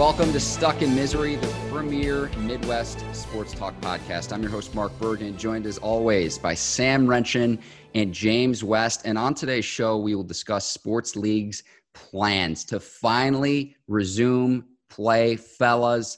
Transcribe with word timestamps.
Welcome 0.00 0.32
to 0.32 0.40
Stuck 0.40 0.80
in 0.80 0.94
Misery, 0.94 1.36
the 1.36 1.54
premier 1.70 2.30
Midwest 2.38 3.04
sports 3.14 3.52
talk 3.52 3.78
podcast. 3.82 4.32
I'm 4.32 4.40
your 4.40 4.50
host, 4.50 4.74
Mark 4.74 4.98
Bergen, 4.98 5.36
joined 5.36 5.66
as 5.66 5.76
always 5.76 6.38
by 6.38 6.54
Sam 6.54 7.06
Wrenchen 7.06 7.60
and 7.94 8.10
James 8.10 8.64
West. 8.64 9.02
And 9.04 9.18
on 9.18 9.34
today's 9.34 9.66
show, 9.66 9.98
we 9.98 10.14
will 10.14 10.24
discuss 10.24 10.64
sports 10.64 11.16
leagues' 11.16 11.64
plans 11.92 12.64
to 12.64 12.80
finally 12.80 13.76
resume 13.88 14.64
play. 14.88 15.36
Fellas, 15.36 16.16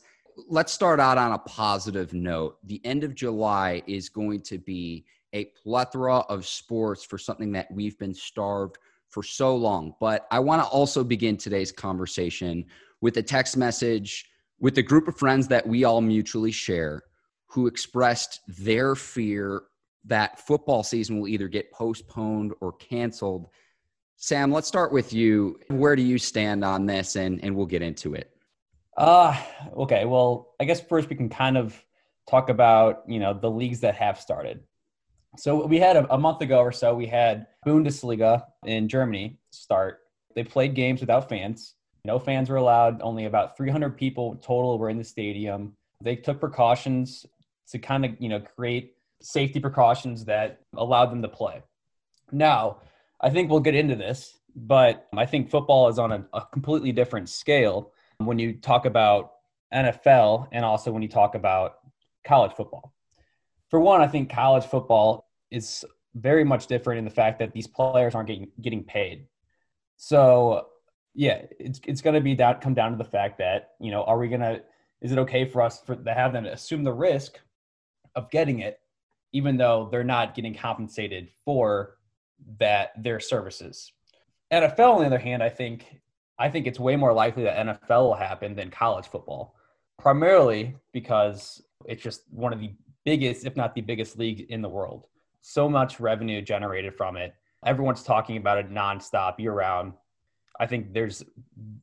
let's 0.49 0.73
start 0.73 1.01
out 1.01 1.19
on 1.19 1.33
a 1.33 1.39
positive 1.39 2.15
note. 2.15 2.59
The 2.63 2.81
end 2.85 3.03
of 3.03 3.17
July 3.17 3.83
is 3.89 4.09
going 4.09 4.43
to 4.43 4.59
be 4.59 5.07
a 5.33 5.47
plethora 5.61 6.19
of 6.19 6.47
sports 6.47 7.03
for 7.03 7.19
something 7.19 7.51
that 7.51 7.69
we've 7.73 7.99
been 7.99 8.15
starved 8.15 8.79
for 9.09 9.25
so 9.25 9.57
long. 9.57 9.97
But 9.99 10.29
I 10.31 10.39
want 10.39 10.63
to 10.63 10.69
also 10.69 11.03
begin 11.03 11.37
today's 11.37 11.73
conversation 11.73 12.65
with 13.03 13.19
a 13.19 13.23
text 13.23 13.59
message 13.59 14.25
with 14.59 14.79
a 14.79 14.83
group 14.83 15.09
of 15.09 15.19
friends 15.19 15.49
that 15.49 15.67
we 15.67 15.85
all 15.85 16.01
mutually 16.01 16.53
share 16.53 17.03
who 17.49 17.67
expressed 17.67 18.41
their 18.47 18.95
fear 18.95 19.65
that 20.05 20.39
football 20.39 20.83
season 20.83 21.21
will 21.21 21.29
either 21.29 21.49
get 21.49 21.71
postponed 21.73 22.53
or 22.61 22.73
canceled. 22.73 23.49
Sam, 24.17 24.51
let's 24.53 24.69
start 24.69 24.93
with 24.93 25.13
you. 25.13 25.59
Where 25.69 25.97
do 25.97 26.03
you 26.03 26.17
stand 26.17 26.65
on 26.65 26.87
this 26.87 27.17
and, 27.17 27.43
and 27.45 27.55
we'll 27.55 27.67
get 27.67 27.83
into 27.83 28.15
it? 28.15 28.31
Uh 28.97 29.37
okay. 29.77 30.05
Well, 30.05 30.55
I 30.61 30.65
guess 30.65 30.81
first 30.81 31.09
we 31.09 31.17
can 31.17 31.29
kind 31.29 31.59
of 31.59 31.83
talk 32.29 32.51
about, 32.51 33.03
you 33.09 33.19
know, 33.19 33.35
the 33.35 33.51
leagues 33.51 33.81
that 33.81 33.97
have 33.97 34.21
started. 34.21 34.61
So 35.39 35.67
we 35.67 35.79
had 35.79 35.97
a, 35.97 36.15
a 36.15 36.19
month 36.19 36.41
ago 36.41 36.61
or 36.61 36.73
so, 36.73 36.95
we 36.95 37.07
had 37.07 37.47
Bundesliga 37.67 38.45
in 38.65 38.89
Germany 38.89 39.39
start. 39.51 40.01
They 40.35 40.45
played 40.45 40.75
games 40.75 41.01
without 41.01 41.29
fans. 41.29 41.75
No 42.05 42.19
fans 42.19 42.51
were 42.51 42.57
allowed. 42.57 43.01
Only 43.01 43.27
about 43.27 43.57
300 43.57 43.97
people 43.97 44.37
total 44.37 44.79
were 44.79 44.91
in 44.91 44.99
the 44.99 45.05
stadium. 45.05 45.77
They 46.01 46.17
took 46.17 46.41
precautions 46.41 47.27
to 47.69 47.79
kind 47.79 48.05
of, 48.05 48.13
you 48.19 48.29
know, 48.29 48.41
create 48.41 48.95
safety 49.21 49.61
precautions 49.61 50.25
that 50.25 50.61
allowed 50.77 51.07
them 51.07 51.23
to 51.23 51.29
play. 51.29 51.63
Now, 52.33 52.79
I 53.21 53.31
think 53.31 53.51
we'll 53.51 53.61
get 53.61 53.77
into 53.77 53.95
this, 53.95 54.39
but 54.57 55.07
I 55.17 55.27
think 55.27 55.49
football 55.49 55.89
is 55.89 55.99
on 55.99 56.13
a, 56.13 56.27
a 56.33 56.47
completely 56.53 56.91
different 56.91 57.29
scale 57.29 57.93
when 58.19 58.39
you 58.39 58.55
talk 58.55 58.85
about 58.85 59.35
NFL 59.73 60.49
and 60.53 60.65
also 60.65 60.91
when 60.91 61.03
you 61.03 61.09
talk 61.09 61.37
about 61.37 61.79
college 62.25 62.53
football. 62.53 62.93
For 63.71 63.81
one, 63.81 64.01
I 64.01 64.09
think 64.09 64.29
college 64.29 64.65
football 64.65 65.29
is 65.51 65.85
very 66.15 66.45
much 66.45 66.67
different 66.67 66.99
in 66.99 67.05
the 67.05 67.11
fact 67.11 67.39
that 67.39 67.53
these 67.53 67.67
players 67.67 68.15
aren't 68.15 68.29
getting 68.29 68.49
getting 68.61 68.85
paid. 68.85 69.27
So 69.97 70.67
yeah, 71.15 71.43
it's 71.59 71.81
it's 71.87 72.01
going 72.01 72.15
to 72.15 72.21
be 72.21 72.35
that 72.37 72.61
come 72.61 72.75
down 72.75 72.93
to 72.93 72.97
the 72.97 73.05
fact 73.05 73.39
that 73.39 73.73
you 73.81 73.91
know, 73.91 74.03
are 74.05 74.19
we 74.19 74.29
going 74.29 74.41
to 74.41 74.63
is 75.01 75.13
it 75.13 75.19
okay 75.19 75.45
for 75.45 75.63
us 75.63 75.81
for 75.81 75.97
to 75.97 76.15
have 76.15 76.33
them 76.33 76.47
assume 76.47 76.85
the 76.85 76.93
risk 76.93 77.39
of 78.15 78.31
getting 78.31 78.61
it, 78.61 78.81
even 79.33 79.57
though 79.57 79.89
they're 79.91 80.05
not 80.05 80.35
getting 80.35 80.55
compensated 80.55 81.29
for 81.45 81.99
that 82.59 82.93
their 83.03 83.21
services? 83.21 83.93
NFL, 84.53 84.95
on 84.95 85.01
the 85.01 85.07
other 85.07 85.19
hand, 85.19 85.43
I 85.43 85.49
think 85.49 86.01
I 86.39 86.49
think 86.49 86.67
it's 86.67 86.81
way 86.81 86.97
more 86.97 87.13
likely 87.13 87.45
that 87.45 87.67
NFL 87.67 88.03
will 88.03 88.15
happen 88.15 88.55
than 88.55 88.71
college 88.71 89.07
football, 89.07 89.55
primarily 89.99 90.77
because 90.93 91.63
it's 91.87 92.03
just 92.03 92.23
one 92.31 92.53
of 92.53 92.61
the 92.61 92.73
biggest, 93.05 93.45
if 93.45 93.57
not 93.57 93.75
the 93.75 93.81
biggest 93.81 94.19
league 94.19 94.47
in 94.49 94.63
the 94.63 94.69
world. 94.69 95.07
So 95.41 95.69
much 95.69 96.01
revenue 96.01 96.41
generated 96.41 96.95
from 96.95 97.17
it. 97.17 97.35
Everyone's 97.65 98.03
talking 98.03 98.37
about 98.37 98.59
it 98.59 98.71
nonstop, 98.71 99.39
year 99.39 99.53
round. 99.53 99.93
I 100.63 100.67
think 100.67 100.93
there's 100.95 101.25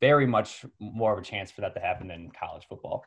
very 0.00 0.26
much 0.26 0.64
more 0.78 1.12
of 1.12 1.18
a 1.18 1.22
chance 1.22 1.50
for 1.50 1.60
that 1.60 1.74
to 1.74 1.80
happen 1.80 2.08
than 2.08 2.30
college 2.30 2.64
football. 2.66 3.04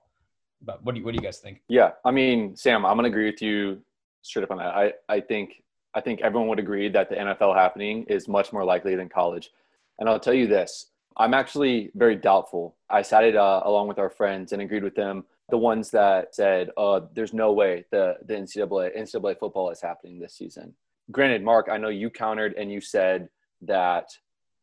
But 0.61 0.85
what 0.85 0.93
do 0.93 0.99
you, 0.99 1.05
what 1.05 1.15
do 1.15 1.19
you 1.19 1.27
guys 1.27 1.39
think? 1.39 1.63
Yeah, 1.67 1.93
I 2.05 2.11
mean, 2.11 2.55
Sam, 2.55 2.85
I'm 2.85 2.95
gonna 2.95 3.07
agree 3.07 3.25
with 3.25 3.41
you 3.41 3.81
straight 4.21 4.43
up 4.43 4.51
on 4.51 4.59
that. 4.59 4.75
I, 4.75 4.93
I 5.09 5.19
think 5.19 5.63
I 5.95 5.99
think 5.99 6.21
everyone 6.21 6.47
would 6.49 6.59
agree 6.59 6.89
that 6.89 7.09
the 7.09 7.15
NFL 7.15 7.55
happening 7.55 8.03
is 8.07 8.27
much 8.27 8.53
more 8.53 8.63
likely 8.63 8.95
than 8.95 9.09
college. 9.09 9.49
And 9.97 10.07
I'll 10.07 10.19
tell 10.19 10.35
you 10.35 10.45
this: 10.45 10.91
I'm 11.17 11.33
actually 11.33 11.91
very 11.95 12.17
doubtful. 12.17 12.75
I 12.91 13.01
sat 13.01 13.23
it 13.23 13.35
uh, 13.35 13.61
along 13.65 13.87
with 13.87 13.97
our 13.97 14.11
friends 14.11 14.51
and 14.51 14.61
agreed 14.61 14.83
with 14.83 14.95
them. 14.95 15.25
The 15.49 15.57
ones 15.57 15.89
that 15.89 16.35
said, 16.35 16.69
uh, 16.77 17.01
"There's 17.15 17.33
no 17.33 17.51
way 17.51 17.85
the 17.89 18.17
the 18.27 18.35
NCAA 18.35 18.95
NCAA 18.95 19.39
football 19.39 19.71
is 19.71 19.81
happening 19.81 20.19
this 20.19 20.35
season." 20.35 20.75
Granted, 21.11 21.43
Mark, 21.43 21.67
I 21.67 21.77
know 21.77 21.89
you 21.89 22.11
countered 22.11 22.53
and 22.53 22.71
you 22.71 22.79
said 22.79 23.27
that 23.63 24.09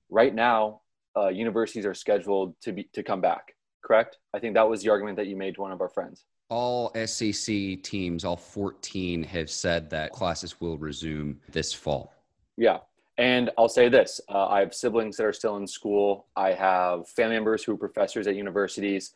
right 0.09 0.34
now 0.34 0.80
uh, 1.16 1.28
universities 1.28 1.87
are 1.87 1.94
scheduled 1.94 2.54
to 2.62 2.72
be 2.72 2.84
to 2.93 3.03
come 3.03 3.21
back. 3.21 3.54
Correct? 3.82 4.19
I 4.34 4.38
think 4.38 4.54
that 4.54 4.69
was 4.69 4.82
the 4.82 4.91
argument 4.91 5.16
that 5.16 5.26
you 5.26 5.37
made 5.37 5.54
to 5.56 5.62
one 5.62 5.72
of 5.72 5.81
our 5.81 5.88
friends. 5.88 6.25
All 6.48 6.93
SEC 7.06 7.82
teams, 7.82 8.25
all 8.25 8.37
14, 8.37 9.22
have 9.22 9.49
said 9.49 9.88
that 9.91 10.12
classes 10.12 10.60
will 10.60 10.76
resume 10.78 11.41
this 11.50 11.72
fall. 11.72 12.12
Yeah. 12.56 12.78
And 13.19 13.50
I'll 13.59 13.69
say 13.69 13.88
this 13.88 14.20
uh, 14.28 14.47
I 14.47 14.60
have 14.60 14.75
siblings 14.75 15.16
that 15.16 15.26
are 15.26 15.32
still 15.32 15.56
in 15.56 15.66
school, 15.66 16.26
I 16.37 16.53
have 16.53 17.09
family 17.09 17.37
members 17.37 17.62
who 17.62 17.72
are 17.72 17.76
professors 17.76 18.26
at 18.26 18.34
universities. 18.34 19.15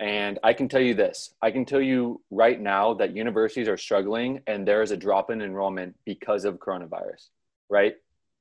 And 0.00 0.38
I 0.44 0.52
can 0.52 0.68
tell 0.68 0.80
you 0.80 0.94
this 0.94 1.34
I 1.42 1.50
can 1.50 1.64
tell 1.64 1.80
you 1.80 2.20
right 2.30 2.60
now 2.60 2.94
that 2.94 3.16
universities 3.16 3.68
are 3.68 3.76
struggling 3.76 4.40
and 4.46 4.66
there 4.66 4.82
is 4.82 4.90
a 4.90 4.96
drop 4.96 5.30
in 5.30 5.42
enrollment 5.42 5.96
because 6.04 6.44
of 6.44 6.58
coronavirus, 6.58 7.28
right? 7.68 7.96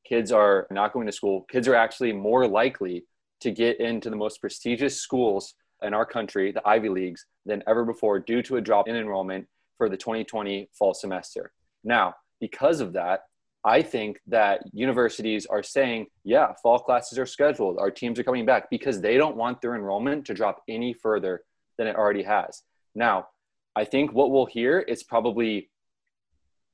Kids 0.07 0.31
are 0.31 0.67
not 0.71 0.93
going 0.93 1.07
to 1.07 1.11
school, 1.11 1.45
kids 1.51 1.67
are 1.67 1.75
actually 1.75 2.13
more 2.13 2.47
likely 2.47 3.05
to 3.41 3.51
get 3.51 3.79
into 3.79 4.09
the 4.09 4.15
most 4.15 4.39
prestigious 4.41 4.99
schools 4.99 5.53
in 5.83 5.93
our 5.93 6.05
country, 6.05 6.51
the 6.51 6.67
Ivy 6.67 6.89
Leagues, 6.89 7.25
than 7.45 7.63
ever 7.67 7.85
before 7.85 8.19
due 8.19 8.41
to 8.43 8.57
a 8.57 8.61
drop 8.61 8.87
in 8.87 8.95
enrollment 8.95 9.47
for 9.77 9.89
the 9.89 9.97
2020 9.97 10.69
fall 10.77 10.93
semester. 10.93 11.51
Now, 11.83 12.15
because 12.39 12.81
of 12.81 12.93
that, 12.93 13.21
I 13.63 13.81
think 13.81 14.19
that 14.27 14.61
universities 14.71 15.45
are 15.45 15.61
saying, 15.61 16.07
yeah, 16.23 16.53
fall 16.63 16.79
classes 16.79 17.19
are 17.19 17.25
scheduled. 17.25 17.77
Our 17.79 17.91
teams 17.91 18.17
are 18.17 18.23
coming 18.23 18.45
back 18.45 18.69
because 18.69 19.01
they 19.01 19.17
don't 19.17 19.35
want 19.35 19.61
their 19.61 19.75
enrollment 19.75 20.25
to 20.25 20.33
drop 20.33 20.61
any 20.67 20.93
further 20.93 21.41
than 21.77 21.87
it 21.87 21.95
already 21.95 22.23
has. 22.23 22.63
Now, 22.95 23.27
I 23.75 23.83
think 23.83 24.13
what 24.13 24.31
we'll 24.31 24.45
hear 24.45 24.79
is 24.79 25.03
probably 25.03 25.69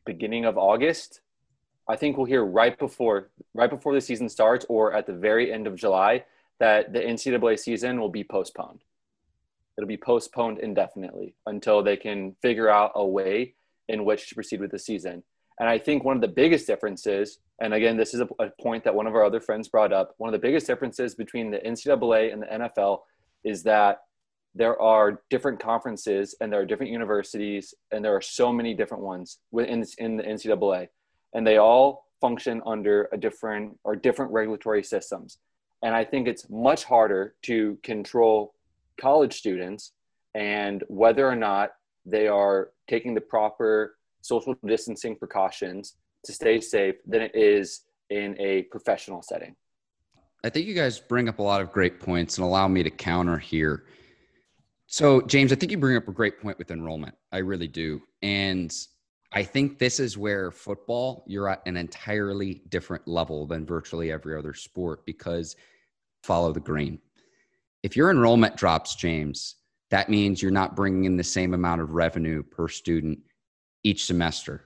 beginning 0.06 0.46
of 0.46 0.58
August, 0.58 1.22
I 1.88 1.96
think 1.96 2.18
we'll 2.18 2.26
hear 2.26 2.46
right 2.46 2.78
before 2.78 3.30
right 3.54 3.70
before 3.70 3.94
the 3.94 4.02
season 4.02 4.30
starts 4.30 4.66
or 4.70 4.94
at 4.94 5.06
the 5.06 5.14
very 5.14 5.52
end 5.52 5.68
of 5.68 5.76
July 5.76 6.24
that 6.60 6.94
the 6.94 7.00
NCAA 7.00 7.60
season 7.60 8.00
will 8.00 8.10
be 8.10 8.24
postponed. 8.24 8.84
It'll 9.78 9.88
be 9.88 9.98
postponed 9.98 10.60
indefinitely 10.60 11.36
until 11.46 11.84
they 11.84 11.98
can 11.98 12.36
figure 12.42 12.70
out 12.70 12.92
a 12.96 13.06
way 13.06 13.56
in 13.90 14.06
which 14.06 14.30
to 14.30 14.36
proceed 14.36 14.62
with 14.62 14.72
the 14.72 14.80
season. 14.80 15.24
And 15.60 15.70
I 15.70 15.78
think 15.78 16.04
one 16.04 16.16
of 16.16 16.22
the 16.22 16.28
biggest 16.28 16.68
differences, 16.68 17.40
and 17.60 17.74
again, 17.74 17.98
this 17.98 18.14
is 18.14 18.22
a, 18.22 18.28
a 18.40 18.50
point 18.62 18.84
that 18.86 18.96
one 18.96 19.08
of 19.08 19.16
our 19.16 19.24
other 19.24 19.40
friends 19.40 19.68
brought 19.68 19.92
up, 19.92 20.14
one 20.18 20.28
of 20.28 20.32
the 20.32 20.46
biggest 20.46 20.68
differences 20.68 21.16
between 21.16 21.52
the 21.52 21.60
NCAA 21.60 22.32
and 22.32 22.42
the 22.42 22.48
NFL 22.48 23.00
is 23.44 23.64
that 23.64 24.02
there 24.56 24.80
are 24.82 25.22
different 25.30 25.60
conferences 25.60 26.36
and 26.40 26.52
there 26.52 26.62
are 26.62 26.66
different 26.66 26.92
universities 26.92 27.74
and 27.92 28.06
there 28.06 28.16
are 28.16 28.22
so 28.22 28.54
many 28.54 28.74
different 28.74 29.04
ones 29.04 29.40
within 29.52 29.84
in 29.98 30.18
the 30.18 30.24
NCAA 30.24 30.88
and 31.34 31.46
they 31.46 31.58
all 31.58 32.08
function 32.22 32.62
under 32.66 33.10
a 33.12 33.18
different 33.18 33.78
or 33.84 33.96
different 33.96 34.32
regulatory 34.32 34.84
systems. 34.84 35.40
And 35.84 35.94
I 35.94 36.06
think 36.06 36.28
it's 36.28 36.50
much 36.50 36.86
harder 36.86 37.36
to 37.44 37.78
control 37.84 38.54
college 39.00 39.34
students 39.34 39.92
and 40.34 40.84
whether 40.88 41.28
or 41.28 41.36
not 41.36 41.72
they 42.06 42.28
are 42.28 42.70
taking 42.88 43.14
the 43.14 43.22
proper 43.22 43.96
social 44.22 44.56
distancing 44.66 45.16
precautions 45.16 45.96
to 46.26 46.32
stay 46.32 46.62
safe 46.62 46.96
than 47.06 47.22
it 47.22 47.36
is 47.36 47.82
in 48.10 48.40
a 48.40 48.64
professional 48.64 49.22
setting. 49.22 49.56
I 50.44 50.50
think 50.50 50.68
you 50.68 50.74
guys 50.74 51.00
bring 51.00 51.30
up 51.30 51.40
a 51.40 51.44
lot 51.44 51.62
of 51.62 51.72
great 51.72 52.00
points 52.00 52.38
and 52.38 52.46
allow 52.46 52.68
me 52.68 52.84
to 52.84 52.90
counter 52.90 53.38
here. 53.38 53.86
So, 54.88 55.22
James, 55.22 55.52
I 55.52 55.56
think 55.56 55.72
you 55.72 55.78
bring 55.78 55.96
up 55.98 56.08
a 56.08 56.12
great 56.12 56.40
point 56.42 56.58
with 56.58 56.70
enrollment. 56.70 57.16
I 57.32 57.38
really 57.40 57.68
do. 57.68 58.02
And 58.22 58.74
I 59.36 59.44
think 59.44 59.80
this 59.80 60.00
is 60.00 60.18
where 60.18 60.52
football, 60.52 61.24
you're 61.28 61.50
at 61.50 61.64
an 61.66 61.76
entirely 61.76 62.62
different 62.70 63.08
level 63.08 63.48
than 63.48 63.66
virtually 63.66 64.12
every 64.12 64.38
other 64.38 64.54
sport 64.54 65.06
because 65.08 65.56
follow 66.22 66.52
the 66.52 66.60
green. 66.60 67.00
If 67.82 67.98
your 67.98 68.12
enrollment 68.12 68.56
drops, 68.56 68.96
James, 68.96 69.56
that 69.90 70.08
means 70.08 70.42
you're 70.42 70.52
not 70.52 70.76
bringing 70.76 71.06
in 71.06 71.18
the 71.18 71.24
same 71.24 71.56
amount 71.56 71.82
of 71.82 71.94
revenue 71.94 72.44
per 72.44 72.68
student 72.68 73.20
each 73.84 74.06
semester. 74.06 74.66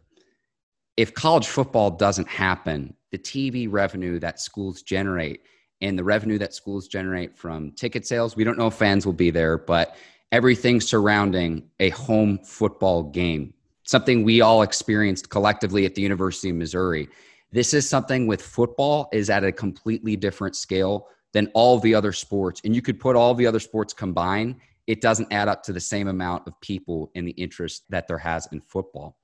If 0.98 1.14
college 1.14 1.48
football 1.48 1.92
doesn't 1.92 2.28
happen, 2.28 2.94
the 3.12 3.18
TV 3.18 3.68
revenue 3.72 4.20
that 4.20 4.42
schools 4.42 4.82
generate 4.82 5.44
and 5.80 5.98
the 5.98 6.04
revenue 6.04 6.40
that 6.40 6.54
schools 6.54 6.88
generate 6.88 7.38
from 7.38 7.72
ticket 7.72 8.06
sales, 8.06 8.36
we 8.36 8.44
don't 8.44 8.58
know 8.58 8.68
if 8.68 8.74
fans 8.74 9.06
will 9.06 9.14
be 9.14 9.30
there, 9.30 9.58
but 9.58 9.96
everything 10.32 10.82
surrounding 10.82 11.64
a 11.80 11.90
home 11.92 12.40
football 12.40 13.04
game 13.04 13.54
something 13.88 14.24
we 14.24 14.42
all 14.42 14.62
experienced 14.62 15.30
collectively 15.30 15.86
at 15.86 15.96
the 15.96 16.02
University 16.02 16.50
of 16.50 16.58
Missouri. 16.58 17.10
This 17.52 17.74
is 17.74 17.88
something 17.88 18.28
with 18.28 18.42
football 18.42 19.10
is 19.14 19.30
at 19.30 19.44
a 19.44 19.52
completely 19.52 20.16
different 20.18 20.56
scale 20.56 21.08
than 21.34 21.48
all 21.54 21.80
the 21.80 21.96
other 21.96 22.12
sports. 22.12 22.62
And 22.66 22.76
you 22.76 22.82
could 22.82 23.00
put 23.00 23.16
all 23.16 23.34
the 23.34 23.48
other 23.48 23.60
sports 23.60 23.94
combined, 23.94 24.58
it 24.88 25.02
doesn't 25.02 25.32
add 25.32 25.48
up 25.48 25.64
to 25.64 25.74
the 25.74 25.80
same 25.80 26.08
amount 26.08 26.48
of 26.48 26.60
people 26.62 27.12
in 27.16 27.26
the 27.26 27.32
interest 27.32 27.84
that 27.90 28.08
there 28.08 28.18
has 28.18 28.48
in 28.52 28.62
football. 28.62 29.18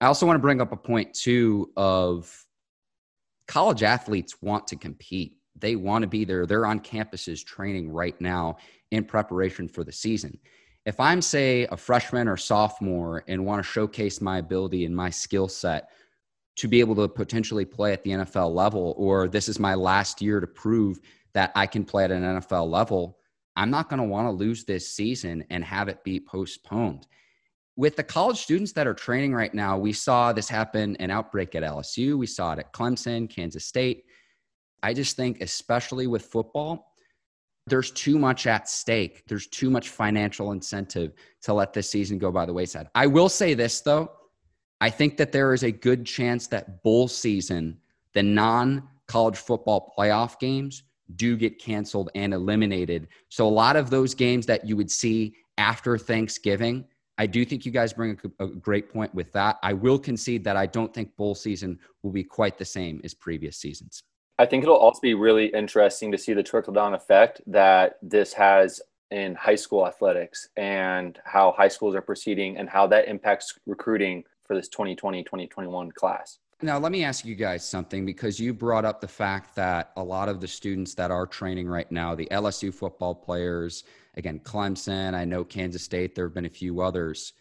I 0.00 0.06
also 0.06 0.26
want 0.26 0.36
to 0.36 0.42
bring 0.42 0.60
up 0.60 0.72
a 0.72 0.76
point 0.76 1.12
too 1.12 1.70
of 1.76 2.44
college 3.46 3.82
athletes 3.82 4.40
want 4.40 4.66
to 4.68 4.76
compete. 4.76 5.36
They 5.56 5.76
want 5.76 6.02
to 6.02 6.08
be 6.08 6.24
there. 6.24 6.46
They're 6.46 6.66
on 6.66 6.80
campuses 6.80 7.44
training 7.44 7.90
right 7.90 8.18
now 8.20 8.58
in 8.90 9.04
preparation 9.04 9.68
for 9.68 9.84
the 9.84 9.92
season. 9.92 10.38
If 10.88 10.98
I'm, 11.00 11.20
say, 11.20 11.66
a 11.70 11.76
freshman 11.76 12.28
or 12.28 12.38
sophomore 12.38 13.22
and 13.28 13.44
want 13.44 13.62
to 13.62 13.70
showcase 13.70 14.22
my 14.22 14.38
ability 14.38 14.86
and 14.86 14.96
my 14.96 15.10
skill 15.10 15.46
set 15.46 15.90
to 16.56 16.66
be 16.66 16.80
able 16.80 16.94
to 16.94 17.06
potentially 17.06 17.66
play 17.66 17.92
at 17.92 18.02
the 18.04 18.12
NFL 18.12 18.54
level, 18.54 18.94
or 18.96 19.28
this 19.28 19.50
is 19.50 19.58
my 19.58 19.74
last 19.74 20.22
year 20.22 20.40
to 20.40 20.46
prove 20.46 20.98
that 21.34 21.52
I 21.54 21.66
can 21.66 21.84
play 21.84 22.04
at 22.04 22.10
an 22.10 22.22
NFL 22.22 22.70
level, 22.70 23.18
I'm 23.54 23.68
not 23.68 23.90
going 23.90 24.00
to 24.00 24.08
want 24.08 24.28
to 24.28 24.32
lose 24.32 24.64
this 24.64 24.88
season 24.88 25.44
and 25.50 25.62
have 25.62 25.88
it 25.88 26.02
be 26.04 26.20
postponed. 26.20 27.06
With 27.76 27.94
the 27.94 28.02
college 28.02 28.38
students 28.38 28.72
that 28.72 28.86
are 28.86 28.94
training 28.94 29.34
right 29.34 29.52
now, 29.52 29.76
we 29.76 29.92
saw 29.92 30.32
this 30.32 30.48
happen 30.48 30.96
an 31.00 31.10
outbreak 31.10 31.54
at 31.54 31.62
LSU. 31.62 32.16
We 32.16 32.26
saw 32.26 32.54
it 32.54 32.60
at 32.60 32.72
Clemson, 32.72 33.28
Kansas 33.28 33.66
State. 33.66 34.04
I 34.82 34.94
just 34.94 35.16
think, 35.16 35.42
especially 35.42 36.06
with 36.06 36.24
football, 36.24 36.87
there's 37.68 37.90
too 37.90 38.18
much 38.18 38.46
at 38.46 38.68
stake. 38.68 39.24
There's 39.26 39.46
too 39.46 39.70
much 39.70 39.88
financial 39.88 40.52
incentive 40.52 41.12
to 41.42 41.52
let 41.52 41.72
this 41.72 41.90
season 41.90 42.18
go 42.18 42.30
by 42.30 42.46
the 42.46 42.52
wayside. 42.52 42.88
I 42.94 43.06
will 43.06 43.28
say 43.28 43.54
this, 43.54 43.80
though. 43.80 44.12
I 44.80 44.90
think 44.90 45.16
that 45.16 45.32
there 45.32 45.52
is 45.54 45.64
a 45.64 45.72
good 45.72 46.06
chance 46.06 46.46
that 46.48 46.82
bowl 46.82 47.08
season, 47.08 47.78
the 48.12 48.22
non 48.22 48.88
college 49.06 49.36
football 49.36 49.92
playoff 49.98 50.38
games, 50.38 50.84
do 51.16 51.36
get 51.36 51.58
canceled 51.58 52.10
and 52.14 52.34
eliminated. 52.34 53.08
So 53.28 53.46
a 53.46 53.50
lot 53.50 53.76
of 53.76 53.90
those 53.90 54.14
games 54.14 54.46
that 54.46 54.66
you 54.66 54.76
would 54.76 54.90
see 54.90 55.34
after 55.56 55.98
Thanksgiving, 55.98 56.84
I 57.16 57.26
do 57.26 57.44
think 57.44 57.66
you 57.66 57.72
guys 57.72 57.92
bring 57.92 58.18
a, 58.38 58.44
a, 58.44 58.48
great 58.48 58.92
point 58.92 59.12
with 59.14 59.32
that. 59.32 59.58
I 59.62 59.72
will 59.72 59.98
concede 59.98 60.44
that 60.44 60.56
I 60.56 60.66
don't 60.66 60.94
think 60.94 61.16
bowl 61.16 61.34
season 61.34 61.78
will 62.02 62.12
be 62.12 62.22
quite 62.22 62.58
the 62.58 62.64
same 62.64 63.00
as 63.02 63.14
previous 63.14 63.56
seasons. 63.56 64.04
I 64.38 64.46
think 64.46 64.62
it'll 64.62 64.76
also 64.76 65.00
be 65.00 65.14
really 65.14 65.46
interesting 65.46 66.12
to 66.12 66.18
see 66.18 66.32
the 66.32 66.42
trickle 66.42 66.72
down 66.72 66.94
effect 66.94 67.40
that 67.48 67.98
this 68.02 68.32
has 68.34 68.80
in 69.10 69.34
high 69.34 69.56
school 69.56 69.86
athletics 69.86 70.48
and 70.56 71.18
how 71.24 71.52
high 71.52 71.68
schools 71.68 71.94
are 71.94 72.02
proceeding 72.02 72.56
and 72.56 72.68
how 72.68 72.86
that 72.86 73.08
impacts 73.08 73.58
recruiting 73.66 74.22
for 74.44 74.54
this 74.54 74.68
2020 74.68 75.24
2021 75.24 75.90
class. 75.92 76.38
Now, 76.60 76.78
let 76.78 76.90
me 76.90 77.04
ask 77.04 77.24
you 77.24 77.36
guys 77.36 77.64
something 77.64 78.04
because 78.04 78.40
you 78.40 78.52
brought 78.52 78.84
up 78.84 79.00
the 79.00 79.08
fact 79.08 79.54
that 79.54 79.92
a 79.96 80.02
lot 80.02 80.28
of 80.28 80.40
the 80.40 80.48
students 80.48 80.94
that 80.94 81.10
are 81.10 81.26
training 81.26 81.68
right 81.68 81.90
now, 81.90 82.14
the 82.14 82.26
LSU 82.32 82.74
football 82.74 83.14
players, 83.14 83.84
again, 84.14 84.40
Clemson, 84.40 85.14
I 85.14 85.24
know 85.24 85.44
Kansas 85.44 85.82
State, 85.82 86.16
there 86.16 86.26
have 86.26 86.34
been 86.34 86.46
a 86.46 86.50
few 86.50 86.80
others. 86.80 87.32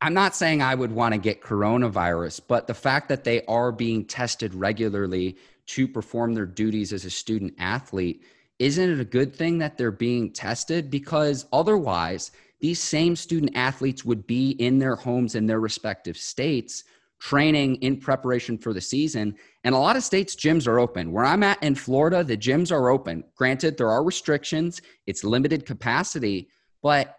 I'm 0.00 0.12
not 0.12 0.34
saying 0.34 0.60
I 0.60 0.74
would 0.74 0.92
want 0.92 1.14
to 1.14 1.18
get 1.20 1.40
coronavirus, 1.40 2.40
but 2.48 2.66
the 2.66 2.74
fact 2.74 3.08
that 3.08 3.22
they 3.22 3.44
are 3.46 3.70
being 3.70 4.04
tested 4.04 4.54
regularly 4.54 5.36
to 5.66 5.88
perform 5.88 6.34
their 6.34 6.46
duties 6.46 6.92
as 6.92 7.04
a 7.04 7.10
student 7.10 7.54
athlete, 7.58 8.22
isn't 8.58 8.90
it 8.90 9.00
a 9.00 9.04
good 9.04 9.34
thing 9.34 9.58
that 9.58 9.76
they're 9.76 9.90
being 9.90 10.32
tested? 10.32 10.90
Because 10.90 11.46
otherwise, 11.52 12.30
these 12.60 12.80
same 12.80 13.16
student 13.16 13.52
athletes 13.54 14.04
would 14.04 14.26
be 14.26 14.50
in 14.52 14.78
their 14.78 14.96
homes 14.96 15.34
in 15.34 15.46
their 15.46 15.60
respective 15.60 16.16
states 16.16 16.84
training 17.18 17.76
in 17.76 17.98
preparation 17.98 18.58
for 18.58 18.72
the 18.72 18.80
season. 18.80 19.34
And 19.64 19.74
a 19.74 19.78
lot 19.78 19.96
of 19.96 20.02
states' 20.02 20.36
gyms 20.36 20.66
are 20.66 20.78
open. 20.78 21.12
Where 21.12 21.24
I'm 21.24 21.42
at 21.42 21.62
in 21.62 21.74
Florida, 21.74 22.22
the 22.22 22.36
gyms 22.36 22.70
are 22.70 22.90
open. 22.90 23.24
Granted, 23.34 23.76
there 23.76 23.90
are 23.90 24.04
restrictions, 24.04 24.82
it's 25.06 25.24
limited 25.24 25.66
capacity. 25.66 26.48
But 26.82 27.18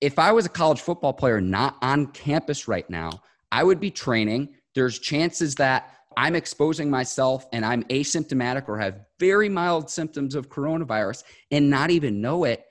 if 0.00 0.18
I 0.18 0.32
was 0.32 0.46
a 0.46 0.50
college 0.50 0.80
football 0.80 1.12
player 1.12 1.40
not 1.40 1.76
on 1.82 2.06
campus 2.08 2.68
right 2.68 2.88
now, 2.88 3.22
I 3.52 3.62
would 3.62 3.80
be 3.80 3.90
training. 3.90 4.54
There's 4.74 4.98
chances 4.98 5.54
that 5.56 5.90
I'm 6.16 6.34
exposing 6.34 6.90
myself 6.90 7.46
and 7.52 7.64
I'm 7.64 7.82
asymptomatic 7.84 8.68
or 8.68 8.78
have 8.78 9.00
very 9.18 9.48
mild 9.48 9.90
symptoms 9.90 10.34
of 10.34 10.48
coronavirus 10.48 11.24
and 11.50 11.70
not 11.70 11.90
even 11.90 12.20
know 12.20 12.44
it. 12.44 12.64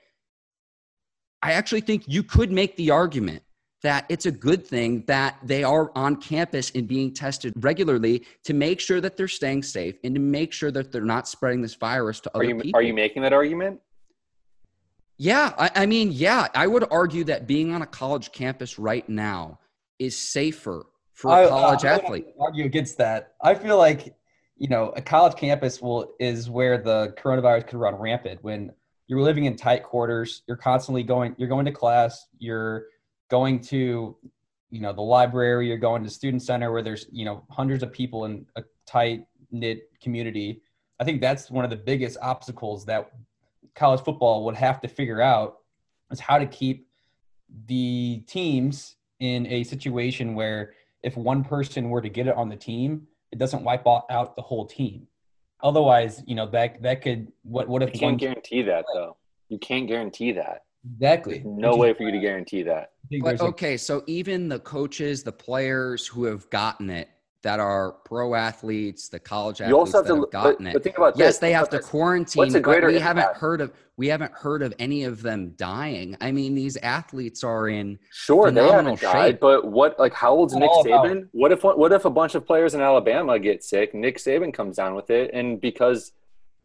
I 1.42 1.52
actually 1.52 1.82
think 1.82 2.04
you 2.06 2.22
could 2.22 2.50
make 2.50 2.76
the 2.76 2.90
argument 2.90 3.42
that 3.82 4.06
it's 4.08 4.24
a 4.24 4.30
good 4.30 4.66
thing 4.66 5.04
that 5.06 5.36
they 5.42 5.62
are 5.62 5.92
on 5.94 6.16
campus 6.16 6.72
and 6.74 6.88
being 6.88 7.12
tested 7.12 7.52
regularly 7.56 8.24
to 8.44 8.54
make 8.54 8.80
sure 8.80 8.98
that 9.00 9.16
they're 9.16 9.28
staying 9.28 9.62
safe 9.62 9.96
and 10.02 10.14
to 10.14 10.20
make 10.20 10.52
sure 10.54 10.70
that 10.70 10.90
they're 10.90 11.02
not 11.02 11.28
spreading 11.28 11.60
this 11.60 11.74
virus 11.74 12.18
to 12.20 12.30
other 12.34 12.44
are 12.44 12.48
you, 12.48 12.56
people. 12.56 12.80
Are 12.80 12.82
you 12.82 12.94
making 12.94 13.22
that 13.22 13.34
argument? 13.34 13.78
Yeah, 15.18 15.52
I, 15.58 15.70
I 15.76 15.86
mean, 15.86 16.12
yeah, 16.12 16.48
I 16.54 16.66
would 16.66 16.90
argue 16.90 17.24
that 17.24 17.46
being 17.46 17.74
on 17.74 17.82
a 17.82 17.86
college 17.86 18.32
campus 18.32 18.78
right 18.78 19.06
now 19.06 19.60
is 19.98 20.18
safer 20.18 20.86
for 21.14 21.30
a 21.30 21.48
college 21.48 21.84
I, 21.84 21.94
athlete. 21.94 22.26
argue 22.38 22.64
against 22.64 22.98
that. 22.98 23.34
I 23.42 23.54
feel 23.54 23.78
like 23.78 24.14
you 24.56 24.68
know 24.68 24.92
a 24.96 25.02
college 25.02 25.36
campus 25.36 25.80
will 25.80 26.14
is 26.20 26.50
where 26.50 26.78
the 26.78 27.14
coronavirus 27.18 27.68
could 27.68 27.78
run 27.78 27.94
rampant 27.94 28.42
when 28.42 28.72
you're 29.06 29.22
living 29.22 29.46
in 29.46 29.56
tight 29.56 29.82
quarters. 29.82 30.42
You're 30.46 30.56
constantly 30.56 31.02
going. 31.02 31.34
You're 31.38 31.48
going 31.48 31.64
to 31.64 31.72
class. 31.72 32.26
You're 32.38 32.86
going 33.30 33.60
to 33.60 34.16
you 34.74 34.80
know 34.80 34.92
the 34.92 35.00
library 35.00 35.68
you're 35.68 35.78
going 35.78 36.02
to 36.02 36.10
student 36.10 36.42
center 36.42 36.72
where 36.72 36.82
there's 36.82 37.06
you 37.12 37.24
know 37.24 37.44
hundreds 37.48 37.82
of 37.82 37.92
people 37.92 38.24
in 38.24 38.44
a 38.56 38.62
tight 38.86 39.24
knit 39.52 39.88
community 40.02 40.60
i 41.00 41.04
think 41.04 41.20
that's 41.20 41.50
one 41.50 41.64
of 41.64 41.70
the 41.70 41.76
biggest 41.76 42.18
obstacles 42.20 42.84
that 42.84 43.10
college 43.76 44.00
football 44.00 44.44
would 44.44 44.56
have 44.56 44.80
to 44.80 44.88
figure 44.88 45.20
out 45.20 45.58
is 46.10 46.18
how 46.18 46.38
to 46.38 46.46
keep 46.46 46.88
the 47.66 48.22
teams 48.26 48.96
in 49.20 49.46
a 49.46 49.62
situation 49.62 50.34
where 50.34 50.72
if 51.04 51.16
one 51.16 51.44
person 51.44 51.90
were 51.90 52.00
to 52.00 52.08
get 52.08 52.26
it 52.26 52.34
on 52.34 52.48
the 52.48 52.56
team 52.56 53.06
it 53.34 53.38
doesn't 53.38 53.64
wipe 53.64 53.84
out 53.86 54.36
the 54.36 54.42
whole 54.42 54.64
team. 54.64 55.08
Otherwise 55.62 56.22
you 56.26 56.34
know 56.34 56.46
that 56.50 56.80
that 56.82 57.02
could 57.02 57.32
what 57.42 57.68
what 57.68 57.82
if 57.82 57.92
you 57.92 58.00
can't 58.00 58.18
guarantee 58.18 58.62
that 58.62 58.84
though. 58.94 59.16
You 59.48 59.58
can't 59.58 59.88
guarantee 59.88 60.32
that. 60.32 60.64
Exactly. 60.94 61.38
There's 61.38 61.46
no 61.46 61.76
way 61.76 61.94
for 61.94 62.04
you 62.04 62.12
to 62.12 62.18
guarantee 62.18 62.62
that. 62.62 62.92
But 63.20 63.40
okay, 63.40 63.76
so 63.76 64.02
even 64.06 64.48
the 64.48 64.58
coaches, 64.58 65.22
the 65.22 65.32
players 65.32 66.06
who 66.06 66.24
have 66.24 66.48
gotten 66.50 66.90
it, 66.90 67.08
that 67.44 67.60
are 67.60 67.92
pro 68.06 68.34
athletes, 68.34 69.08
the 69.08 69.20
college 69.20 69.60
athletes 69.60 69.70
you 69.70 69.78
also 69.78 69.98
have 69.98 70.06
that 70.06 70.14
to, 70.14 70.20
have 70.22 70.30
gotten 70.30 70.64
but, 70.64 70.76
it. 70.76 70.82
But 70.82 70.96
about 70.96 71.16
yes, 71.16 71.34
this. 71.34 71.38
they 71.38 71.52
have 71.52 71.68
to 71.68 71.78
quarantine. 71.78 72.40
What's 72.40 72.54
a 72.54 72.60
we 72.60 72.76
impact? 72.76 73.02
haven't 73.02 73.36
heard 73.36 73.60
of 73.60 73.72
we 73.96 74.08
haven't 74.08 74.32
heard 74.32 74.62
of 74.62 74.74
any 74.78 75.04
of 75.04 75.22
them 75.22 75.52
dying. 75.56 76.16
I 76.20 76.32
mean, 76.32 76.54
these 76.54 76.76
athletes 76.78 77.44
are 77.44 77.68
in 77.68 77.98
sure 78.10 78.50
they 78.50 78.66
haven't 78.66 78.96
shape. 78.96 79.12
died, 79.12 79.40
but 79.40 79.66
what 79.66 79.98
like 80.00 80.14
how 80.14 80.32
old's 80.32 80.54
Nick 80.54 80.70
Saban? 80.70 81.28
What 81.32 81.52
if 81.52 81.62
what 81.62 81.92
if 81.92 82.06
a 82.06 82.10
bunch 82.10 82.34
of 82.34 82.46
players 82.46 82.74
in 82.74 82.80
Alabama 82.80 83.38
get 83.38 83.62
sick? 83.62 83.94
Nick 83.94 84.16
Saban 84.16 84.52
comes 84.52 84.76
down 84.76 84.94
with 84.94 85.10
it, 85.10 85.30
and 85.34 85.60
because 85.60 86.12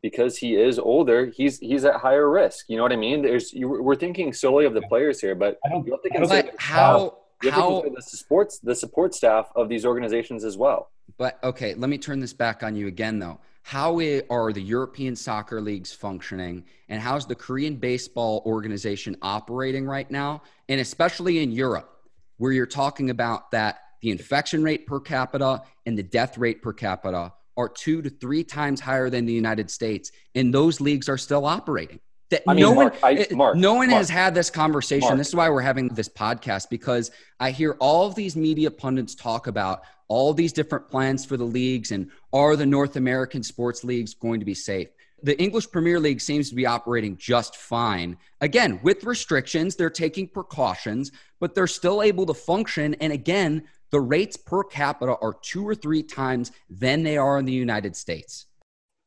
because 0.02 0.38
he 0.38 0.56
is 0.56 0.80
older, 0.80 1.26
he's 1.26 1.60
he's 1.60 1.84
at 1.84 1.96
higher 1.96 2.30
risk. 2.30 2.70
You 2.70 2.78
know 2.78 2.84
what 2.84 2.94
I 2.94 2.96
mean? 2.96 3.22
There's 3.22 3.52
you, 3.52 3.68
we're 3.68 3.96
thinking 3.96 4.32
solely 4.32 4.64
of 4.64 4.74
the 4.74 4.82
players 4.84 5.20
here, 5.20 5.36
but 5.36 5.60
I 5.66 5.70
don't, 5.70 5.86
you 5.86 5.92
have 5.92 6.02
to 6.04 6.10
consider 6.10 6.52
how 6.58 7.18
how 7.44 7.84
the 7.96 8.02
supports 8.02 8.60
the 8.60 8.76
support 8.76 9.14
staff 9.14 9.52
of 9.56 9.70
these 9.70 9.86
organizations 9.86 10.44
as 10.44 10.58
well. 10.58 10.92
But 11.18 11.40
okay, 11.44 11.74
let 11.74 11.90
me 11.90 11.98
turn 11.98 12.20
this 12.20 12.34
back 12.34 12.64
on 12.64 12.76
you 12.76 12.88
again 12.88 13.20
though. 13.20 13.40
How 13.64 14.00
are 14.30 14.52
the 14.52 14.62
European 14.62 15.16
soccer 15.16 15.62
leagues 15.62 15.92
functioning, 15.92 16.66
and 16.88 17.02
how's 17.02 17.26
the 17.28 17.36
Korean 17.36 17.76
baseball 17.76 18.42
organization 18.46 19.16
operating 19.22 19.86
right 19.86 20.10
now, 20.10 20.42
and 20.70 20.80
especially 20.80 21.40
in 21.44 21.52
Europe, 21.52 21.90
where 22.38 22.52
you're 22.52 22.66
talking 22.66 23.10
about 23.10 23.52
that 23.52 23.80
the 24.02 24.12
infection 24.12 24.64
rate 24.64 24.88
per 24.88 25.00
capita 25.00 25.62
and 25.86 25.98
the 25.98 26.04
death 26.04 26.38
rate 26.38 26.62
per 26.62 26.74
capita 26.74 27.34
are 27.58 27.70
two 27.70 28.02
to 28.02 28.10
three 28.10 28.44
times 28.44 28.80
higher 28.80 29.10
than 29.10 29.26
the 29.26 29.34
United 29.34 29.70
States, 29.70 30.12
and 30.34 30.54
those 30.54 30.80
leagues 30.80 31.10
are 31.10 31.18
still 31.18 31.46
operating. 31.46 32.00
That 32.30 32.44
I 32.48 32.54
mean, 32.54 32.62
no 32.62 32.76
Mark, 32.76 33.02
one, 33.02 33.18
I, 33.18 33.28
Mark, 33.34 33.56
no 33.56 33.74
one 33.74 33.88
Mark, 33.88 33.98
has 33.98 34.10
had 34.10 34.36
this 34.36 34.50
conversation. 34.52 35.18
This 35.18 35.30
is 35.30 35.36
why 35.36 35.50
we're 35.50 35.62
having 35.62 35.88
this 35.90 36.10
podcast 36.10 36.70
because 36.70 37.10
I 37.40 37.50
hear 37.52 37.76
all 37.80 38.06
of 38.06 38.14
these 38.14 38.36
media 38.36 38.70
pundits 38.70 39.16
talk 39.16 39.48
about 39.48 39.82
all 40.10 40.34
these 40.34 40.54
different 40.54 40.90
plans 40.90 41.26
for 41.26 41.38
the 41.38 41.44
leagues 41.44 41.92
and 41.92 42.10
are 42.34 42.56
the 42.56 42.66
North 42.66 42.98
American 42.98 43.42
sports 43.42 43.84
leagues 43.84 44.14
going 44.14 44.40
to 44.40 44.46
be 44.46 44.54
safe? 44.54 44.90
The 45.22 45.40
English 45.42 45.72
Premier 45.72 46.00
League 46.00 46.22
seems 46.22 46.50
to 46.50 46.56
be 46.56 46.66
operating 46.66 47.18
just 47.18 47.58
fine. 47.58 48.18
Again, 48.42 48.80
with 48.84 49.04
restrictions, 49.04 49.76
they're 49.76 49.90
taking 49.90 50.28
precautions, 50.28 51.12
but 51.40 51.56
they're 51.56 51.68
still 51.68 52.02
able 52.02 52.26
to 52.28 52.34
function. 52.34 52.94
And 52.96 53.12
again, 53.12 53.64
the 53.92 54.00
rates 54.00 54.38
per 54.38 54.64
capita 54.64 55.16
are 55.22 55.34
two 55.42 55.68
or 55.68 55.76
three 55.76 56.04
times 56.04 56.52
than 56.70 57.04
they 57.04 57.18
are 57.18 57.38
in 57.38 57.46
the 57.46 57.52
United 57.52 57.96
States. 57.96 58.46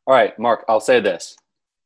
All 0.06 0.14
right, 0.14 0.36
Mark, 0.38 0.64
I'll 0.68 0.80
say 0.80 1.00
this. 1.00 1.36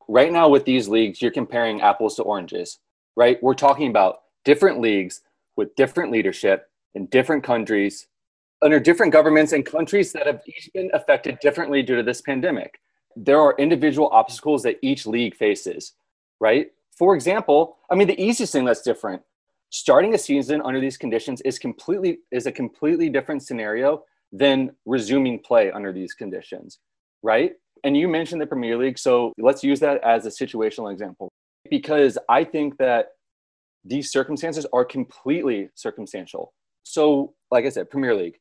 Right 0.08 0.32
now, 0.32 0.48
with 0.48 0.64
these 0.64 0.88
leagues, 0.88 1.20
you're 1.20 1.30
comparing 1.30 1.80
apples 1.80 2.16
to 2.16 2.22
oranges, 2.22 2.78
right? 3.16 3.42
We're 3.42 3.54
talking 3.54 3.88
about 3.90 4.20
different 4.44 4.80
leagues 4.80 5.22
with 5.56 5.74
different 5.74 6.12
leadership 6.12 6.68
in 6.94 7.06
different 7.06 7.42
countries, 7.42 8.06
under 8.62 8.78
different 8.80 9.12
governments 9.12 9.52
and 9.52 9.66
countries 9.66 10.12
that 10.12 10.26
have 10.26 10.40
each 10.46 10.70
been 10.72 10.90
affected 10.94 11.38
differently 11.40 11.82
due 11.82 11.96
to 11.96 12.02
this 12.02 12.22
pandemic. 12.22 12.80
there 13.16 13.40
are 13.40 13.54
individual 13.58 14.08
obstacles 14.12 14.62
that 14.62 14.78
each 14.82 15.06
league 15.06 15.34
faces, 15.34 15.94
right? 16.38 16.70
For 16.96 17.14
example, 17.14 17.78
I 17.90 17.94
mean, 17.94 18.06
the 18.06 18.22
easiest 18.22 18.52
thing 18.52 18.64
that's 18.64 18.82
different 18.82 19.22
starting 19.70 20.14
a 20.14 20.18
season 20.18 20.62
under 20.64 20.80
these 20.80 20.96
conditions 20.96 21.40
is 21.42 21.58
completely 21.58 22.18
is 22.30 22.46
a 22.46 22.52
completely 22.52 23.08
different 23.08 23.42
scenario 23.42 24.04
than 24.32 24.70
resuming 24.84 25.38
play 25.40 25.70
under 25.72 25.92
these 25.92 26.14
conditions, 26.14 26.78
right? 27.22 27.52
And 27.84 27.96
you 27.96 28.08
mentioned 28.08 28.40
the 28.40 28.46
Premier 28.46 28.76
League, 28.76 28.98
so 28.98 29.32
let's 29.38 29.62
use 29.62 29.80
that 29.80 30.02
as 30.02 30.26
a 30.26 30.30
situational 30.30 30.92
example 30.92 31.28
because 31.70 32.18
I 32.28 32.44
think 32.44 32.78
that 32.78 33.08
these 33.84 34.10
circumstances 34.10 34.66
are 34.72 34.84
completely 34.84 35.70
circumstantial. 35.74 36.52
So, 36.82 37.34
like 37.50 37.64
I 37.64 37.68
said, 37.68 37.90
Premier 37.90 38.14
League, 38.14 38.38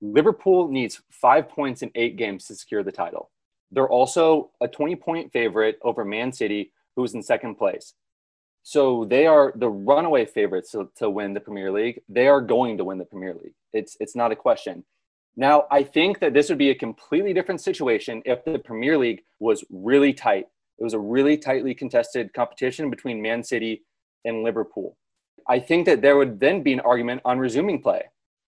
Liverpool 0.00 0.68
needs 0.68 1.00
five 1.10 1.48
points 1.48 1.82
in 1.82 1.90
eight 1.94 2.16
games 2.16 2.46
to 2.46 2.54
secure 2.54 2.82
the 2.82 2.92
title. 2.92 3.30
They're 3.70 3.88
also 3.88 4.50
a 4.60 4.68
20 4.68 4.96
point 4.96 5.32
favorite 5.32 5.78
over 5.82 6.04
Man 6.04 6.32
City, 6.32 6.72
who's 6.96 7.14
in 7.14 7.22
second 7.22 7.56
place. 7.56 7.94
So 8.64 9.04
they 9.04 9.26
are 9.26 9.52
the 9.56 9.68
runaway 9.68 10.26
favorites 10.26 10.70
to, 10.72 10.88
to 10.96 11.10
win 11.10 11.34
the 11.34 11.40
Premier 11.40 11.72
League. 11.72 12.00
They 12.08 12.28
are 12.28 12.40
going 12.40 12.78
to 12.78 12.84
win 12.84 12.98
the 12.98 13.04
Premier 13.04 13.34
League. 13.34 13.54
It's 13.72 13.96
it's 13.98 14.14
not 14.14 14.32
a 14.32 14.36
question. 14.36 14.84
Now, 15.36 15.64
I 15.70 15.82
think 15.82 16.20
that 16.20 16.34
this 16.34 16.48
would 16.48 16.58
be 16.58 16.70
a 16.70 16.74
completely 16.74 17.32
different 17.32 17.60
situation 17.60 18.22
if 18.26 18.44
the 18.44 18.58
Premier 18.58 18.98
League 18.98 19.22
was 19.40 19.64
really 19.70 20.12
tight. 20.12 20.48
It 20.78 20.84
was 20.84 20.94
a 20.94 20.98
really 20.98 21.36
tightly 21.36 21.74
contested 21.74 22.34
competition 22.34 22.90
between 22.90 23.22
Man 23.22 23.42
City 23.42 23.82
and 24.24 24.42
Liverpool. 24.42 24.96
I 25.48 25.58
think 25.58 25.86
that 25.86 26.02
there 26.02 26.16
would 26.16 26.38
then 26.38 26.62
be 26.62 26.72
an 26.72 26.80
argument 26.80 27.22
on 27.24 27.38
resuming 27.38 27.82
play. 27.82 28.02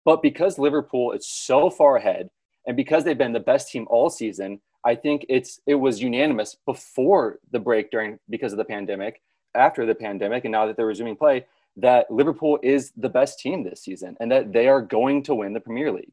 But 0.05 0.21
because 0.21 0.59
Liverpool 0.59 1.13
is 1.13 1.27
so 1.27 1.69
far 1.69 1.95
ahead 1.95 2.29
and 2.67 2.75
because 2.75 3.03
they've 3.03 3.17
been 3.17 3.33
the 3.33 3.39
best 3.39 3.71
team 3.71 3.87
all 3.89 4.09
season, 4.09 4.59
I 4.85 4.95
think 4.95 5.25
it's 5.29 5.61
it 5.65 5.75
was 5.75 6.01
unanimous 6.01 6.57
before 6.65 7.39
the 7.51 7.59
break 7.59 7.89
during 7.89 8.19
because 8.29 8.51
of 8.51 8.57
the 8.57 8.65
pandemic, 8.65 9.21
after 9.55 9.85
the 9.85 9.95
pandemic, 9.95 10.43
and 10.43 10.51
now 10.51 10.65
that 10.65 10.75
they're 10.75 10.85
resuming 10.85 11.15
play, 11.15 11.45
that 11.77 12.11
Liverpool 12.11 12.59
is 12.61 12.91
the 12.97 13.09
best 13.09 13.39
team 13.39 13.63
this 13.63 13.81
season 13.81 14.17
and 14.19 14.31
that 14.31 14.51
they 14.51 14.67
are 14.67 14.81
going 14.81 15.23
to 15.23 15.35
win 15.35 15.53
the 15.53 15.59
Premier 15.59 15.91
League. 15.91 16.11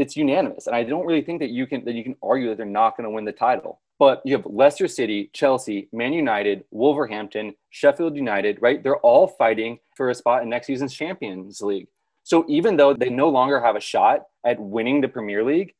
It's 0.00 0.16
unanimous. 0.16 0.66
And 0.66 0.74
I 0.74 0.82
don't 0.82 1.04
really 1.04 1.20
think 1.20 1.40
that 1.40 1.50
you 1.50 1.66
can 1.66 1.84
that 1.84 1.94
you 1.94 2.02
can 2.02 2.16
argue 2.22 2.48
that 2.48 2.56
they're 2.56 2.64
not 2.64 2.96
going 2.96 3.04
to 3.04 3.10
win 3.10 3.26
the 3.26 3.32
title. 3.32 3.80
But 3.98 4.22
you 4.24 4.34
have 4.34 4.46
Leicester 4.46 4.88
City, 4.88 5.28
Chelsea, 5.34 5.90
Man 5.92 6.14
United, 6.14 6.64
Wolverhampton, 6.70 7.54
Sheffield 7.68 8.16
United, 8.16 8.56
right? 8.62 8.82
They're 8.82 8.96
all 9.00 9.26
fighting 9.26 9.78
for 9.94 10.08
a 10.08 10.14
spot 10.14 10.42
in 10.42 10.48
next 10.48 10.68
season's 10.68 10.94
Champions 10.94 11.60
League. 11.60 11.88
So 12.22 12.46
even 12.48 12.78
though 12.78 12.94
they 12.94 13.10
no 13.10 13.28
longer 13.28 13.60
have 13.60 13.76
a 13.76 13.80
shot 13.80 14.22
at 14.46 14.58
winning 14.58 15.02
the 15.02 15.08
Premier 15.08 15.44
League, 15.44 15.74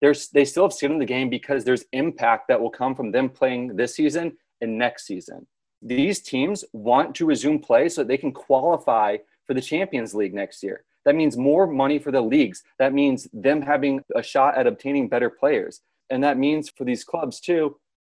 there's 0.00 0.28
they 0.28 0.44
still 0.44 0.66
have 0.66 0.72
skin 0.72 0.92
in 0.92 0.98
the 1.00 1.04
game 1.04 1.28
because 1.28 1.64
there's 1.64 1.84
impact 1.92 2.46
that 2.46 2.60
will 2.60 2.70
come 2.70 2.94
from 2.94 3.10
them 3.10 3.28
playing 3.28 3.74
this 3.74 3.96
season 3.96 4.36
and 4.60 4.78
next 4.78 5.04
season. 5.04 5.48
These 5.82 6.20
teams 6.20 6.64
want 6.72 7.16
to 7.16 7.26
resume 7.26 7.58
play 7.58 7.88
so 7.88 8.04
they 8.04 8.18
can 8.18 8.32
qualify 8.32 9.16
for 9.48 9.54
the 9.54 9.60
Champions 9.60 10.14
League 10.14 10.32
next 10.32 10.62
year. 10.62 10.84
That 11.04 11.14
means 11.14 11.36
more 11.36 11.66
money 11.66 11.98
for 11.98 12.10
the 12.10 12.20
leagues. 12.20 12.62
That 12.78 12.92
means 12.92 13.28
them 13.32 13.62
having 13.62 14.02
a 14.14 14.22
shot 14.22 14.56
at 14.56 14.66
obtaining 14.66 15.08
better 15.08 15.30
players. 15.30 15.80
And 16.10 16.22
that 16.24 16.38
means 16.38 16.70
for 16.70 16.84
these 16.84 17.04
clubs 17.04 17.40
too, 17.40 17.76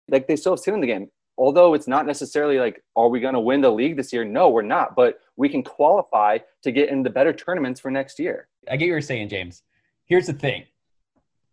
like 0.08 0.26
they 0.26 0.36
still 0.36 0.52
have 0.52 0.60
skin 0.60 0.74
in 0.74 0.80
the 0.80 0.86
game. 0.86 1.08
Although 1.36 1.74
it's 1.74 1.88
not 1.88 2.06
necessarily 2.06 2.58
like, 2.58 2.82
are 2.94 3.08
we 3.08 3.20
going 3.20 3.34
to 3.34 3.40
win 3.40 3.60
the 3.60 3.70
league 3.70 3.96
this 3.96 4.12
year? 4.12 4.24
No, 4.24 4.50
we're 4.50 4.62
not. 4.62 4.94
But 4.94 5.18
we 5.36 5.48
can 5.48 5.62
qualify 5.62 6.38
to 6.62 6.70
get 6.70 6.90
into 6.90 7.10
better 7.10 7.32
tournaments 7.32 7.80
for 7.80 7.90
next 7.90 8.18
year. 8.20 8.48
I 8.70 8.76
get 8.76 8.84
what 8.84 8.88
you're 8.88 9.00
saying, 9.00 9.30
James. 9.30 9.62
Here's 10.04 10.26
the 10.26 10.32
thing. 10.32 10.64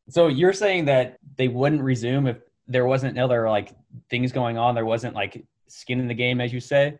So 0.09 0.27
you're 0.27 0.53
saying 0.53 0.85
that 0.85 1.17
they 1.37 1.47
wouldn't 1.47 1.81
resume 1.81 2.27
if 2.27 2.37
there 2.67 2.85
wasn't 2.85 3.17
other 3.17 3.49
like 3.49 3.73
things 4.09 4.31
going 4.31 4.57
on. 4.57 4.75
There 4.75 4.85
wasn't 4.85 5.15
like 5.15 5.43
skin 5.67 5.99
in 5.99 6.07
the 6.07 6.13
game, 6.13 6.41
as 6.41 6.53
you 6.53 6.59
say. 6.59 6.99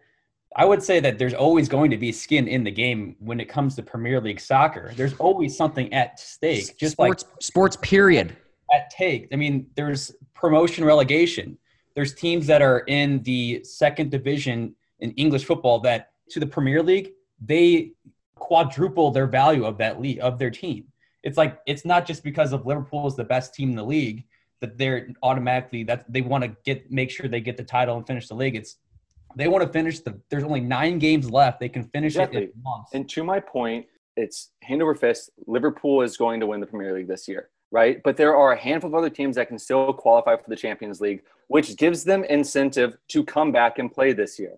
I 0.55 0.65
would 0.65 0.84
say 0.84 1.00
that 1.00 1.17
there's 1.17 1.34
always 1.34 1.70
going 1.70 1.91
to 1.91 1.98
be 1.98 2.12
skin 2.12 2.48
in 2.48 2.63
the 2.63 2.72
game 2.72 3.15
when 3.20 3.39
it 3.39 3.46
comes 3.46 3.75
to 3.75 3.84
Premier 3.84 4.20
League 4.20 4.39
soccer. 4.39 4.91
There's 4.96 5.13
always 5.13 5.55
something 5.55 5.93
at 5.93 6.20
stake. 6.20 6.77
Just 6.77 6.93
sports, 6.93 7.24
like 7.24 7.41
sports, 7.41 7.77
period. 7.77 8.36
At 8.74 8.89
take. 8.89 9.29
I 9.31 9.38
mean, 9.38 9.67
there's 9.75 10.13
promotion 10.34 10.84
relegation. 10.84 11.58
There's 11.96 12.13
teams 12.13 12.48
that 12.48 12.62
are 12.62 12.79
in 12.79 13.24
the 13.24 13.63
second 13.63 14.12
division 14.12 14.75
in 15.00 15.12
English 15.12 15.46
football 15.46 15.79
that 15.81 16.12
to 16.31 16.39
the 16.39 16.48
Premier 16.48 16.84
League, 16.84 17.12
they 17.39 17.93
quadruple 18.36 19.12
their 19.12 19.27
value 19.27 19.65
of 19.65 19.77
that 19.77 20.01
league 20.01 20.20
of 20.20 20.38
their 20.38 20.50
team. 20.50 20.86
It's 21.24 21.38
like 21.38 21.60
it's 21.65 21.86
not 21.86 22.05
just 22.05 22.24
because 22.24 22.51
of 22.51 22.65
Liverpool 22.65 23.08
is 23.08 23.15
the 23.15 23.24
best 23.24 23.53
team 23.53 23.70
in 23.70 23.75
the 23.75 23.86
league 23.86 24.25
that 24.60 24.77
they're 24.77 25.10
automatically 25.24 25.84
that 25.86 26.12
they 26.12 26.22
want 26.22 26.43
to 26.43 26.55
get 26.65 26.91
make 26.91 27.10
sure 27.10 27.27
they 27.27 27.41
get 27.41 27.58
the 27.58 27.63
title 27.63 27.98
and 27.98 28.05
finish 28.05 28.27
the 28.27 28.36
league. 28.36 28.55
It's 28.55 28.77
they 29.36 29.48
want 29.48 29.66
to 29.66 29.72
finish 29.72 30.00
the 30.00 30.20
there's 30.30 30.44
only 30.44 30.62
nine 30.62 31.00
games 31.00 31.30
left. 31.30 31.60
They 31.60 31.70
can 31.70 31.84
finish 31.86 32.14
exactly. 32.14 32.44
it 32.44 32.54
in 32.56 32.64
months. 32.64 32.92
And 32.94 33.08
to 33.10 33.24
my 33.24 33.40
point, 33.40 33.86
it's 34.16 34.52
hand 34.64 34.82
over 34.82 34.96
fist. 34.96 35.32
Liverpool 35.48 36.02
is 36.02 36.18
going 36.18 36.40
to 36.40 36.48
win 36.48 36.60
the 36.60 36.68
Premier 36.68 36.94
League 36.94 37.08
this 37.08 37.28
year, 37.28 37.50
right? 37.72 38.02
But 38.04 38.18
there 38.18 38.36
are 38.36 38.54
a 38.54 38.58
handful 38.58 38.90
of 38.90 38.96
other 38.96 39.10
teams 39.10 39.36
that 39.36 39.48
can 39.48 39.58
still 39.58 39.94
qualify 39.94 40.36
for 40.36 40.50
the 40.50 40.56
Champions 40.56 41.02
League, 41.02 41.24
which 41.48 41.78
gives 41.78 42.04
them 42.04 42.24
incentive 42.26 42.98
to 43.10 43.24
come 43.24 43.52
back 43.52 43.80
and 43.80 43.92
play 43.92 44.14
this 44.14 44.40
year. 44.40 44.58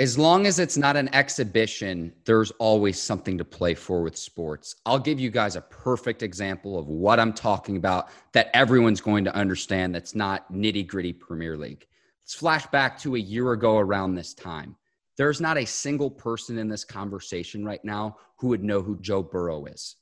As 0.00 0.18
long 0.18 0.44
as 0.44 0.58
it's 0.58 0.76
not 0.76 0.96
an 0.96 1.08
exhibition, 1.14 2.12
there's 2.24 2.50
always 2.52 3.00
something 3.00 3.38
to 3.38 3.44
play 3.44 3.74
for 3.74 4.02
with 4.02 4.16
sports. 4.16 4.74
I'll 4.84 4.98
give 4.98 5.20
you 5.20 5.30
guys 5.30 5.54
a 5.54 5.60
perfect 5.60 6.24
example 6.24 6.76
of 6.76 6.88
what 6.88 7.20
I'm 7.20 7.32
talking 7.32 7.76
about 7.76 8.08
that 8.32 8.50
everyone's 8.54 9.00
going 9.00 9.22
to 9.24 9.34
understand 9.36 9.94
that's 9.94 10.16
not 10.16 10.52
nitty 10.52 10.88
gritty 10.88 11.12
Premier 11.12 11.56
League. 11.56 11.86
Let's 12.24 12.34
flash 12.34 12.66
back 12.68 12.98
to 13.00 13.16
a 13.16 13.18
year 13.18 13.52
ago 13.52 13.76
around 13.76 14.14
this 14.14 14.32
time. 14.32 14.76
There's 15.18 15.42
not 15.42 15.58
a 15.58 15.66
single 15.66 16.10
person 16.10 16.56
in 16.56 16.68
this 16.68 16.84
conversation 16.84 17.64
right 17.64 17.84
now 17.84 18.16
who 18.38 18.48
would 18.48 18.64
know 18.64 18.80
who 18.80 18.98
Joe 19.00 19.22
Burrow 19.22 19.66
is. 19.66 19.96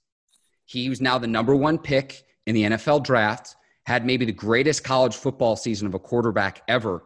He 0.64 0.88
was 0.88 1.00
now 1.00 1.19
the 1.19 1.26
number 1.26 1.57
one 1.57 1.79
pick 1.79 2.23
in 2.47 2.55
the 2.55 2.62
NFL 2.62 3.02
draft, 3.02 3.57
had 3.87 4.07
maybe 4.07 4.25
the 4.25 4.33
greatest 4.33 4.85
college 4.85 5.17
football 5.17 5.57
season 5.57 5.88
of 5.88 5.95
a 5.95 5.99
quarterback 5.99 6.62
ever 6.69 7.02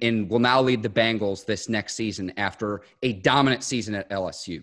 and 0.00 0.30
will 0.30 0.38
now 0.38 0.62
lead 0.62 0.82
the 0.82 0.88
Bengals 0.88 1.44
this 1.44 1.68
next 1.68 1.94
season 1.94 2.32
after 2.38 2.80
a 3.02 3.12
dominant 3.12 3.62
season 3.62 3.94
at 3.94 4.08
LSU. 4.08 4.62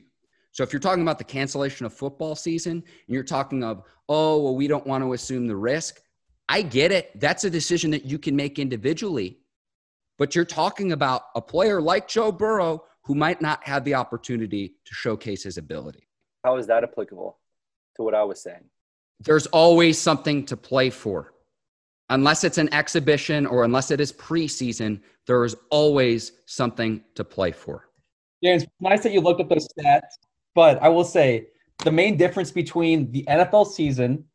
So 0.51 0.63
if 0.63 0.73
you're 0.73 0.79
talking 0.79 1.03
about 1.03 1.19
the 1.19 1.23
cancellation 1.23 1.85
of 1.85 1.93
football 1.93 2.35
season 2.35 2.71
and 2.71 2.83
you're 3.07 3.23
talking 3.23 3.63
of, 3.63 3.83
oh, 4.09 4.41
well, 4.41 4.55
we 4.55 4.67
don't 4.67 4.87
want 4.87 5.03
to 5.03 5.13
assume 5.13 5.45
the 5.45 5.55
risk, 5.55 6.01
I 6.49 6.63
get 6.63 6.91
it. 6.91 7.11
That's 7.19 7.43
a 7.43 7.49
decision 7.49 7.91
that 7.91 8.05
you 8.05 8.17
can 8.17 8.35
make 8.35 8.57
individually. 8.57 9.38
But 10.19 10.35
you're 10.35 10.45
talking 10.45 10.91
about 10.91 11.23
a 11.35 11.41
player 11.41 11.81
like 11.81 12.07
Joe 12.07 12.31
Burrow 12.31 12.83
who 13.03 13.15
might 13.15 13.41
not 13.41 13.65
have 13.65 13.83
the 13.83 13.95
opportunity 13.95 14.75
to 14.85 14.93
showcase 14.93 15.41
his 15.43 15.57
ability. 15.57 16.07
How 16.43 16.57
is 16.57 16.67
that 16.67 16.83
applicable 16.83 17.39
to 17.95 18.03
what 18.03 18.13
I 18.13 18.23
was 18.23 18.43
saying? 18.43 18.65
There's 19.21 19.47
always 19.47 19.97
something 19.97 20.45
to 20.45 20.55
play 20.55 20.91
for 20.91 21.33
unless 22.09 22.43
it's 22.43 22.57
an 22.57 22.71
exhibition 22.73 23.45
or 23.45 23.63
unless 23.63 23.91
it 23.91 23.99
is 23.99 24.11
preseason, 24.11 24.99
there 25.27 25.43
is 25.45 25.55
always 25.69 26.33
something 26.45 27.03
to 27.15 27.23
play 27.23 27.51
for. 27.51 27.89
James, 28.43 28.65
nice 28.79 29.03
that 29.03 29.11
you 29.11 29.21
looked 29.21 29.41
at 29.41 29.49
those 29.49 29.67
stats, 29.77 30.17
but 30.55 30.81
I 30.81 30.89
will 30.89 31.03
say 31.03 31.47
the 31.83 31.91
main 31.91 32.17
difference 32.17 32.51
between 32.51 33.11
the 33.11 33.23
NFL 33.29 33.67
season 33.67 34.25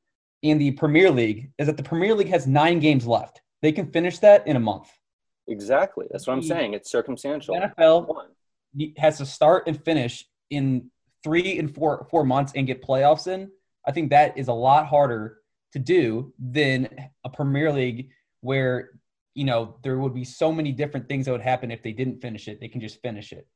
and 0.42 0.60
the 0.60 0.72
Premier 0.72 1.10
League 1.10 1.50
is 1.58 1.66
that 1.66 1.76
the 1.76 1.82
Premier 1.82 2.14
League 2.14 2.28
has 2.28 2.46
nine 2.46 2.78
games 2.78 3.06
left. 3.06 3.40
They 3.62 3.72
can 3.72 3.90
finish 3.90 4.18
that 4.18 4.46
in 4.46 4.56
a 4.56 4.60
month. 4.60 4.88
Exactly. 5.48 6.06
That's 6.10 6.26
what 6.26 6.34
I'm 6.34 6.42
saying. 6.42 6.74
It's 6.74 6.90
circumstantial. 6.90 7.54
The 7.54 7.72
NFL 7.78 8.26
has 8.96 9.18
to 9.18 9.26
start 9.26 9.64
and 9.66 9.82
finish 9.84 10.26
in 10.50 10.90
three 11.22 11.58
and 11.58 11.74
four 11.74 12.06
four 12.10 12.24
months 12.24 12.52
and 12.54 12.66
get 12.66 12.82
playoffs 12.82 13.26
in. 13.26 13.50
I 13.86 13.92
think 13.92 14.10
that 14.10 14.36
is 14.38 14.48
a 14.48 14.52
lot 14.52 14.86
harder 14.86 15.38
to 15.72 15.78
do 15.78 16.32
than 16.38 16.88
a 17.24 17.30
Premier 17.30 17.72
League 17.72 18.10
where 18.40 18.90
you 19.34 19.44
know 19.44 19.76
there 19.82 19.98
would 19.98 20.14
be 20.14 20.24
so 20.24 20.52
many 20.52 20.72
different 20.72 21.08
things 21.08 21.26
that 21.26 21.32
would 21.32 21.40
happen 21.40 21.70
if 21.70 21.82
they 21.82 21.92
didn't 21.92 22.20
finish 22.22 22.48
it. 22.48 22.60
They 22.60 22.68
can 22.68 22.80
just 22.80 23.02
finish 23.02 23.32
it. 23.32 23.46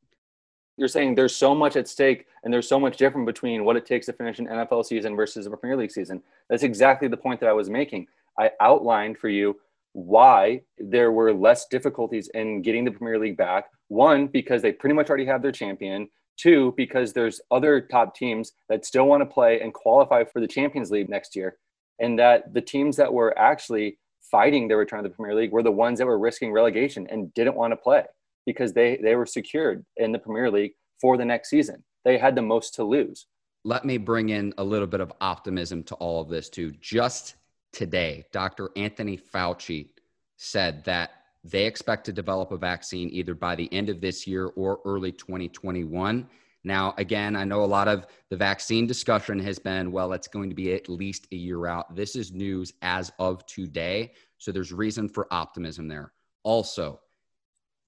You're 0.77 0.89
saying 0.89 1.15
there's 1.15 1.35
so 1.35 1.55
much 1.55 1.75
at 1.75 1.89
stake 1.89 2.27
and 2.45 2.53
there's 2.53 2.69
so 2.69 2.79
much 2.79 2.97
different 2.97 3.27
between 3.27 3.65
what 3.65 3.77
it 3.77 3.85
takes 3.85 4.07
to 4.07 4.13
finish 4.13 4.39
an 4.39 4.47
NFL 4.47 4.85
season 4.85 5.17
versus 5.17 5.47
a 5.47 5.51
Premier 5.51 5.77
League 5.77 5.91
season. 5.91 6.23
That's 6.49 6.63
exactly 6.63 7.09
the 7.09 7.17
point 7.17 7.41
that 7.41 7.49
I 7.49 7.53
was 7.53 7.69
making. 7.69 8.07
I 8.39 8.53
outlined 8.61 9.19
for 9.19 9.29
you 9.29 9.59
why 10.07 10.63
there 10.79 11.13
were 11.13 11.33
less 11.33 11.67
difficulties 11.67 12.29
in 12.35 12.63
getting 12.63 12.85
the 12.85 12.91
Premier 12.91 13.19
League 13.19 13.37
back. 13.37 13.67
One, 13.89 14.27
because 14.27 14.63
they 14.63 14.73
pretty 14.73 14.95
much 14.95 15.09
already 15.09 15.27
have 15.27 15.43
their 15.43 15.53
champion. 15.53 16.09
Two, 16.37 16.73
because 16.77 17.13
there's 17.13 17.41
other 17.51 17.81
top 17.81 18.15
teams 18.15 18.53
that 18.69 18.85
still 18.85 19.07
want 19.07 19.23
to 19.23 19.27
play 19.27 19.61
and 19.61 19.75
qualify 19.75 20.23
for 20.25 20.41
the 20.41 20.47
Champions 20.47 20.91
League 20.91 21.09
next 21.09 21.35
year 21.35 21.57
and 21.99 22.19
that 22.19 22.55
the 22.55 22.61
teams 22.61 22.97
that 22.97 23.13
were 23.13 23.37
actually 23.39 23.99
fighting 24.31 24.69
their 24.69 24.77
return 24.77 25.03
to 25.03 25.09
the 25.09 25.15
Premier 25.15 25.35
League 25.35 25.53
were 25.53 25.63
the 25.63 25.71
ones 25.71 25.99
that 25.99 26.07
were 26.07 26.19
risking 26.19 26.53
relegation 26.53 27.07
and 27.11 27.33
didn't 27.35 27.57
want 27.57 27.73
to 27.73 27.77
play 27.77 28.05
because 28.47 28.73
they 28.73 28.99
they 29.03 29.15
were 29.15 29.27
secured 29.27 29.85
in 29.97 30.13
the 30.13 30.19
Premier 30.19 30.51
League 30.51 30.73
for 31.01 31.17
the 31.17 31.25
next 31.25 31.51
season. 31.51 31.83
They 32.05 32.19
had 32.19 32.35
the 32.35 32.43
most 32.43 32.75
to 32.75 32.85
lose. 32.85 33.27
Let 33.65 33.85
me 33.85 33.99
bring 33.99 34.29
in 34.29 34.55
a 34.59 34.65
little 34.65 34.87
bit 34.87 35.01
of 35.01 35.13
optimism 35.21 35.83
to 35.85 35.95
all 35.97 36.21
of 36.21 36.29
this 36.29 36.49
too. 36.49 36.73
Just 36.81 37.35
today, 37.73 38.25
Dr. 38.33 38.71
Anthony 38.77 39.17
Fauci 39.17 39.89
said 40.37 40.85
that 40.85 41.11
they 41.45 41.67
expect 41.67 42.05
to 42.07 42.13
develop 42.13 42.53
a 42.53 42.57
vaccine 42.57 43.09
either 43.11 43.35
by 43.35 43.55
the 43.55 43.73
end 43.73 43.89
of 43.89 44.01
this 44.01 44.27
year 44.27 44.47
or 44.57 44.81
early 44.85 45.13
2021. 45.13 46.29
Now, 46.65 46.95
again, 46.99 47.37
I 47.37 47.45
know 47.45 47.63
a 47.63 47.67
lot 47.67 47.89
of 47.89 48.07
the 48.31 48.37
vaccine 48.37 48.87
discussion 48.87 49.39
has 49.39 49.59
been, 49.59 49.93
well, 49.93 50.13
it's 50.13 50.29
going 50.29 50.49
to 50.51 50.55
be 50.55 50.75
at 50.75 50.89
least 50.89 51.27
a 51.33 51.37
year 51.37 51.67
out. 51.67 51.95
This 51.95 52.17
is 52.17 52.33
news 52.33 52.73
as 52.83 53.13
of 53.19 53.47
today. 53.47 54.13
So 54.39 54.53
there's 54.53 54.73
reason 54.73 55.09
for 55.09 55.33
optimism 55.33 55.89
there. 55.89 56.13
Also, 56.43 57.01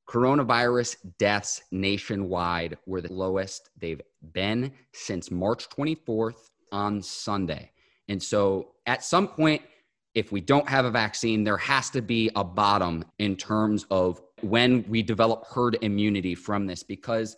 coronavirus 0.08 0.96
deaths 1.18 1.62
nationwide 1.72 2.78
were 2.86 3.00
the 3.00 3.12
lowest 3.12 3.70
they've 3.78 4.00
been 4.32 4.72
since 4.92 5.30
March 5.30 5.68
24th 5.68 6.50
on 6.72 7.02
Sunday. 7.02 7.70
And 8.08 8.22
so 8.22 8.72
at 8.86 9.04
some 9.04 9.28
point, 9.28 9.62
if 10.14 10.32
we 10.32 10.40
don't 10.40 10.68
have 10.68 10.84
a 10.84 10.90
vaccine, 10.90 11.44
there 11.44 11.56
has 11.56 11.90
to 11.90 12.02
be 12.02 12.30
a 12.36 12.44
bottom 12.44 13.04
in 13.18 13.36
terms 13.36 13.86
of 13.90 14.20
when 14.40 14.84
we 14.88 15.02
develop 15.02 15.46
herd 15.46 15.78
immunity 15.82 16.34
from 16.34 16.66
this 16.66 16.82
because 16.82 17.36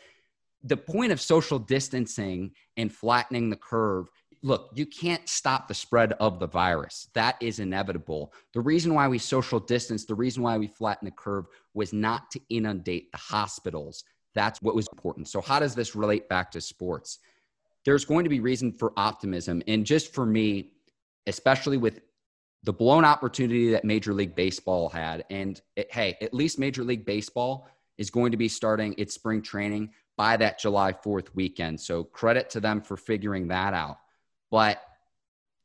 the 0.64 0.76
point 0.76 1.12
of 1.12 1.20
social 1.20 1.58
distancing 1.58 2.52
and 2.76 2.92
flattening 2.92 3.50
the 3.50 3.56
curve 3.56 4.08
look, 4.42 4.70
you 4.74 4.86
can't 4.86 5.28
stop 5.28 5.68
the 5.68 5.74
spread 5.74 6.12
of 6.14 6.40
the 6.40 6.46
virus. 6.46 7.08
That 7.14 7.36
is 7.40 7.60
inevitable. 7.60 8.32
The 8.52 8.60
reason 8.60 8.94
why 8.94 9.08
we 9.08 9.18
social 9.18 9.60
distance, 9.60 10.04
the 10.04 10.14
reason 10.14 10.42
why 10.42 10.58
we 10.58 10.66
flatten 10.66 11.06
the 11.06 11.12
curve 11.12 11.46
was 11.74 11.92
not 11.92 12.30
to 12.32 12.40
inundate 12.50 13.12
the 13.12 13.18
hospitals. 13.18 14.04
That's 14.34 14.60
what 14.60 14.74
was 14.74 14.88
important. 14.92 15.28
So, 15.28 15.40
how 15.40 15.60
does 15.60 15.74
this 15.74 15.94
relate 15.94 16.28
back 16.28 16.50
to 16.52 16.60
sports? 16.60 17.18
There's 17.84 18.04
going 18.04 18.24
to 18.24 18.30
be 18.30 18.40
reason 18.40 18.72
for 18.72 18.92
optimism. 18.96 19.62
And 19.66 19.84
just 19.84 20.12
for 20.14 20.24
me, 20.24 20.72
especially 21.26 21.76
with 21.76 22.00
the 22.64 22.72
blown 22.72 23.04
opportunity 23.04 23.70
that 23.70 23.84
Major 23.84 24.14
League 24.14 24.34
Baseball 24.34 24.88
had, 24.88 25.24
and 25.30 25.60
it, 25.76 25.92
hey, 25.92 26.16
at 26.20 26.32
least 26.32 26.58
Major 26.58 26.84
League 26.84 27.04
Baseball 27.04 27.68
is 27.98 28.10
going 28.10 28.30
to 28.30 28.36
be 28.36 28.48
starting 28.48 28.94
its 28.98 29.14
spring 29.14 29.42
training 29.42 29.90
by 30.16 30.36
that 30.36 30.58
July 30.58 30.92
4th 30.92 31.34
weekend. 31.34 31.80
So, 31.80 32.04
credit 32.04 32.50
to 32.50 32.60
them 32.60 32.80
for 32.80 32.96
figuring 32.96 33.48
that 33.48 33.74
out. 33.74 33.98
But 34.50 34.82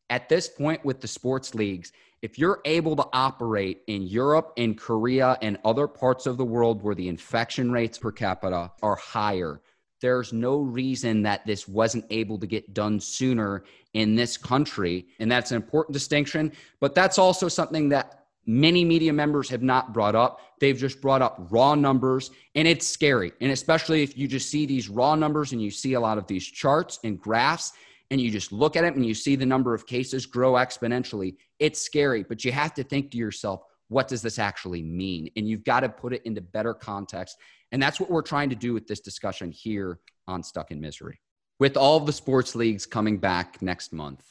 at 0.09 0.29
this 0.29 0.47
point 0.47 0.83
with 0.85 1.01
the 1.01 1.07
sports 1.07 1.53
leagues, 1.53 1.91
if 2.21 2.39
you're 2.39 2.61
able 2.65 2.95
to 2.95 3.07
operate 3.13 3.83
in 3.87 4.03
Europe 4.03 4.53
and 4.57 4.77
Korea 4.77 5.37
and 5.41 5.59
other 5.63 5.87
parts 5.87 6.25
of 6.25 6.37
the 6.37 6.45
world 6.45 6.81
where 6.81 6.95
the 6.95 7.09
infection 7.09 7.71
rates 7.71 7.97
per 7.97 8.11
capita 8.11 8.71
are 8.81 8.95
higher, 8.95 9.61
there's 10.01 10.33
no 10.33 10.59
reason 10.59 11.23
that 11.23 11.45
this 11.45 11.67
wasn't 11.67 12.05
able 12.09 12.39
to 12.39 12.47
get 12.47 12.73
done 12.73 12.99
sooner 12.99 13.63
in 13.97 14.13
this 14.13 14.37
country. 14.37 15.07
And 15.19 15.31
that's 15.31 15.49
an 15.49 15.55
important 15.55 15.93
distinction. 15.93 16.51
But 16.79 16.93
that's 16.93 17.17
also 17.17 17.47
something 17.47 17.89
that 17.89 18.25
many 18.45 18.85
media 18.85 19.11
members 19.11 19.49
have 19.49 19.63
not 19.63 19.91
brought 19.91 20.13
up. 20.13 20.39
They've 20.59 20.77
just 20.77 21.01
brought 21.01 21.23
up 21.23 21.47
raw 21.49 21.73
numbers, 21.73 22.29
and 22.53 22.67
it's 22.67 22.87
scary. 22.87 23.31
And 23.41 23.51
especially 23.51 24.03
if 24.03 24.15
you 24.15 24.27
just 24.27 24.49
see 24.51 24.67
these 24.67 24.87
raw 24.87 25.15
numbers 25.15 25.51
and 25.51 25.61
you 25.61 25.71
see 25.71 25.93
a 25.93 25.99
lot 25.99 26.19
of 26.19 26.27
these 26.27 26.45
charts 26.45 26.99
and 27.03 27.19
graphs, 27.19 27.73
and 28.11 28.21
you 28.21 28.29
just 28.29 28.51
look 28.51 28.75
at 28.75 28.83
it 28.83 28.95
and 28.95 29.05
you 29.05 29.15
see 29.15 29.35
the 29.35 29.45
number 29.45 29.73
of 29.73 29.87
cases 29.87 30.27
grow 30.27 30.53
exponentially, 30.53 31.35
it's 31.57 31.81
scary. 31.81 32.23
But 32.23 32.45
you 32.45 32.51
have 32.51 32.75
to 32.75 32.83
think 32.83 33.09
to 33.11 33.17
yourself, 33.17 33.63
what 33.89 34.07
does 34.07 34.21
this 34.21 34.37
actually 34.37 34.83
mean? 34.83 35.27
And 35.35 35.49
you've 35.49 35.63
got 35.63 35.79
to 35.81 35.89
put 35.89 36.13
it 36.13 36.21
into 36.23 36.39
better 36.39 36.73
context. 36.73 37.37
And 37.71 37.81
that's 37.81 37.99
what 37.99 38.11
we're 38.11 38.21
trying 38.21 38.49
to 38.51 38.55
do 38.55 38.73
with 38.75 38.85
this 38.85 38.99
discussion 38.99 39.51
here 39.51 39.99
on 40.27 40.43
Stuck 40.43 40.69
in 40.71 40.79
Misery. 40.79 41.19
With 41.59 41.75
all 41.75 41.99
the 41.99 42.13
sports 42.13 42.55
leagues 42.55 42.85
coming 42.85 43.17
back 43.17 43.61
next 43.61 43.91
month, 43.91 44.23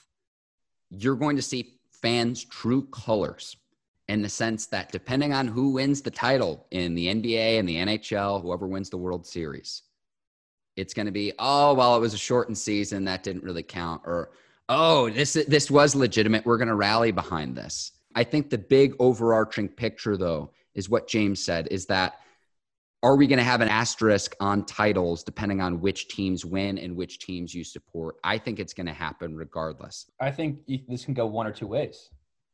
you're 0.90 1.16
going 1.16 1.36
to 1.36 1.42
see 1.42 1.78
fans' 1.90 2.44
true 2.44 2.86
colors 2.86 3.56
in 4.08 4.22
the 4.22 4.28
sense 4.28 4.66
that 4.66 4.92
depending 4.92 5.32
on 5.32 5.48
who 5.48 5.70
wins 5.70 6.00
the 6.00 6.10
title 6.10 6.66
in 6.70 6.94
the 6.94 7.08
NBA 7.08 7.58
and 7.58 7.68
the 7.68 7.76
NHL, 7.76 8.40
whoever 8.40 8.68
wins 8.68 8.90
the 8.90 8.96
World 8.96 9.26
Series, 9.26 9.82
it's 10.76 10.94
going 10.94 11.06
to 11.06 11.12
be, 11.12 11.32
oh, 11.38 11.74
well, 11.74 11.96
it 11.96 12.00
was 12.00 12.14
a 12.14 12.18
shortened 12.18 12.58
season. 12.58 13.04
That 13.04 13.22
didn't 13.22 13.42
really 13.42 13.62
count. 13.62 14.02
Or, 14.04 14.30
oh, 14.68 15.10
this, 15.10 15.32
this 15.32 15.70
was 15.70 15.96
legitimate. 15.96 16.46
We're 16.46 16.58
going 16.58 16.68
to 16.68 16.74
rally 16.74 17.10
behind 17.10 17.56
this. 17.56 17.92
I 18.14 18.22
think 18.24 18.50
the 18.50 18.58
big 18.58 18.94
overarching 19.00 19.68
picture, 19.68 20.16
though, 20.16 20.52
is 20.74 20.88
what 20.88 21.08
James 21.08 21.42
said 21.42 21.68
is 21.70 21.86
that 21.86 22.20
are 23.02 23.16
we 23.16 23.26
going 23.26 23.38
to 23.38 23.44
have 23.44 23.60
an 23.60 23.68
asterisk 23.68 24.34
on 24.40 24.64
titles 24.64 25.22
depending 25.22 25.60
on 25.60 25.80
which 25.80 26.08
teams 26.08 26.44
win 26.44 26.78
and 26.78 26.96
which 26.96 27.18
teams 27.18 27.54
you 27.54 27.62
support? 27.62 28.16
I 28.24 28.38
think 28.38 28.58
it's 28.58 28.72
going 28.72 28.86
to 28.86 28.92
happen 28.92 29.36
regardless. 29.36 30.10
I 30.20 30.30
think 30.30 30.60
this 30.88 31.04
can 31.04 31.14
go 31.14 31.26
one 31.26 31.46
or 31.46 31.52
two 31.52 31.66
ways. 31.66 32.10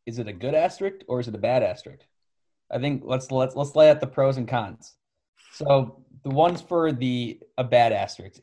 Is 0.07 0.19
it 0.19 0.29
a 0.29 0.33
good 0.33 0.55
asterisk 0.55 0.97
or 1.09 1.21
is 1.21 1.29
it 1.29 1.35
a 1.35 1.39
bad 1.39 1.63
asterisk? 1.63 2.05
I 2.71 2.79
think 2.79 3.03
let's 3.05 3.31
let's 3.31 3.55
let's 3.55 3.77
lay 3.77 3.91
out 3.91 4.01
the 4.01 4.07
pros 4.07 4.37
and 4.39 4.49
cons. 4.49 4.95
So 5.53 6.03
the 6.25 6.31
ones 6.31 6.61
for 6.61 6.91
the 6.91 7.39
a 7.59 7.65
bad 7.65 7.93
asterisk 7.93 8.41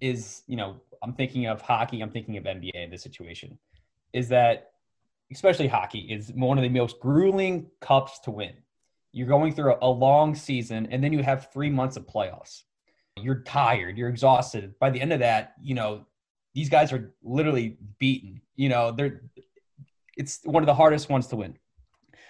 is 0.00 0.42
you 0.46 0.56
know 0.56 0.76
I'm 1.02 1.14
thinking 1.14 1.46
of 1.46 1.60
hockey. 1.60 2.00
I'm 2.00 2.10
thinking 2.10 2.36
of 2.36 2.44
NBA 2.44 2.74
in 2.74 2.90
this 2.90 3.02
situation. 3.02 3.58
Is 4.12 4.28
that 4.28 4.72
especially 5.32 5.66
hockey 5.66 6.00
is 6.00 6.30
one 6.34 6.58
of 6.58 6.62
the 6.62 6.68
most 6.68 7.00
grueling 7.00 7.66
cups 7.80 8.18
to 8.20 8.30
win. 8.30 8.52
You're 9.12 9.28
going 9.28 9.54
through 9.54 9.76
a, 9.82 9.88
long 9.88 10.34
season, 10.34 10.88
and 10.90 11.04
then 11.04 11.12
you 11.12 11.22
have 11.22 11.52
three 11.52 11.70
months 11.70 11.96
of 11.96 12.06
playoffs. 12.06 12.62
You're 13.20 13.42
tired. 13.42 13.98
You're 13.98 14.08
exhausted. 14.08 14.74
By 14.78 14.90
the 14.90 15.00
end 15.00 15.12
of 15.12 15.20
that, 15.20 15.54
you 15.62 15.74
know 15.74 16.06
these 16.54 16.68
guys 16.68 16.92
are 16.92 17.12
literally 17.22 17.76
beaten. 17.98 18.40
You 18.56 18.70
know 18.70 18.90
they're 18.90 19.22
it's 20.16 20.40
one 20.44 20.62
of 20.62 20.66
the 20.66 20.74
hardest 20.74 21.08
ones 21.08 21.26
to 21.28 21.36
win. 21.36 21.58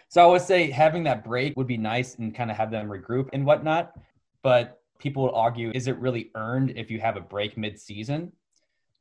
So 0.09 0.23
I 0.23 0.27
would 0.27 0.43
say 0.43 0.71
having 0.71 1.05
that 1.05 1.25
break 1.25 1.57
would 1.57 1.67
be 1.67 1.77
nice 1.77 2.17
and 2.17 2.35
kind 2.35 2.51
of 2.51 2.57
have 2.57 2.71
them 2.71 2.89
regroup 2.89 3.31
and 3.33 3.47
whatnot. 3.47 3.95
But 4.43 4.81
people 4.99 5.23
would 5.25 5.33
argue, 5.35 5.73
is 5.75 5.89
it 5.89 5.99
really 5.99 6.31
earned 6.35 6.73
if 6.77 6.91
you 6.91 7.01
have 7.01 7.17
a 7.17 7.21
break 7.21 7.57
mid-season? 7.57 8.33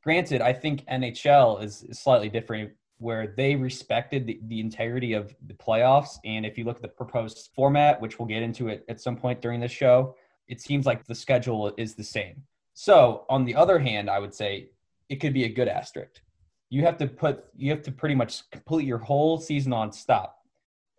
Granted, 0.03 0.41
I 0.41 0.53
think 0.53 0.85
NHL 0.85 1.63
is, 1.63 1.85
slightly 1.91 2.29
different 2.29 2.71
where 3.01 3.33
they 3.35 3.55
respected 3.55 4.27
the, 4.27 4.39
the 4.47 4.59
integrity 4.59 5.13
of 5.13 5.35
the 5.47 5.55
playoffs. 5.55 6.19
And 6.23 6.45
if 6.45 6.55
you 6.55 6.65
look 6.65 6.75
at 6.75 6.81
the 6.83 6.87
proposed 6.87 7.49
format, 7.55 7.99
which 7.99 8.19
we'll 8.19 8.27
get 8.27 8.43
into 8.43 8.67
it 8.67 8.85
at 8.89 9.01
some 9.01 9.17
point 9.17 9.41
during 9.41 9.59
this 9.59 9.71
show, 9.71 10.15
it 10.47 10.61
seems 10.61 10.85
like 10.85 11.03
the 11.07 11.15
schedule 11.15 11.73
is 11.77 11.95
the 11.95 12.03
same. 12.03 12.43
So 12.75 13.25
on 13.27 13.43
the 13.43 13.55
other 13.55 13.79
hand, 13.79 14.07
I 14.07 14.19
would 14.19 14.35
say 14.35 14.69
it 15.09 15.15
could 15.15 15.33
be 15.33 15.45
a 15.45 15.49
good 15.49 15.67
asterisk. 15.67 16.21
You 16.69 16.83
have 16.83 16.99
to 16.99 17.07
put 17.07 17.45
you 17.57 17.71
have 17.71 17.81
to 17.83 17.91
pretty 17.91 18.13
much 18.13 18.47
complete 18.51 18.85
your 18.85 18.99
whole 18.99 19.39
season 19.39 19.73
on 19.73 19.91
stop. 19.91 20.37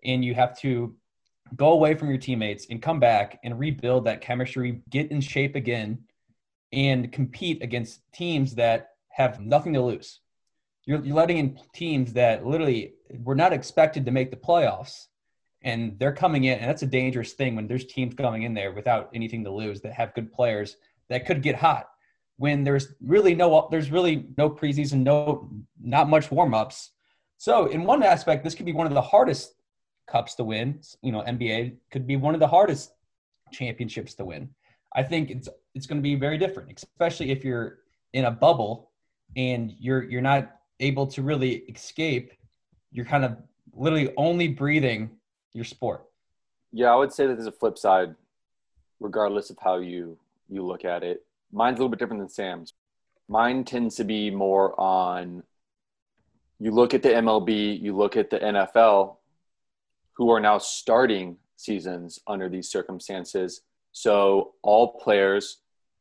And 0.05 0.25
you 0.25 0.35
have 0.35 0.59
to 0.59 0.97
go 1.55 1.73
away 1.73 1.95
from 1.95 2.09
your 2.09 2.19
teammates 2.19 2.67
and 2.69 2.83
come 2.83 2.99
back 2.99 3.39
and 3.45 3.61
rebuild 3.61 4.07
that 4.07 4.21
chemistry, 4.21 4.83
get 4.91 5.13
in 5.13 5.21
shape 5.21 5.55
again, 5.55 5.99
and 6.73 7.13
compete 7.13 7.63
against 7.63 8.01
teams 8.13 8.57
that 8.57 8.91
have 9.11 9.39
nothing 9.39 9.73
to 9.75 9.81
lose. 9.81 10.19
You're, 10.85 11.05
you're 11.05 11.17
letting 11.17 11.39
in 11.39 11.59
teams 11.75 12.13
that 12.15 12.45
literally 12.45 12.95
were 13.23 13.35
not 13.35 13.53
expected 13.53 14.05
to 14.05 14.11
make 14.11 14.31
the 14.31 14.37
playoffs, 14.37 15.07
and 15.63 15.99
they're 15.99 16.13
coming 16.13 16.45
in, 16.45 16.59
and 16.59 16.69
that's 16.69 16.83
a 16.83 16.87
dangerous 16.87 17.35
thing 17.35 17.55
when 17.55 17.69
there's 17.69 17.87
teams 17.87 18.15
coming 18.15 18.43
in 18.43 18.55
there 18.55 18.73
without 18.73 19.11
anything 19.15 19.45
to 19.45 19.51
lose 19.51 19.81
that 19.83 19.93
have 19.93 20.15
good 20.15 20.33
players 20.33 20.77
that 21.09 21.27
could 21.27 21.43
get 21.43 21.55
hot. 21.55 21.89
When 22.37 22.65
there's 22.65 22.95
really 23.01 23.35
no, 23.35 23.69
there's 23.71 23.91
really 23.91 24.27
no 24.37 24.51
preseason, 24.51 25.03
no, 25.03 25.51
not 25.81 26.09
much 26.09 26.31
warm 26.31 26.55
ups. 26.55 26.91
So 27.39 27.67
in 27.67 27.85
one 27.85 28.03
aspect, 28.03 28.43
this 28.43 28.55
could 28.55 28.67
be 28.67 28.73
one 28.73 28.87
of 28.87 28.95
the 28.95 29.03
hardest 29.03 29.55
cups 30.09 30.35
to 30.37 30.45
win. 30.45 30.81
You 31.03 31.13
know, 31.13 31.23
NBA 31.23 31.77
could 31.91 32.07
be 32.07 32.17
one 32.17 32.35
of 32.35 32.41
the 32.41 32.49
hardest 32.49 32.93
championships 33.53 34.15
to 34.15 34.25
win. 34.25 34.51
I 34.95 35.03
think 35.03 35.31
it's 35.31 35.49
it's 35.75 35.87
going 35.87 35.99
to 35.99 36.03
be 36.03 36.15
very 36.17 36.39
different, 36.39 36.73
especially 36.77 37.31
if 37.31 37.45
you're 37.45 37.79
in 38.13 38.25
a 38.25 38.31
bubble 38.31 38.91
and 39.37 39.73
you're 39.79 40.03
you're 40.03 40.21
not 40.21 40.53
able 40.83 41.07
to 41.07 41.23
really 41.23 41.65
escape. 41.75 42.33
You're 42.91 43.07
kind 43.07 43.25
of 43.25 43.39
literally 43.73 44.13
only 44.17 44.49
breathing 44.49 45.11
your 45.55 45.65
sport. 45.65 46.05
Yeah, 46.73 46.93
I 46.93 46.97
would 46.97 47.13
say 47.13 47.27
that 47.27 47.35
there's 47.35 47.47
a 47.47 47.53
flip 47.53 47.79
side, 47.79 48.15
regardless 49.01 49.51
of 49.51 49.57
how 49.63 49.79
you 49.79 50.19
you 50.49 50.65
look 50.65 50.85
at 50.85 51.03
it. 51.03 51.25
Mine's 51.53 51.79
a 51.79 51.79
little 51.79 51.89
bit 51.89 51.99
different 51.99 52.21
than 52.21 52.29
Sam's. 52.29 52.75
Mine 53.29 53.65
tends 53.65 53.97
to 53.97 54.05
be 54.05 54.31
more 54.31 54.79
on. 54.79 55.43
You 56.59 56.71
look 56.71 56.95
at 56.95 57.03
the 57.03 57.09
MLB, 57.09 57.81
you 57.81 57.97
look 57.97 58.17
at 58.17 58.31
the 58.31 58.39
NFL, 58.39 59.17
who 60.13 60.31
are 60.31 60.41
now 60.41 60.59
starting 60.59 61.37
seasons 61.57 62.21
under 62.27 62.49
these 62.49 62.69
circumstances. 62.69 63.63
So 63.93 64.53
all 64.63 64.99
players, 64.99 65.59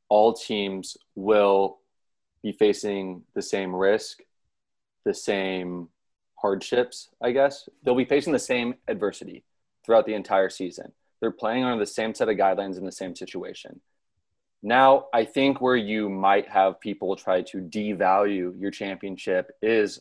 all 0.10 0.34
teams 0.34 0.98
will 1.15 1.80
be 2.44 2.52
facing 2.52 3.24
the 3.34 3.41
same 3.41 3.76
risk, 3.76 4.22
the 5.06 5.14
same 5.14 5.90
hardships, 6.36 7.10
I 7.22 7.32
guess. 7.32 7.68
They'll 7.84 7.96
be 7.96 8.06
facing 8.06 8.34
the 8.34 8.40
same 8.40 8.76
adversity 8.88 9.44
throughout 9.86 10.06
the 10.06 10.14
entire 10.14 10.50
season. 10.50 10.92
They're 11.20 11.32
playing 11.32 11.64
under 11.64 11.80
the 11.80 11.92
same 11.92 12.16
set 12.16 12.30
of 12.30 12.38
guidelines 12.38 12.78
in 12.78 12.86
the 12.86 12.92
same 12.92 13.16
situation. 13.16 13.82
Now, 14.64 15.08
I 15.14 15.26
think 15.26 15.60
where 15.60 15.76
you 15.76 16.10
might 16.10 16.48
have 16.50 16.80
people 16.80 17.16
try 17.16 17.42
to 17.44 17.58
devalue 17.58 18.60
your 18.60 18.72
championship 18.72 19.52
is 19.62 20.00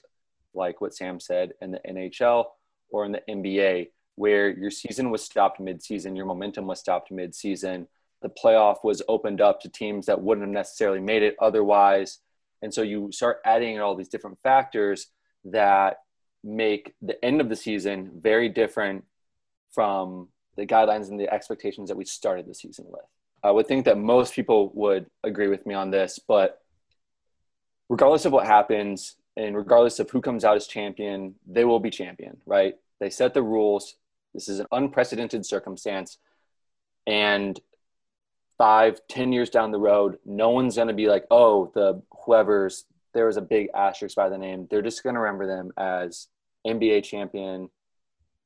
like 0.54 0.80
what 0.80 0.94
Sam 0.94 1.18
said 1.20 1.52
in 1.62 1.70
the 1.70 1.80
NHL 1.88 2.44
or 2.90 3.04
in 3.04 3.12
the 3.12 3.22
NBA, 3.28 3.88
where 4.16 4.50
your 4.50 4.70
season 4.70 5.10
was 5.10 5.22
stopped 5.22 5.60
mid-season, 5.60 6.16
your 6.16 6.26
momentum 6.26 6.66
was 6.66 6.80
stopped 6.80 7.10
mid-season. 7.10 7.86
The 8.20 8.30
playoff 8.30 8.84
was 8.84 9.02
opened 9.08 9.40
up 9.40 9.60
to 9.62 9.68
teams 9.70 10.06
that 10.06 10.20
wouldn't 10.20 10.46
have 10.46 10.52
necessarily 10.52 11.00
made 11.00 11.22
it 11.22 11.36
otherwise. 11.40 12.18
And 12.62 12.72
so 12.72 12.82
you 12.82 13.10
start 13.12 13.38
adding 13.44 13.74
in 13.74 13.80
all 13.80 13.94
these 13.94 14.08
different 14.08 14.38
factors 14.42 15.08
that 15.44 15.98
make 16.42 16.94
the 17.02 17.22
end 17.24 17.40
of 17.40 17.48
the 17.48 17.56
season 17.56 18.10
very 18.20 18.48
different 18.48 19.04
from 19.72 20.28
the 20.56 20.66
guidelines 20.66 21.08
and 21.08 21.18
the 21.18 21.32
expectations 21.32 21.88
that 21.88 21.96
we 21.96 22.04
started 22.04 22.46
the 22.46 22.54
season 22.54 22.86
with. 22.88 23.04
I 23.42 23.50
would 23.50 23.66
think 23.66 23.84
that 23.86 23.98
most 23.98 24.34
people 24.34 24.70
would 24.74 25.06
agree 25.24 25.48
with 25.48 25.64
me 25.64 25.74
on 25.74 25.90
this, 25.90 26.18
but 26.18 26.60
regardless 27.88 28.24
of 28.24 28.32
what 28.32 28.46
happens 28.46 29.16
and 29.36 29.56
regardless 29.56 29.98
of 29.98 30.10
who 30.10 30.20
comes 30.20 30.44
out 30.44 30.56
as 30.56 30.66
champion, 30.66 31.34
they 31.46 31.64
will 31.64 31.80
be 31.80 31.90
champion, 31.90 32.36
right? 32.44 32.74
They 32.98 33.10
set 33.10 33.32
the 33.32 33.42
rules. 33.42 33.96
This 34.34 34.48
is 34.48 34.60
an 34.60 34.66
unprecedented 34.72 35.46
circumstance. 35.46 36.18
And 37.06 37.58
five, 38.60 39.00
ten 39.08 39.32
years 39.32 39.48
down 39.48 39.70
the 39.70 39.78
road, 39.78 40.18
no 40.26 40.50
one's 40.50 40.76
going 40.76 40.88
to 40.88 40.92
be 40.92 41.06
like, 41.06 41.24
oh, 41.30 41.72
the 41.74 42.02
whoever's, 42.26 42.84
there 43.14 43.24
was 43.24 43.38
a 43.38 43.40
big 43.40 43.68
asterisk 43.74 44.14
by 44.14 44.28
the 44.28 44.36
name. 44.36 44.68
They're 44.70 44.82
just 44.82 45.02
going 45.02 45.14
to 45.14 45.20
remember 45.20 45.46
them 45.46 45.72
as 45.78 46.28
NBA 46.66 47.04
champion, 47.04 47.70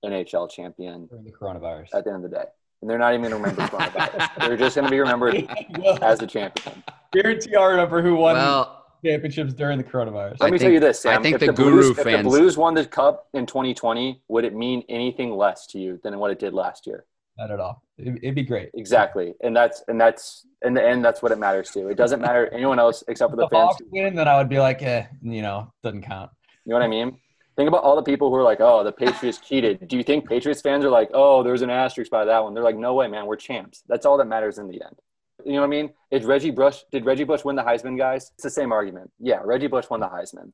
NHL 0.04 0.48
champion. 0.48 1.06
During 1.06 1.24
the 1.24 1.32
coronavirus. 1.32 1.88
At 1.94 2.04
the 2.04 2.12
end 2.12 2.24
of 2.24 2.30
the 2.30 2.36
day. 2.36 2.44
And 2.80 2.88
they're 2.88 2.96
not 2.96 3.12
even 3.12 3.28
going 3.28 3.42
to 3.42 3.50
remember 3.50 3.62
coronavirus. 3.62 4.30
they're 4.46 4.56
just 4.56 4.76
going 4.76 4.84
to 4.84 4.90
be 4.92 5.00
remembered 5.00 5.48
as 6.00 6.22
a 6.22 6.28
champion. 6.28 6.84
Guarantee 7.12 7.56
I 7.56 7.64
remember 7.64 8.00
who 8.00 8.14
won. 8.14 8.36
Well, 8.36 8.84
championships 9.04 9.52
during 9.52 9.78
the 9.78 9.84
coronavirus. 9.84 10.36
Let 10.38 10.52
me 10.52 10.58
think, 10.58 10.60
tell 10.60 10.70
you 10.70 10.80
this, 10.80 11.00
Sam. 11.00 11.18
I 11.18 11.22
think 11.24 11.34
if 11.34 11.40
the, 11.40 11.46
the 11.46 11.52
Guru 11.54 11.92
Blues, 11.92 11.96
fans. 11.96 12.06
If 12.06 12.22
the 12.22 12.28
Blues 12.28 12.56
won 12.56 12.74
the 12.74 12.86
Cup 12.86 13.26
in 13.34 13.46
2020, 13.46 14.22
would 14.28 14.44
it 14.44 14.54
mean 14.54 14.84
anything 14.88 15.32
less 15.32 15.66
to 15.68 15.80
you 15.80 15.98
than 16.04 16.16
what 16.20 16.30
it 16.30 16.38
did 16.38 16.54
last 16.54 16.86
year? 16.86 17.04
Not 17.38 17.50
at 17.50 17.60
all. 17.60 17.82
It, 17.98 18.22
would 18.22 18.34
be 18.34 18.42
great. 18.42 18.70
Exactly, 18.74 19.34
and 19.42 19.56
that's 19.56 19.82
and 19.88 20.00
that's 20.00 20.46
in 20.64 20.74
the 20.74 20.84
end, 20.84 21.04
that's 21.04 21.22
what 21.22 21.32
it 21.32 21.38
matters 21.38 21.70
to. 21.70 21.88
It 21.88 21.96
doesn't 21.96 22.20
matter 22.20 22.48
anyone 22.52 22.78
else 22.78 23.04
except 23.08 23.30
for 23.30 23.36
the, 23.36 23.46
the 23.46 23.48
fans. 23.50 23.66
Hawks 23.72 23.82
win, 23.90 24.14
then 24.14 24.28
I 24.28 24.36
would 24.36 24.48
be 24.48 24.58
like, 24.58 24.82
eh, 24.82 25.06
you 25.22 25.42
know, 25.42 25.72
doesn't 25.82 26.02
count. 26.02 26.30
You 26.64 26.70
know 26.70 26.78
what 26.78 26.84
I 26.84 26.88
mean? 26.88 27.18
Think 27.56 27.68
about 27.68 27.84
all 27.84 27.94
the 27.94 28.02
people 28.02 28.30
who 28.30 28.36
are 28.36 28.42
like, 28.42 28.60
oh, 28.60 28.82
the 28.82 28.90
Patriots 28.90 29.38
cheated. 29.38 29.86
Do 29.86 29.96
you 29.96 30.02
think 30.02 30.28
Patriots 30.28 30.60
fans 30.60 30.84
are 30.84 30.90
like, 30.90 31.10
oh, 31.14 31.42
there's 31.42 31.62
an 31.62 31.70
asterisk 31.70 32.10
by 32.10 32.24
that 32.24 32.42
one? 32.42 32.52
They're 32.52 32.64
like, 32.64 32.76
no 32.76 32.94
way, 32.94 33.06
man, 33.06 33.26
we're 33.26 33.36
champs. 33.36 33.84
That's 33.86 34.06
all 34.06 34.16
that 34.18 34.24
matters 34.24 34.58
in 34.58 34.66
the 34.66 34.82
end. 34.82 34.98
You 35.44 35.52
know 35.52 35.60
what 35.60 35.66
I 35.66 35.70
mean? 35.70 35.90
Is 36.10 36.24
Reggie 36.24 36.50
Bush 36.50 36.80
did 36.90 37.04
Reggie 37.04 37.24
Bush 37.24 37.44
win 37.44 37.54
the 37.54 37.62
Heisman, 37.62 37.98
guys? 37.98 38.32
It's 38.34 38.42
the 38.42 38.50
same 38.50 38.72
argument. 38.72 39.10
Yeah, 39.20 39.40
Reggie 39.44 39.66
Bush 39.66 39.86
won 39.90 40.00
the 40.00 40.08
Heisman. 40.08 40.52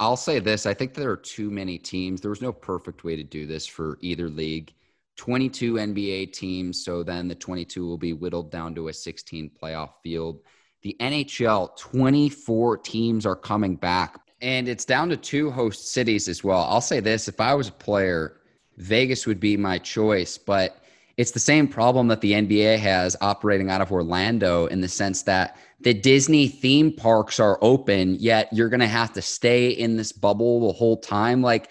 I'll 0.00 0.16
say 0.16 0.40
this: 0.40 0.66
I 0.66 0.74
think 0.74 0.94
there 0.94 1.10
are 1.10 1.16
too 1.16 1.50
many 1.50 1.78
teams. 1.78 2.20
There 2.20 2.30
was 2.30 2.42
no 2.42 2.52
perfect 2.52 3.04
way 3.04 3.14
to 3.16 3.22
do 3.22 3.46
this 3.46 3.66
for 3.66 3.98
either 4.00 4.28
league. 4.28 4.74
22 5.16 5.74
NBA 5.74 6.32
teams, 6.32 6.84
so 6.84 7.02
then 7.02 7.28
the 7.28 7.34
22 7.34 7.86
will 7.86 7.98
be 7.98 8.12
whittled 8.12 8.50
down 8.50 8.74
to 8.74 8.88
a 8.88 8.92
16 8.92 9.50
playoff 9.60 9.90
field. 10.02 10.40
The 10.82 10.96
NHL, 11.00 11.76
24 11.76 12.78
teams 12.78 13.24
are 13.24 13.36
coming 13.36 13.76
back, 13.76 14.20
and 14.40 14.68
it's 14.68 14.84
down 14.84 15.08
to 15.10 15.16
two 15.16 15.50
host 15.50 15.92
cities 15.92 16.28
as 16.28 16.44
well. 16.44 16.64
I'll 16.64 16.80
say 16.80 17.00
this: 17.00 17.28
if 17.28 17.40
I 17.40 17.54
was 17.54 17.68
a 17.68 17.72
player, 17.72 18.40
Vegas 18.76 19.26
would 19.26 19.40
be 19.40 19.56
my 19.56 19.78
choice, 19.78 20.36
but 20.36 20.82
it's 21.16 21.30
the 21.30 21.38
same 21.38 21.68
problem 21.68 22.08
that 22.08 22.20
the 22.20 22.32
NBA 22.32 22.78
has 22.78 23.16
operating 23.20 23.70
out 23.70 23.80
of 23.80 23.92
Orlando 23.92 24.66
in 24.66 24.80
the 24.80 24.88
sense 24.88 25.22
that 25.22 25.56
the 25.80 25.94
Disney 25.94 26.48
theme 26.48 26.92
parks 26.92 27.38
are 27.38 27.58
open, 27.60 28.16
yet 28.16 28.48
you're 28.52 28.68
going 28.68 28.80
to 28.80 28.86
have 28.86 29.12
to 29.12 29.22
stay 29.22 29.68
in 29.68 29.96
this 29.96 30.12
bubble 30.12 30.66
the 30.66 30.72
whole 30.72 30.96
time. 30.96 31.40
Like, 31.40 31.70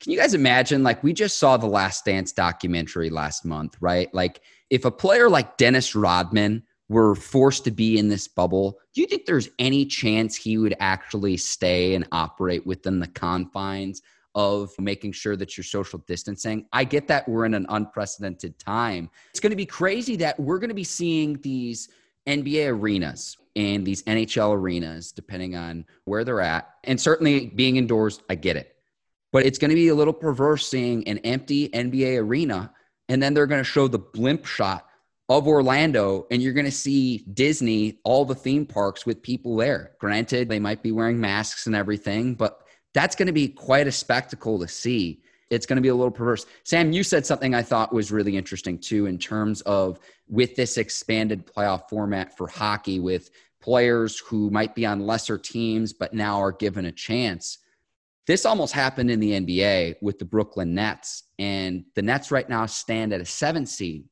can 0.00 0.12
you 0.12 0.18
guys 0.18 0.34
imagine? 0.34 0.82
Like, 0.82 1.02
we 1.02 1.12
just 1.12 1.38
saw 1.38 1.56
the 1.56 1.66
Last 1.66 2.04
Dance 2.04 2.32
documentary 2.32 3.10
last 3.10 3.44
month, 3.44 3.76
right? 3.80 4.12
Like, 4.14 4.40
if 4.70 4.84
a 4.84 4.90
player 4.90 5.28
like 5.28 5.56
Dennis 5.56 5.94
Rodman 5.94 6.62
were 6.88 7.14
forced 7.14 7.64
to 7.64 7.70
be 7.70 7.98
in 7.98 8.08
this 8.08 8.28
bubble, 8.28 8.78
do 8.94 9.00
you 9.00 9.06
think 9.06 9.26
there's 9.26 9.50
any 9.58 9.84
chance 9.84 10.36
he 10.36 10.56
would 10.56 10.74
actually 10.80 11.36
stay 11.36 11.94
and 11.94 12.06
operate 12.12 12.66
within 12.66 12.98
the 13.00 13.08
confines 13.08 14.02
of 14.34 14.70
making 14.78 15.10
sure 15.10 15.34
that 15.34 15.56
you're 15.56 15.64
social 15.64 15.98
distancing. 16.06 16.64
I 16.72 16.84
get 16.84 17.08
that 17.08 17.28
we're 17.28 17.44
in 17.44 17.54
an 17.54 17.66
unprecedented 17.70 18.56
time. 18.60 19.10
It's 19.30 19.40
going 19.40 19.50
to 19.50 19.56
be 19.56 19.66
crazy 19.66 20.14
that 20.16 20.38
we're 20.38 20.60
going 20.60 20.68
to 20.68 20.74
be 20.74 20.84
seeing 20.84 21.40
these 21.40 21.88
NBA 22.28 22.68
arenas 22.68 23.36
and 23.56 23.84
these 23.84 24.04
NHL 24.04 24.54
arenas, 24.54 25.10
depending 25.10 25.56
on 25.56 25.84
where 26.04 26.22
they're 26.22 26.40
at. 26.40 26.70
And 26.84 27.00
certainly 27.00 27.46
being 27.46 27.76
indoors, 27.76 28.20
I 28.30 28.36
get 28.36 28.56
it. 28.56 28.76
But 29.32 29.44
it's 29.46 29.58
going 29.58 29.70
to 29.70 29.74
be 29.74 29.88
a 29.88 29.94
little 29.94 30.14
perverse 30.14 30.68
seeing 30.68 31.06
an 31.06 31.18
empty 31.18 31.68
NBA 31.68 32.18
arena 32.20 32.72
and 33.08 33.22
then 33.22 33.34
they're 33.34 33.46
going 33.46 33.60
to 33.60 33.64
show 33.64 33.88
the 33.88 33.98
blimp 33.98 34.44
shot 34.46 34.86
of 35.30 35.46
Orlando, 35.46 36.26
and 36.30 36.42
you're 36.42 36.54
going 36.54 36.64
to 36.64 36.72
see 36.72 37.18
Disney, 37.34 37.98
all 38.04 38.24
the 38.24 38.34
theme 38.34 38.64
parks 38.64 39.04
with 39.04 39.22
people 39.22 39.56
there. 39.56 39.92
Granted, 39.98 40.48
they 40.48 40.58
might 40.58 40.82
be 40.82 40.92
wearing 40.92 41.20
masks 41.20 41.66
and 41.66 41.76
everything, 41.76 42.34
but 42.34 42.62
that's 42.94 43.14
going 43.14 43.26
to 43.26 43.32
be 43.32 43.48
quite 43.48 43.86
a 43.86 43.92
spectacle 43.92 44.58
to 44.58 44.68
see. 44.68 45.20
It's 45.50 45.66
going 45.66 45.76
to 45.76 45.82
be 45.82 45.88
a 45.88 45.94
little 45.94 46.10
perverse. 46.10 46.46
Sam, 46.64 46.92
you 46.92 47.02
said 47.02 47.26
something 47.26 47.54
I 47.54 47.62
thought 47.62 47.92
was 47.92 48.10
really 48.10 48.36
interesting 48.36 48.78
too, 48.78 49.06
in 49.06 49.18
terms 49.18 49.60
of 49.62 49.98
with 50.28 50.56
this 50.56 50.78
expanded 50.78 51.46
playoff 51.46 51.88
format 51.90 52.36
for 52.36 52.48
hockey, 52.48 52.98
with 52.98 53.30
players 53.60 54.18
who 54.18 54.50
might 54.50 54.74
be 54.74 54.86
on 54.86 55.00
lesser 55.00 55.36
teams 55.36 55.92
but 55.92 56.14
now 56.14 56.40
are 56.40 56.52
given 56.52 56.86
a 56.86 56.92
chance. 56.92 57.58
This 58.28 58.44
almost 58.44 58.74
happened 58.74 59.10
in 59.10 59.20
the 59.20 59.32
NBA 59.32 59.96
with 60.02 60.18
the 60.18 60.26
Brooklyn 60.26 60.74
Nets, 60.74 61.24
and 61.38 61.86
the 61.94 62.02
Nets 62.02 62.30
right 62.30 62.46
now 62.46 62.66
stand 62.66 63.14
at 63.14 63.22
a 63.22 63.24
seven 63.24 63.64
seed. 63.64 64.04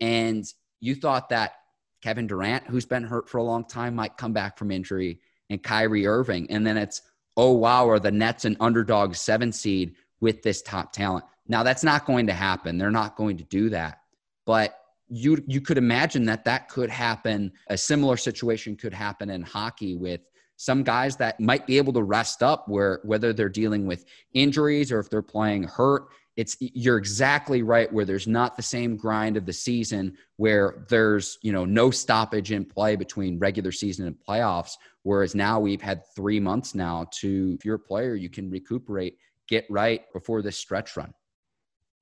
And 0.00 0.44
you 0.80 0.94
thought 0.94 1.28
that 1.30 1.54
Kevin 2.02 2.28
Durant, 2.28 2.68
who's 2.68 2.86
been 2.86 3.02
hurt 3.02 3.28
for 3.28 3.38
a 3.38 3.42
long 3.42 3.64
time, 3.64 3.96
might 3.96 4.16
come 4.16 4.32
back 4.32 4.56
from 4.56 4.70
injury, 4.70 5.18
and 5.50 5.60
Kyrie 5.60 6.06
Irving. 6.06 6.48
And 6.50 6.64
then 6.64 6.76
it's 6.76 7.02
oh 7.36 7.50
wow, 7.50 7.88
are 7.88 7.98
the 7.98 8.12
Nets 8.12 8.44
an 8.44 8.56
underdog 8.60 9.16
seven 9.16 9.50
seed 9.50 9.96
with 10.20 10.42
this 10.42 10.62
top 10.62 10.92
talent? 10.92 11.24
Now 11.48 11.64
that's 11.64 11.82
not 11.82 12.06
going 12.06 12.28
to 12.28 12.32
happen. 12.32 12.78
They're 12.78 12.92
not 12.92 13.16
going 13.16 13.38
to 13.38 13.44
do 13.44 13.70
that. 13.70 14.02
But 14.46 14.78
you 15.08 15.42
you 15.48 15.60
could 15.60 15.78
imagine 15.78 16.26
that 16.26 16.44
that 16.44 16.68
could 16.68 16.90
happen. 16.90 17.50
A 17.66 17.76
similar 17.76 18.16
situation 18.16 18.76
could 18.76 18.94
happen 18.94 19.30
in 19.30 19.42
hockey 19.42 19.96
with 19.96 20.20
some 20.62 20.84
guys 20.84 21.16
that 21.16 21.40
might 21.40 21.66
be 21.66 21.76
able 21.76 21.92
to 21.92 22.04
rest 22.04 22.40
up 22.40 22.68
where 22.68 23.00
whether 23.02 23.32
they're 23.32 23.48
dealing 23.48 23.84
with 23.84 24.04
injuries 24.32 24.92
or 24.92 25.00
if 25.00 25.10
they're 25.10 25.20
playing 25.20 25.64
hurt 25.64 26.04
it's 26.36 26.56
you're 26.60 26.98
exactly 26.98 27.62
right 27.64 27.92
where 27.92 28.04
there's 28.04 28.28
not 28.28 28.56
the 28.56 28.62
same 28.62 28.96
grind 28.96 29.36
of 29.36 29.44
the 29.44 29.52
season 29.52 30.16
where 30.36 30.86
there's 30.88 31.36
you 31.42 31.50
know 31.50 31.64
no 31.64 31.90
stoppage 31.90 32.52
in 32.52 32.64
play 32.64 32.94
between 32.94 33.40
regular 33.40 33.72
season 33.72 34.06
and 34.06 34.16
playoffs 34.16 34.74
whereas 35.02 35.34
now 35.34 35.58
we've 35.58 35.82
had 35.82 36.02
three 36.14 36.38
months 36.38 36.76
now 36.76 37.04
to 37.10 37.56
if 37.58 37.64
you're 37.64 37.74
a 37.74 37.88
player 37.90 38.14
you 38.14 38.30
can 38.30 38.48
recuperate 38.48 39.18
get 39.48 39.66
right 39.68 40.04
before 40.12 40.42
this 40.42 40.56
stretch 40.56 40.96
run. 40.96 41.12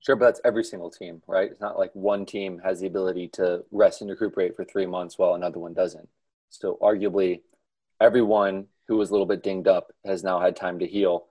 Sure 0.01 0.15
but 0.15 0.25
that's 0.25 0.41
every 0.45 0.63
single 0.63 0.91
team 0.91 1.23
right? 1.25 1.49
It's 1.49 1.61
not 1.61 1.79
like 1.79 1.89
one 1.93 2.27
team 2.27 2.61
has 2.63 2.79
the 2.79 2.87
ability 2.87 3.27
to 3.29 3.65
rest 3.71 4.01
and 4.01 4.09
recuperate 4.11 4.55
for 4.55 4.63
three 4.65 4.85
months 4.85 5.17
while 5.17 5.33
another 5.33 5.57
one 5.57 5.73
doesn't. 5.73 6.07
So 6.49 6.77
arguably 6.79 7.41
everyone 8.01 8.65
who 8.87 8.97
was 8.97 9.09
a 9.09 9.13
little 9.13 9.27
bit 9.27 9.43
dinged 9.43 9.67
up 9.67 9.93
has 10.05 10.23
now 10.23 10.39
had 10.39 10.55
time 10.55 10.79
to 10.79 10.87
heal 10.87 11.27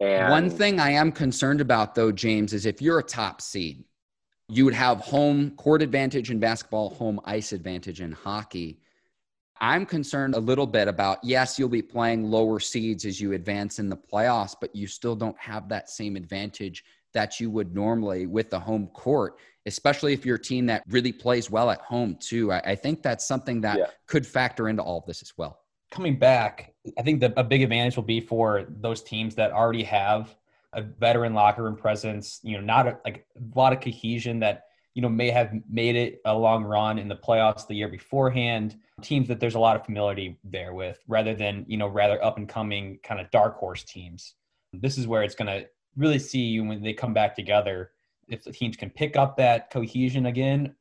and 0.00 0.30
one 0.30 0.50
thing 0.50 0.80
I 0.80 0.90
am 0.90 1.12
concerned 1.12 1.60
about, 1.60 1.94
though, 1.94 2.12
James, 2.12 2.52
is 2.52 2.66
if 2.66 2.80
you're 2.80 2.98
a 2.98 3.02
top 3.02 3.40
seed, 3.40 3.84
you 4.48 4.64
would 4.64 4.74
have 4.74 4.98
home 5.00 5.50
court 5.52 5.82
advantage 5.82 6.30
in 6.30 6.38
basketball, 6.38 6.90
home 6.90 7.20
ice 7.24 7.52
advantage 7.52 8.00
in 8.00 8.12
hockey. 8.12 8.80
I'm 9.60 9.86
concerned 9.86 10.34
a 10.34 10.40
little 10.40 10.66
bit 10.66 10.88
about 10.88 11.18
yes, 11.22 11.58
you'll 11.58 11.68
be 11.68 11.82
playing 11.82 12.30
lower 12.30 12.60
seeds 12.60 13.04
as 13.04 13.20
you 13.20 13.32
advance 13.32 13.78
in 13.78 13.88
the 13.88 13.96
playoffs, 13.96 14.54
but 14.60 14.74
you 14.74 14.86
still 14.86 15.16
don't 15.16 15.38
have 15.38 15.68
that 15.68 15.88
same 15.88 16.16
advantage 16.16 16.84
that 17.14 17.40
you 17.40 17.48
would 17.48 17.74
normally 17.74 18.26
with 18.26 18.50
the 18.50 18.58
home 18.58 18.88
court, 18.88 19.38
especially 19.66 20.12
if 20.12 20.26
you're 20.26 20.36
a 20.36 20.42
team 20.42 20.66
that 20.66 20.82
really 20.88 21.12
plays 21.12 21.50
well 21.50 21.70
at 21.70 21.80
home, 21.80 22.16
too. 22.20 22.52
I, 22.52 22.58
I 22.60 22.74
think 22.74 23.02
that's 23.02 23.26
something 23.26 23.60
that 23.62 23.78
yeah. 23.78 23.86
could 24.06 24.26
factor 24.26 24.68
into 24.68 24.82
all 24.82 24.98
of 24.98 25.06
this 25.06 25.22
as 25.22 25.32
well 25.36 25.63
coming 25.94 26.18
back, 26.18 26.74
I 26.98 27.02
think 27.02 27.20
the, 27.20 27.32
a 27.38 27.44
big 27.44 27.62
advantage 27.62 27.94
will 27.94 28.02
be 28.02 28.20
for 28.20 28.66
those 28.68 29.00
teams 29.02 29.36
that 29.36 29.52
already 29.52 29.84
have 29.84 30.34
a 30.72 30.82
veteran 30.82 31.34
locker 31.34 31.62
room 31.62 31.76
presence. 31.76 32.40
You 32.42 32.58
know, 32.58 32.64
not 32.64 32.88
a, 32.88 32.98
like 33.04 33.26
a 33.36 33.58
lot 33.58 33.72
of 33.72 33.80
cohesion 33.80 34.40
that 34.40 34.64
you 34.94 35.02
know 35.02 35.08
may 35.08 35.30
have 35.30 35.52
made 35.70 35.94
it 35.94 36.20
a 36.24 36.34
long 36.36 36.64
run 36.64 36.98
in 36.98 37.06
the 37.08 37.16
playoffs 37.16 37.66
the 37.66 37.74
year 37.74 37.88
beforehand. 37.88 38.76
Teams 39.02 39.28
that 39.28 39.38
there's 39.38 39.54
a 39.54 39.60
lot 39.60 39.76
of 39.76 39.86
familiarity 39.86 40.36
there 40.42 40.74
with, 40.74 40.98
rather 41.06 41.34
than 41.34 41.64
you 41.68 41.76
know 41.76 41.86
rather 41.86 42.22
up 42.22 42.38
and 42.38 42.48
coming 42.48 42.98
kind 43.04 43.20
of 43.20 43.30
dark 43.30 43.56
horse 43.56 43.84
teams. 43.84 44.34
This 44.72 44.98
is 44.98 45.06
where 45.06 45.22
it's 45.22 45.36
going 45.36 45.46
to 45.46 45.68
really 45.96 46.18
see 46.18 46.40
you 46.40 46.64
when 46.64 46.82
they 46.82 46.92
come 46.92 47.14
back 47.14 47.36
together 47.36 47.92
if 48.26 48.42
the 48.42 48.50
teams 48.50 48.76
can 48.76 48.90
pick 48.90 49.16
up 49.16 49.36
that 49.36 49.70
cohesion 49.70 50.26
again 50.26 50.74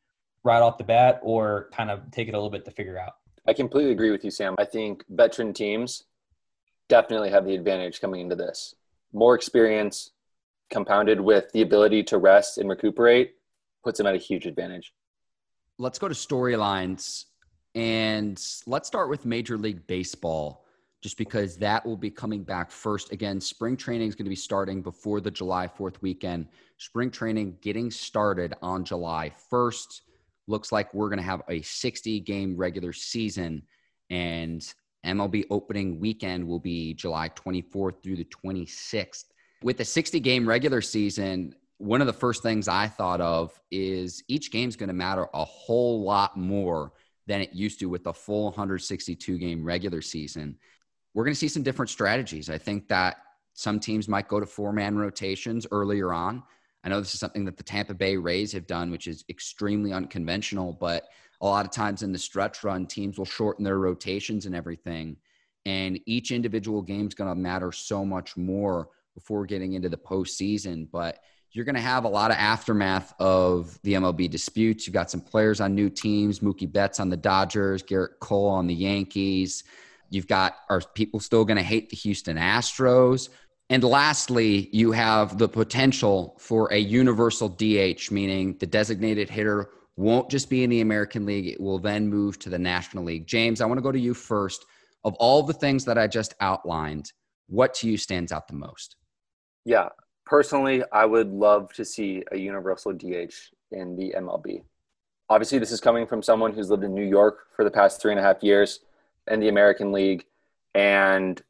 right 0.43 0.61
off 0.61 0.79
the 0.79 0.83
bat 0.83 1.19
or 1.21 1.69
kind 1.71 1.91
of 1.91 2.09
take 2.09 2.27
it 2.27 2.33
a 2.33 2.37
little 2.37 2.49
bit 2.49 2.65
to 2.65 2.71
figure 2.71 2.97
out. 2.97 3.13
I 3.47 3.53
completely 3.53 3.91
agree 3.91 4.11
with 4.11 4.23
you, 4.23 4.31
Sam. 4.31 4.55
I 4.57 4.65
think 4.65 5.03
veteran 5.09 5.53
teams 5.53 6.03
definitely 6.87 7.29
have 7.29 7.45
the 7.45 7.55
advantage 7.55 7.99
coming 7.99 8.21
into 8.21 8.35
this. 8.35 8.75
More 9.11 9.35
experience, 9.35 10.11
compounded 10.69 11.19
with 11.19 11.51
the 11.51 11.61
ability 11.61 12.03
to 12.03 12.17
rest 12.17 12.57
and 12.57 12.69
recuperate 12.69 13.35
puts 13.83 13.97
them 13.97 14.07
at 14.07 14.15
a 14.15 14.17
huge 14.17 14.45
advantage. 14.45 14.93
Let's 15.77 15.99
go 15.99 16.07
to 16.07 16.13
storylines 16.15 17.25
and 17.75 18.41
let's 18.65 18.87
start 18.87 19.09
with 19.09 19.25
Major 19.25 19.57
League 19.57 19.85
Baseball, 19.87 20.65
just 21.01 21.17
because 21.17 21.57
that 21.57 21.85
will 21.85 21.97
be 21.97 22.09
coming 22.09 22.43
back 22.43 22.71
first. 22.71 23.11
Again, 23.11 23.41
spring 23.41 23.75
training 23.75 24.07
is 24.07 24.15
going 24.15 24.25
to 24.25 24.29
be 24.29 24.35
starting 24.35 24.81
before 24.81 25.19
the 25.19 25.31
July 25.31 25.67
4th 25.67 26.01
weekend. 26.01 26.47
Spring 26.77 27.11
training 27.11 27.57
getting 27.61 27.91
started 27.91 28.53
on 28.61 28.83
July 28.83 29.31
1st. 29.51 30.01
Looks 30.47 30.71
like 30.71 30.93
we're 30.93 31.09
going 31.09 31.19
to 31.19 31.23
have 31.23 31.41
a 31.49 31.61
60 31.61 32.19
game 32.21 32.57
regular 32.57 32.93
season, 32.93 33.63
and 34.09 34.61
MLB 35.05 35.45
opening 35.49 35.99
weekend 35.99 36.47
will 36.47 36.59
be 36.59 36.93
July 36.93 37.29
24th 37.29 38.01
through 38.03 38.17
the 38.17 38.25
26th. 38.25 39.25
With 39.61 39.77
the 39.77 39.85
60 39.85 40.19
game 40.19 40.47
regular 40.47 40.81
season, 40.81 41.55
one 41.77 42.01
of 42.01 42.07
the 42.07 42.13
first 42.13 42.43
things 42.43 42.67
I 42.67 42.87
thought 42.87 43.21
of 43.21 43.59
is 43.71 44.23
each 44.27 44.51
game 44.51 44.69
is 44.69 44.75
going 44.75 44.87
to 44.87 44.93
matter 44.93 45.27
a 45.33 45.43
whole 45.43 46.03
lot 46.03 46.37
more 46.37 46.93
than 47.27 47.41
it 47.41 47.53
used 47.53 47.79
to 47.79 47.87
with 47.87 48.03
the 48.03 48.13
full 48.13 48.45
162 48.45 49.37
game 49.37 49.63
regular 49.63 50.01
season. 50.01 50.57
We're 51.13 51.23
going 51.23 51.33
to 51.33 51.39
see 51.39 51.47
some 51.47 51.63
different 51.63 51.89
strategies. 51.89 52.49
I 52.49 52.57
think 52.57 52.87
that 52.89 53.17
some 53.53 53.79
teams 53.79 54.07
might 54.07 54.27
go 54.27 54.39
to 54.39 54.45
four 54.45 54.73
man 54.73 54.97
rotations 54.97 55.67
earlier 55.71 56.11
on. 56.11 56.43
I 56.83 56.89
know 56.89 56.99
this 56.99 57.13
is 57.13 57.19
something 57.19 57.45
that 57.45 57.57
the 57.57 57.63
Tampa 57.63 57.93
Bay 57.93 58.17
Rays 58.17 58.51
have 58.51 58.67
done, 58.67 58.91
which 58.91 59.07
is 59.07 59.23
extremely 59.29 59.93
unconventional, 59.93 60.73
but 60.73 61.07
a 61.41 61.45
lot 61.45 61.65
of 61.65 61.71
times 61.71 62.03
in 62.03 62.11
the 62.11 62.19
stretch 62.19 62.63
run, 62.63 62.85
teams 62.85 63.17
will 63.17 63.25
shorten 63.25 63.63
their 63.63 63.79
rotations 63.79 64.45
and 64.45 64.55
everything. 64.55 65.17
And 65.65 65.99
each 66.05 66.31
individual 66.31 66.81
game 66.81 67.07
is 67.07 67.13
going 67.13 67.29
to 67.29 67.35
matter 67.35 67.71
so 67.71 68.03
much 68.05 68.35
more 68.35 68.89
before 69.13 69.45
getting 69.45 69.73
into 69.73 69.89
the 69.89 69.97
postseason. 69.97 70.87
But 70.91 71.19
you're 71.51 71.65
going 71.65 71.75
to 71.75 71.81
have 71.81 72.03
a 72.03 72.09
lot 72.09 72.31
of 72.31 72.37
aftermath 72.37 73.13
of 73.19 73.79
the 73.83 73.93
MLB 73.93 74.29
disputes. 74.29 74.87
You've 74.87 74.93
got 74.93 75.11
some 75.11 75.21
players 75.21 75.61
on 75.61 75.75
new 75.75 75.89
teams, 75.89 76.39
Mookie 76.39 76.71
Betts 76.71 76.99
on 76.99 77.09
the 77.09 77.17
Dodgers, 77.17 77.83
Gerrit 77.83 78.19
Cole 78.19 78.49
on 78.49 78.67
the 78.67 78.73
Yankees. 78.73 79.63
You've 80.09 80.27
got, 80.27 80.55
are 80.69 80.81
people 80.93 81.19
still 81.19 81.45
going 81.45 81.57
to 81.57 81.63
hate 81.63 81.89
the 81.89 81.95
Houston 81.97 82.37
Astros? 82.37 83.29
And 83.69 83.83
lastly, 83.83 84.69
you 84.71 84.91
have 84.91 85.37
the 85.37 85.47
potential 85.47 86.35
for 86.39 86.71
a 86.71 86.77
universal 86.77 87.49
DH, 87.49 88.11
meaning 88.11 88.57
the 88.59 88.67
designated 88.67 89.29
hitter 89.29 89.69
won't 89.95 90.29
just 90.29 90.49
be 90.49 90.63
in 90.63 90.69
the 90.69 90.81
American 90.81 91.25
League, 91.25 91.47
it 91.47 91.61
will 91.61 91.79
then 91.79 92.07
move 92.07 92.39
to 92.39 92.49
the 92.49 92.57
National 92.57 93.03
League. 93.03 93.27
James, 93.27 93.61
I 93.61 93.65
want 93.65 93.77
to 93.77 93.83
go 93.83 93.91
to 93.91 93.99
you 93.99 94.13
first. 94.13 94.65
Of 95.03 95.13
all 95.15 95.43
the 95.43 95.53
things 95.53 95.85
that 95.85 95.97
I 95.97 96.07
just 96.07 96.33
outlined, 96.39 97.11
what 97.47 97.73
to 97.75 97.89
you 97.89 97.97
stands 97.97 98.31
out 98.31 98.47
the 98.47 98.55
most? 98.55 98.95
Yeah, 99.65 99.89
personally, 100.25 100.83
I 100.91 101.05
would 101.05 101.31
love 101.31 101.73
to 101.73 101.85
see 101.85 102.23
a 102.31 102.37
universal 102.37 102.93
DH 102.93 103.33
in 103.71 103.95
the 103.95 104.13
MLB. 104.17 104.63
Obviously, 105.29 105.59
this 105.59 105.71
is 105.71 105.81
coming 105.81 106.07
from 106.07 106.23
someone 106.23 106.53
who's 106.53 106.69
lived 106.69 106.83
in 106.83 106.93
New 106.93 107.05
York 107.05 107.47
for 107.55 107.63
the 107.63 107.71
past 107.71 108.01
three 108.01 108.11
and 108.11 108.19
a 108.19 108.23
half 108.23 108.43
years 108.43 108.79
in 109.29 109.39
the 109.39 109.49
American 109.49 109.91
League, 109.91 110.25
and 110.73 111.41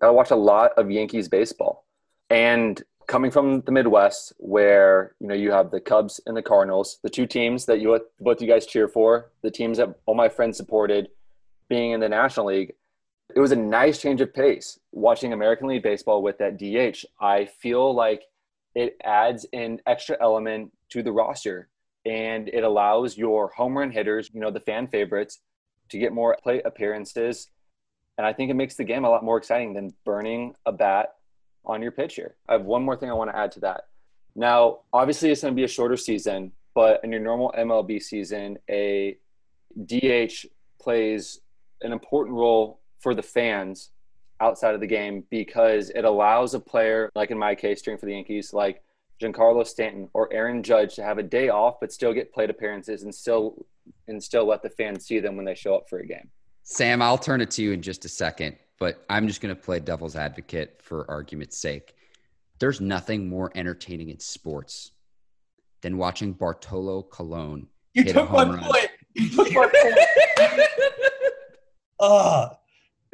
I 0.00 0.10
watch 0.10 0.30
a 0.30 0.36
lot 0.36 0.72
of 0.76 0.90
Yankees 0.90 1.28
baseball. 1.28 1.84
And 2.30 2.82
coming 3.06 3.30
from 3.30 3.60
the 3.62 3.72
Midwest, 3.72 4.32
where 4.38 5.14
you 5.20 5.28
know 5.28 5.34
you 5.34 5.52
have 5.52 5.70
the 5.70 5.80
Cubs 5.80 6.20
and 6.26 6.36
the 6.36 6.42
Cardinals, 6.42 6.98
the 7.02 7.10
two 7.10 7.26
teams 7.26 7.66
that 7.66 7.80
you 7.80 7.98
both 8.20 8.40
you 8.40 8.48
guys 8.48 8.66
cheer 8.66 8.88
for, 8.88 9.30
the 9.42 9.50
teams 9.50 9.78
that 9.78 9.94
all 10.06 10.14
my 10.14 10.28
friends 10.28 10.56
supported, 10.56 11.08
being 11.68 11.92
in 11.92 12.00
the 12.00 12.08
National 12.08 12.46
League, 12.46 12.74
it 13.34 13.40
was 13.40 13.52
a 13.52 13.56
nice 13.56 14.00
change 14.00 14.20
of 14.20 14.32
pace 14.32 14.78
watching 14.92 15.32
American 15.32 15.68
League 15.68 15.82
Baseball 15.82 16.22
with 16.22 16.38
that 16.38 16.58
DH. 16.58 17.04
I 17.20 17.46
feel 17.46 17.94
like 17.94 18.22
it 18.74 18.96
adds 19.04 19.46
an 19.52 19.80
extra 19.86 20.16
element 20.20 20.72
to 20.90 21.02
the 21.02 21.12
roster 21.12 21.68
and 22.04 22.48
it 22.48 22.62
allows 22.62 23.18
your 23.18 23.48
home 23.48 23.76
run 23.76 23.90
hitters, 23.90 24.30
you 24.32 24.40
know, 24.40 24.50
the 24.50 24.60
fan 24.60 24.86
favorites, 24.86 25.40
to 25.88 25.98
get 25.98 26.12
more 26.12 26.36
plate 26.42 26.62
appearances. 26.64 27.48
And 28.18 28.26
I 28.26 28.32
think 28.32 28.50
it 28.50 28.54
makes 28.54 28.76
the 28.76 28.84
game 28.84 29.04
a 29.04 29.10
lot 29.10 29.24
more 29.24 29.36
exciting 29.36 29.74
than 29.74 29.92
burning 30.04 30.54
a 30.64 30.72
bat 30.72 31.16
on 31.64 31.82
your 31.82 31.92
pitcher. 31.92 32.36
I 32.48 32.52
have 32.52 32.64
one 32.64 32.82
more 32.82 32.96
thing 32.96 33.10
I 33.10 33.14
want 33.14 33.30
to 33.30 33.36
add 33.36 33.52
to 33.52 33.60
that. 33.60 33.88
Now, 34.34 34.80
obviously, 34.92 35.30
it's 35.30 35.42
going 35.42 35.52
to 35.52 35.56
be 35.56 35.64
a 35.64 35.68
shorter 35.68 35.96
season, 35.96 36.52
but 36.74 37.00
in 37.04 37.10
your 37.10 37.20
normal 37.20 37.52
MLB 37.56 38.02
season, 38.02 38.58
a 38.70 39.16
DH 39.84 40.46
plays 40.80 41.40
an 41.82 41.92
important 41.92 42.36
role 42.36 42.80
for 43.00 43.14
the 43.14 43.22
fans 43.22 43.90
outside 44.40 44.74
of 44.74 44.80
the 44.80 44.86
game 44.86 45.24
because 45.30 45.90
it 45.90 46.04
allows 46.04 46.54
a 46.54 46.60
player, 46.60 47.10
like 47.14 47.30
in 47.30 47.38
my 47.38 47.54
case, 47.54 47.82
cheering 47.82 47.98
for 47.98 48.06
the 48.06 48.12
Yankees, 48.12 48.52
like 48.52 48.82
Giancarlo 49.20 49.66
Stanton 49.66 50.08
or 50.12 50.32
Aaron 50.32 50.62
Judge, 50.62 50.94
to 50.96 51.02
have 51.02 51.18
a 51.18 51.22
day 51.22 51.48
off 51.48 51.80
but 51.80 51.92
still 51.92 52.12
get 52.12 52.32
plate 52.32 52.50
appearances 52.50 53.02
and 53.02 53.14
still 53.14 53.66
and 54.08 54.22
still 54.22 54.46
let 54.46 54.62
the 54.62 54.70
fans 54.70 55.06
see 55.06 55.20
them 55.20 55.36
when 55.36 55.44
they 55.44 55.54
show 55.54 55.74
up 55.74 55.88
for 55.88 55.98
a 55.98 56.06
game. 56.06 56.30
Sam, 56.68 57.00
I'll 57.00 57.16
turn 57.16 57.40
it 57.40 57.52
to 57.52 57.62
you 57.62 57.70
in 57.70 57.80
just 57.80 58.04
a 58.06 58.08
second, 58.08 58.56
but 58.80 59.04
I'm 59.08 59.28
just 59.28 59.40
going 59.40 59.54
to 59.54 59.60
play 59.60 59.78
devil's 59.78 60.16
advocate 60.16 60.82
for 60.82 61.08
argument's 61.08 61.56
sake. 61.56 61.94
There's 62.58 62.80
nothing 62.80 63.28
more 63.28 63.52
entertaining 63.54 64.08
in 64.08 64.18
sports 64.18 64.90
than 65.82 65.96
watching 65.96 66.32
Bartolo 66.32 67.04
Colon. 67.04 67.68
You 67.94 68.02
took 68.02 68.32
my 68.32 68.44
point. 68.44 68.88
You 69.14 69.28
took 69.28 69.52
my 69.52 69.70
point. 69.72 70.60
Ugh. 72.00 72.56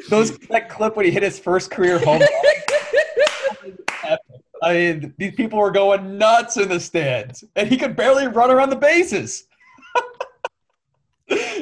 Those 0.08 0.38
that 0.38 0.70
clip 0.70 0.96
when 0.96 1.04
he 1.04 1.10
hit 1.12 1.22
his 1.22 1.38
first 1.38 1.70
career 1.70 1.98
home. 1.98 2.22
run. 2.22 3.76
I 4.62 4.72
mean, 4.72 5.14
these 5.18 5.34
people 5.34 5.58
were 5.58 5.70
going 5.70 6.16
nuts 6.16 6.56
in 6.56 6.70
the 6.70 6.80
stands, 6.80 7.44
and 7.54 7.68
he 7.68 7.76
could 7.76 7.96
barely 7.96 8.28
run 8.28 8.50
around 8.50 8.70
the 8.70 8.76
bases. 8.76 9.44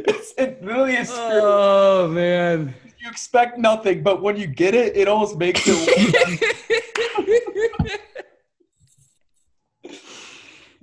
It's, 0.06 0.34
it 0.38 0.58
really 0.62 0.94
is. 0.94 1.10
Oh 1.12 2.08
man! 2.08 2.74
You 2.98 3.08
expect 3.08 3.58
nothing, 3.58 4.02
but 4.02 4.22
when 4.22 4.36
you 4.36 4.46
get 4.46 4.74
it, 4.74 4.96
it 4.96 5.08
almost 5.08 5.38
makes 5.38 5.62
it. 5.64 6.56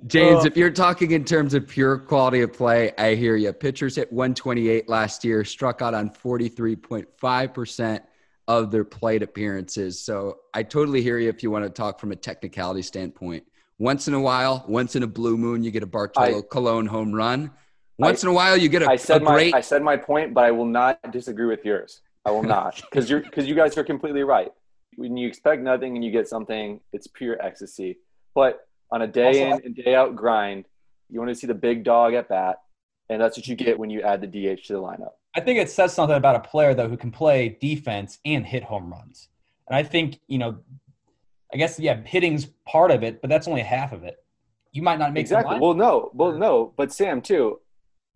James, 0.06 0.44
if 0.46 0.54
oh. 0.56 0.60
you're 0.60 0.70
talking 0.70 1.10
in 1.10 1.24
terms 1.24 1.54
of 1.54 1.68
pure 1.68 1.98
quality 1.98 2.40
of 2.40 2.52
play, 2.52 2.92
I 2.98 3.14
hear 3.14 3.36
you. 3.36 3.52
Pitchers 3.52 3.96
hit 3.96 4.10
128 4.12 4.88
last 4.88 5.24
year, 5.24 5.44
struck 5.44 5.82
out 5.82 5.92
on 5.92 6.08
43.5% 6.10 8.00
of 8.48 8.70
their 8.70 8.84
plate 8.84 9.22
appearances. 9.22 10.00
So 10.00 10.38
I 10.54 10.62
totally 10.62 11.02
hear 11.02 11.18
you 11.18 11.28
if 11.28 11.42
you 11.42 11.50
want 11.50 11.64
to 11.64 11.70
talk 11.70 12.00
from 12.00 12.12
a 12.12 12.16
technicality 12.16 12.82
standpoint. 12.82 13.44
Once 13.78 14.08
in 14.08 14.14
a 14.14 14.20
while, 14.20 14.64
once 14.66 14.96
in 14.96 15.02
a 15.02 15.06
blue 15.06 15.36
moon, 15.36 15.62
you 15.62 15.70
get 15.70 15.82
a 15.82 15.86
Bartolo 15.86 16.38
I, 16.38 16.42
Colon 16.42 16.86
home 16.86 17.12
run. 17.12 17.50
Once 17.98 18.22
I, 18.22 18.28
in 18.28 18.30
a 18.30 18.34
while, 18.34 18.56
you 18.56 18.68
get 18.68 18.82
a, 18.82 18.90
I 18.90 18.96
said 18.96 19.22
a 19.22 19.24
great. 19.24 19.52
My, 19.52 19.58
I 19.58 19.60
said 19.60 19.82
my 19.82 19.96
point, 19.96 20.32
but 20.32 20.44
I 20.44 20.50
will 20.50 20.66
not 20.66 20.98
disagree 21.10 21.46
with 21.46 21.64
yours. 21.64 22.00
I 22.24 22.30
will 22.30 22.42
not 22.42 22.76
because 22.90 23.10
you're 23.10 23.20
because 23.20 23.46
you 23.46 23.54
guys 23.54 23.76
are 23.76 23.84
completely 23.84 24.22
right. 24.22 24.50
When 24.96 25.16
you 25.16 25.28
expect 25.28 25.62
nothing 25.62 25.96
and 25.96 26.04
you 26.04 26.10
get 26.10 26.28
something, 26.28 26.80
it's 26.92 27.06
pure 27.06 27.40
ecstasy. 27.40 27.98
But 28.34 28.66
on 28.90 29.02
a 29.02 29.06
day 29.06 29.50
also, 29.50 29.58
in 29.58 29.66
and 29.66 29.74
day 29.74 29.94
out 29.94 30.16
grind. 30.16 30.66
You 31.10 31.18
want 31.18 31.30
to 31.30 31.34
see 31.34 31.46
the 31.46 31.54
big 31.54 31.84
dog 31.84 32.12
at 32.14 32.28
bat, 32.28 32.60
and 33.08 33.20
that's 33.20 33.36
what 33.36 33.48
you 33.48 33.56
get 33.56 33.78
when 33.78 33.88
you 33.88 34.02
add 34.02 34.20
the 34.20 34.26
DH 34.26 34.66
to 34.66 34.74
the 34.74 34.80
lineup. 34.80 35.12
I 35.34 35.40
think 35.40 35.58
it 35.58 35.70
says 35.70 35.94
something 35.94 36.16
about 36.16 36.36
a 36.36 36.40
player 36.40 36.74
though 36.74 36.88
who 36.88 36.96
can 36.96 37.10
play 37.10 37.56
defense 37.60 38.18
and 38.24 38.44
hit 38.44 38.62
home 38.62 38.90
runs. 38.90 39.28
And 39.68 39.76
I 39.76 39.82
think 39.82 40.20
you 40.28 40.38
know, 40.38 40.58
I 41.52 41.56
guess 41.56 41.78
yeah, 41.78 42.00
hitting's 42.04 42.46
part 42.66 42.90
of 42.90 43.02
it, 43.02 43.20
but 43.20 43.30
that's 43.30 43.48
only 43.48 43.62
half 43.62 43.92
of 43.92 44.04
it. 44.04 44.16
You 44.72 44.82
might 44.82 44.98
not 44.98 45.12
make 45.12 45.22
exactly. 45.22 45.58
Well, 45.58 45.74
no, 45.74 46.10
well, 46.12 46.32
no, 46.32 46.74
but 46.76 46.92
Sam 46.92 47.22
too. 47.22 47.60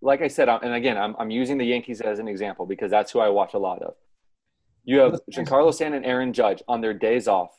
Like 0.02 0.20
I 0.20 0.28
said, 0.28 0.48
and 0.50 0.74
again, 0.74 0.98
I'm 0.98 1.16
I'm 1.18 1.30
using 1.30 1.56
the 1.56 1.64
Yankees 1.64 2.00
as 2.00 2.18
an 2.18 2.28
example 2.28 2.66
because 2.66 2.90
that's 2.90 3.10
who 3.10 3.20
I 3.20 3.30
watch 3.30 3.54
a 3.54 3.58
lot 3.58 3.80
of. 3.82 3.94
You 4.84 4.98
have 4.98 5.20
Giancarlo 5.30 5.72
Stanton 5.72 6.02
and 6.02 6.06
Aaron 6.06 6.32
Judge 6.32 6.62
on 6.68 6.80
their 6.80 6.92
days 6.92 7.28
off 7.28 7.52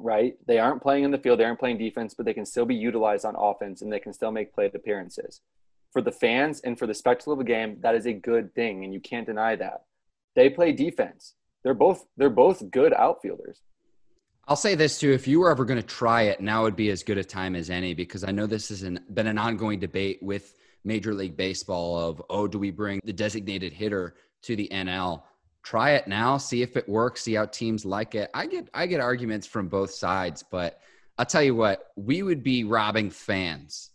right? 0.00 0.34
They 0.46 0.58
aren't 0.58 0.82
playing 0.82 1.04
in 1.04 1.10
the 1.10 1.18
field, 1.18 1.38
they 1.38 1.44
aren't 1.44 1.60
playing 1.60 1.78
defense, 1.78 2.14
but 2.14 2.26
they 2.26 2.34
can 2.34 2.46
still 2.46 2.66
be 2.66 2.74
utilized 2.74 3.24
on 3.24 3.36
offense 3.36 3.82
and 3.82 3.92
they 3.92 4.00
can 4.00 4.12
still 4.12 4.32
make 4.32 4.54
plate 4.54 4.74
appearances. 4.74 5.40
For 5.92 6.00
the 6.00 6.12
fans 6.12 6.60
and 6.60 6.78
for 6.78 6.86
the 6.86 6.94
spectacle 6.94 7.32
of 7.32 7.38
the 7.38 7.44
game, 7.44 7.76
that 7.80 7.94
is 7.94 8.06
a 8.06 8.12
good 8.12 8.54
thing, 8.54 8.84
and 8.84 8.94
you 8.94 9.00
can't 9.00 9.26
deny 9.26 9.56
that. 9.56 9.84
They 10.36 10.48
play 10.48 10.72
defense. 10.72 11.34
They're 11.62 11.74
both 11.74 12.06
they're 12.16 12.30
both 12.30 12.70
good 12.70 12.94
outfielders. 12.94 13.60
I'll 14.46 14.56
say 14.56 14.76
this 14.76 15.00
too: 15.00 15.10
if 15.10 15.26
you 15.26 15.40
were 15.40 15.50
ever 15.50 15.64
going 15.64 15.80
to 15.80 15.86
try 15.86 16.22
it, 16.22 16.40
now 16.40 16.62
would 16.62 16.76
be 16.76 16.90
as 16.90 17.02
good 17.02 17.18
a 17.18 17.24
time 17.24 17.56
as 17.56 17.70
any 17.70 17.92
because 17.92 18.22
I 18.22 18.30
know 18.30 18.46
this 18.46 18.68
has 18.68 18.82
been 18.82 19.26
an 19.26 19.36
ongoing 19.36 19.80
debate 19.80 20.20
with 20.22 20.54
Major 20.84 21.14
League 21.14 21.36
Baseball 21.36 21.98
of 21.98 22.22
oh, 22.30 22.46
do 22.46 22.58
we 22.58 22.70
bring 22.70 23.00
the 23.04 23.12
designated 23.12 23.72
hitter 23.72 24.14
to 24.42 24.56
the 24.56 24.68
NL? 24.72 25.22
try 25.62 25.90
it 25.92 26.08
now, 26.08 26.36
see 26.36 26.62
if 26.62 26.76
it 26.76 26.88
works, 26.88 27.22
see 27.22 27.34
how 27.34 27.46
teams 27.46 27.84
like 27.84 28.14
it. 28.14 28.30
I 28.34 28.46
get 28.46 28.68
I 28.74 28.86
get 28.86 29.00
arguments 29.00 29.46
from 29.46 29.68
both 29.68 29.90
sides, 29.90 30.42
but 30.42 30.80
I'll 31.18 31.26
tell 31.26 31.42
you 31.42 31.54
what, 31.54 31.88
we 31.96 32.22
would 32.22 32.42
be 32.42 32.64
robbing 32.64 33.10
fans 33.10 33.90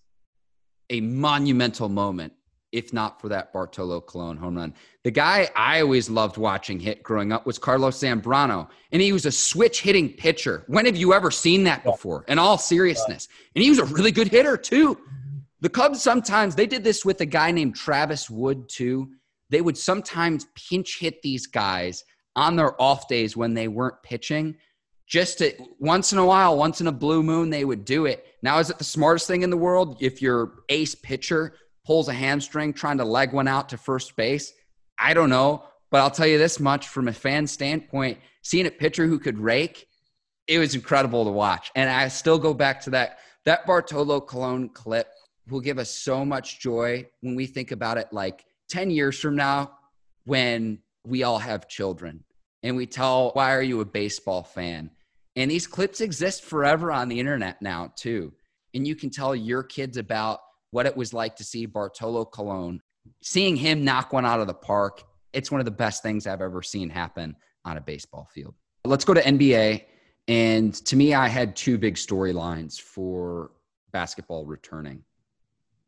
a 0.90 1.02
monumental 1.02 1.90
moment 1.90 2.34
if 2.72 2.92
not 2.92 3.22
for 3.22 3.30
that 3.30 3.54
Bartolo 3.54 4.02
Colon 4.02 4.36
home 4.36 4.58
run. 4.58 4.74
The 5.04 5.12
guy 5.12 5.50
I 5.56 5.80
always 5.80 6.10
loved 6.10 6.36
watching 6.36 6.78
hit 6.78 7.04
growing 7.04 7.32
up 7.32 7.46
was 7.46 7.58
Carlos 7.58 7.98
Zambrano, 7.98 8.68
and 8.92 9.02
he 9.02 9.14
was 9.14 9.26
a 9.26 9.32
switch 9.32 9.82
hitting 9.82 10.10
pitcher. 10.10 10.66
When 10.68 10.86
have 10.86 10.98
you 10.98 11.14
ever 11.14 11.32
seen 11.32 11.64
that 11.64 11.86
before? 11.86 12.26
In 12.28 12.38
all 12.38 12.58
seriousness, 12.58 13.30
and 13.56 13.64
he 13.64 13.70
was 13.70 13.80
a 13.80 13.86
really 13.86 14.12
good 14.12 14.28
hitter 14.28 14.58
too. 14.58 15.00
The 15.66 15.70
Cubs 15.70 16.00
sometimes 16.00 16.54
they 16.54 16.68
did 16.68 16.84
this 16.84 17.04
with 17.04 17.22
a 17.22 17.26
guy 17.26 17.50
named 17.50 17.76
Travis 17.76 18.30
Wood 18.30 18.70
too. 18.70 19.10
They 19.50 19.62
would 19.62 19.76
sometimes 19.76 20.46
pinch 20.54 21.00
hit 21.00 21.24
these 21.24 21.48
guys 21.48 22.04
on 22.36 22.56
their 22.56 22.80
off 22.80 23.08
days 23.08 23.36
when 23.36 23.56
they 23.56 23.68
weren't 23.68 24.04
pitching. 24.04 24.58
Just 25.08 25.40
to, 25.40 25.54
once 25.80 26.14
in 26.14 26.20
a 26.20 26.26
while, 26.26 26.56
once 26.56 26.82
in 26.82 26.88
a 26.88 26.92
blue 26.92 27.24
moon, 27.24 27.50
they 27.50 27.66
would 27.66 27.84
do 27.84 28.06
it. 28.06 28.28
Now, 28.44 28.60
is 28.60 28.70
it 28.70 28.78
the 28.78 28.84
smartest 28.84 29.26
thing 29.26 29.42
in 29.42 29.50
the 29.50 29.58
world 29.58 29.98
if 30.02 30.22
your 30.22 30.54
ace 30.70 30.94
pitcher 30.94 31.56
pulls 31.84 32.10
a 32.10 32.14
hamstring 32.14 32.72
trying 32.72 33.00
to 33.00 33.04
leg 33.04 33.34
one 33.34 33.48
out 33.48 33.70
to 33.70 33.78
first 33.78 34.16
base? 34.16 34.54
I 35.00 35.16
don't 35.16 35.32
know. 35.32 35.64
But 35.90 36.02
I'll 36.02 36.12
tell 36.12 36.28
you 36.28 36.38
this 36.38 36.60
much 36.60 36.90
from 36.90 37.08
a 37.08 37.14
fan 37.14 37.48
standpoint, 37.48 38.20
seeing 38.44 38.68
a 38.68 38.70
pitcher 38.72 39.08
who 39.08 39.18
could 39.18 39.40
rake, 39.40 39.88
it 40.48 40.60
was 40.60 40.76
incredible 40.76 41.26
to 41.26 41.32
watch. 41.32 41.72
And 41.76 41.90
I 41.90 42.08
still 42.10 42.38
go 42.38 42.54
back 42.54 42.82
to 42.82 42.92
that. 42.92 43.18
That 43.46 43.66
Bartolo 43.66 44.22
Colon 44.22 44.70
clip 44.70 45.08
will 45.50 45.60
give 45.60 45.78
us 45.78 45.90
so 45.90 46.26
much 46.26 46.60
joy 46.60 47.06
when 47.22 47.36
we 47.36 47.46
think 47.46 47.72
about 47.72 47.98
it 47.98 48.08
like 48.12 48.46
10 48.70 48.90
years 48.90 49.20
from 49.20 49.36
now 49.36 49.72
when 50.26 50.80
we 51.06 51.24
all 51.24 51.38
have 51.38 51.68
children 51.68 52.24
and 52.64 52.76
we 52.76 52.86
tell, 52.88 53.30
why 53.34 53.54
are 53.54 53.62
you 53.62 53.82
a 53.82 53.86
baseball 53.86 54.44
fan? 54.44 54.90
And 55.36 55.52
these 55.52 55.68
clips 55.68 56.02
exist 56.02 56.44
forever 56.44 56.92
on 56.92 57.10
the 57.10 57.20
internet 57.20 57.62
now, 57.62 57.94
too. 57.96 58.34
And 58.74 58.88
you 58.88 58.96
can 58.96 59.10
tell 59.10 59.36
your 59.36 59.62
kids 59.64 59.98
about 59.98 60.40
what 60.72 60.86
it 60.86 60.98
was 60.98 61.14
like 61.14 61.36
to 61.36 61.44
see 61.44 61.66
Bartolo 61.66 62.26
Colon, 62.26 62.82
seeing 63.22 63.56
him 63.56 63.84
knock 63.84 64.14
one 64.14 64.26
out 64.26 64.40
of 64.40 64.48
the 64.48 64.54
park. 64.54 65.04
It's 65.34 65.52
one 65.52 65.62
of 65.62 65.66
the 65.66 65.72
best 65.72 66.02
things 66.02 66.26
I've 66.26 66.42
ever 66.42 66.64
seen 66.64 66.90
happen 66.90 67.36
on 67.66 67.78
a 67.78 67.82
baseball 67.82 68.28
field. 68.34 68.56
Let's 68.84 69.06
go 69.06 69.14
to 69.14 69.22
NBA. 69.22 69.84
And 70.28 70.74
to 70.86 70.96
me, 70.96 71.14
I 71.14 71.28
had 71.28 71.56
two 71.56 71.78
big 71.78 71.96
storylines 71.96 72.80
for 72.80 73.52
basketball 73.92 74.46
returning 74.46 75.04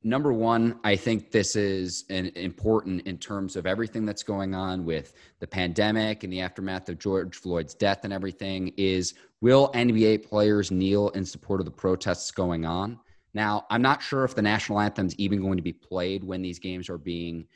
number 0.03 0.31
one, 0.31 0.79
I 0.83 0.95
think 0.95 1.31
this 1.31 1.55
is 1.55 2.05
an, 2.09 2.27
important 2.35 3.07
in 3.07 3.17
terms 3.17 3.55
of 3.55 3.65
everything 3.65 4.05
that's 4.05 4.23
going 4.23 4.55
on 4.55 4.85
with 4.85 5.13
the 5.39 5.47
pandemic 5.47 6.23
and 6.23 6.31
the 6.31 6.41
aftermath 6.41 6.89
of 6.89 6.99
George 6.99 7.35
Floyd's 7.35 7.73
death 7.73 8.03
and 8.03 8.13
everything. 8.13 8.73
Is 8.77 9.15
will 9.41 9.71
NBA 9.73 10.27
players 10.27 10.71
kneel 10.71 11.09
in 11.09 11.25
support 11.25 11.59
of 11.59 11.65
the 11.65 11.71
protests 11.71 12.31
going 12.31 12.65
on? 12.65 12.99
Now, 13.33 13.65
I'm 13.69 13.81
not 13.81 14.01
sure 14.01 14.23
if 14.23 14.35
the 14.35 14.41
national 14.41 14.79
anthem 14.79 15.07
is 15.07 15.15
even 15.17 15.41
going 15.41 15.57
to 15.57 15.63
be 15.63 15.73
played 15.73 16.23
when 16.23 16.41
these 16.41 16.59
games 16.59 16.89
are 16.89 16.97
being 16.97 17.47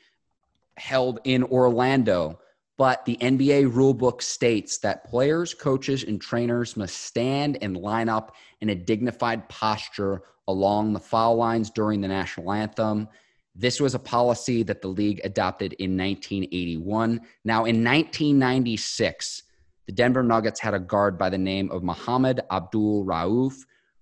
held 0.76 1.20
in 1.24 1.42
Orlando. 1.44 2.38
But 2.78 3.04
the 3.04 3.16
NBA 3.16 3.70
rulebook 3.70 4.22
states 4.22 4.78
that 4.78 5.04
players, 5.04 5.54
coaches, 5.54 6.04
and 6.04 6.20
trainers 6.20 6.76
must 6.76 6.96
stand 6.96 7.58
and 7.62 7.76
line 7.76 8.08
up 8.08 8.34
in 8.60 8.70
a 8.70 8.74
dignified 8.74 9.48
posture 9.48 10.22
along 10.48 10.92
the 10.92 11.00
foul 11.00 11.36
lines 11.36 11.70
during 11.70 12.00
the 12.00 12.08
national 12.08 12.52
anthem. 12.52 13.08
This 13.54 13.80
was 13.80 13.94
a 13.94 13.98
policy 13.98 14.62
that 14.62 14.80
the 14.80 14.88
league 14.88 15.20
adopted 15.24 15.74
in 15.74 15.96
1981. 15.96 17.20
Now, 17.44 17.64
in 17.64 17.84
1996, 17.84 19.42
the 19.86 19.92
Denver 19.92 20.22
Nuggets 20.22 20.60
had 20.60 20.74
a 20.74 20.80
guard 20.80 21.18
by 21.18 21.28
the 21.28 21.38
name 21.38 21.70
of 21.70 21.82
Mohamed 21.82 22.40
Abdul 22.50 23.04
Rauf. 23.04 23.54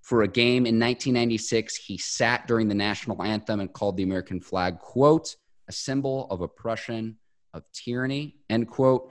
For 0.03 0.23
a 0.23 0.29
game 0.29 0.67
in 0.67 0.79
1996, 0.79 1.77
he 1.77 1.99
sat 1.99 2.47
during 2.47 2.69
the 2.69 2.75
national 2.75 3.23
anthem 3.23 3.61
and 3.61 3.73
called 3.73 3.97
the 3.97 4.03
American 4.03 4.41
flag, 4.41 4.79
quote, 4.79 5.37
a 5.69 5.73
symbol 5.73 6.27
of 6.31 6.41
oppression, 6.41 7.17
of 7.55 7.65
tyranny, 7.73 8.37
end 8.49 8.69
quote. 8.69 9.11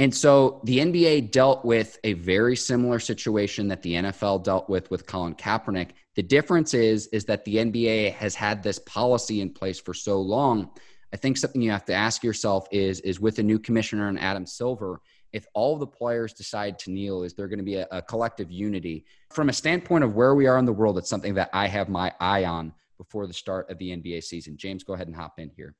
And 0.00 0.14
so 0.14 0.60
the 0.64 0.78
NBA 0.78 1.32
dealt 1.32 1.64
with 1.64 1.98
a 2.04 2.12
very 2.12 2.54
similar 2.54 3.00
situation 3.00 3.66
that 3.68 3.82
the 3.82 3.94
NFL 3.94 4.44
dealt 4.44 4.68
with 4.68 4.90
with 4.90 5.06
Colin 5.06 5.34
Kaepernick. 5.34 5.90
The 6.14 6.22
difference 6.22 6.72
is 6.72 7.08
is 7.08 7.24
that 7.24 7.44
the 7.44 7.56
NBA 7.56 8.12
has 8.12 8.34
had 8.34 8.62
this 8.62 8.78
policy 8.78 9.40
in 9.40 9.50
place 9.50 9.80
for 9.80 9.94
so 9.94 10.20
long. 10.20 10.70
I 11.12 11.16
think 11.16 11.36
something 11.36 11.62
you 11.62 11.72
have 11.72 11.86
to 11.86 11.94
ask 11.94 12.22
yourself 12.22 12.68
is 12.70 13.00
is 13.00 13.18
with 13.18 13.38
a 13.40 13.42
new 13.42 13.58
commissioner 13.58 14.08
and 14.08 14.20
Adam 14.20 14.46
Silver, 14.46 15.00
if 15.32 15.46
all 15.52 15.76
the 15.76 15.86
players 15.86 16.32
decide 16.32 16.78
to 16.80 16.90
kneel, 16.90 17.22
is 17.22 17.34
there 17.34 17.48
going 17.48 17.58
to 17.58 17.64
be 17.64 17.76
a, 17.76 17.86
a 17.90 18.02
collective 18.02 18.50
unity? 18.50 19.04
From 19.30 19.48
a 19.48 19.52
standpoint 19.52 20.04
of 20.04 20.14
where 20.14 20.34
we 20.34 20.46
are 20.46 20.58
in 20.58 20.64
the 20.64 20.72
world, 20.72 20.96
it's 20.96 21.10
something 21.10 21.34
that 21.34 21.50
I 21.52 21.66
have 21.66 21.88
my 21.88 22.12
eye 22.20 22.44
on 22.44 22.72
before 22.96 23.26
the 23.26 23.34
start 23.34 23.70
of 23.70 23.78
the 23.78 23.90
NBA 23.90 24.24
season. 24.24 24.56
James, 24.56 24.84
go 24.84 24.94
ahead 24.94 25.06
and 25.06 25.16
hop 25.16 25.38
in 25.38 25.50
here. 25.54 25.74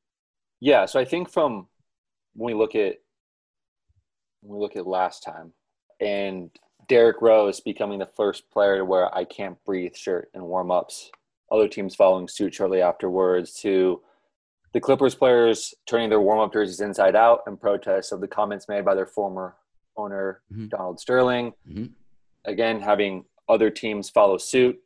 Yeah, 0.61 0.87
so 0.87 1.01
I 1.01 1.05
think 1.05 1.31
from 1.31 1.69
when 2.35 2.55
we 2.55 2.59
look 2.59 2.75
at 2.75 2.99
we 4.43 4.59
look 4.59 4.77
at 4.77 4.87
last 4.87 5.23
time 5.23 5.53
and 6.01 6.51
Derrick 6.89 7.21
Rose 7.21 7.61
becoming 7.61 7.99
the 7.99 8.07
first 8.07 8.51
player 8.51 8.79
to 8.79 8.85
wear 8.85 9.15
I 9.15 9.25
can't 9.25 9.63
breathe 9.65 9.95
shirt 9.95 10.31
in 10.35 10.43
warm 10.43 10.71
ups, 10.71 11.11
other 11.53 11.69
teams 11.69 11.95
following 11.95 12.29
suit 12.29 12.55
shortly 12.55 12.81
afterwards, 12.81 13.55
to 13.61 14.01
the 14.73 14.81
Clippers 14.81 15.15
players 15.15 15.75
turning 15.87 16.09
their 16.09 16.21
warm 16.21 16.41
up 16.41 16.53
jerseys 16.53 16.81
inside 16.81 17.17
out 17.17 17.43
in 17.47 17.57
protest 17.57 18.13
of 18.13 18.21
the 18.21 18.29
comments 18.29 18.69
made 18.69 18.85
by 18.85 18.95
their 18.95 19.07
former 19.07 19.57
owner, 19.97 20.41
mm-hmm. 20.53 20.69
Donald 20.69 21.01
Sterling. 21.01 21.53
Mm-hmm. 21.69 21.87
Again, 22.45 22.81
having 22.81 23.25
other 23.49 23.71
teams 23.71 24.09
follow 24.09 24.39
suit. 24.39 24.79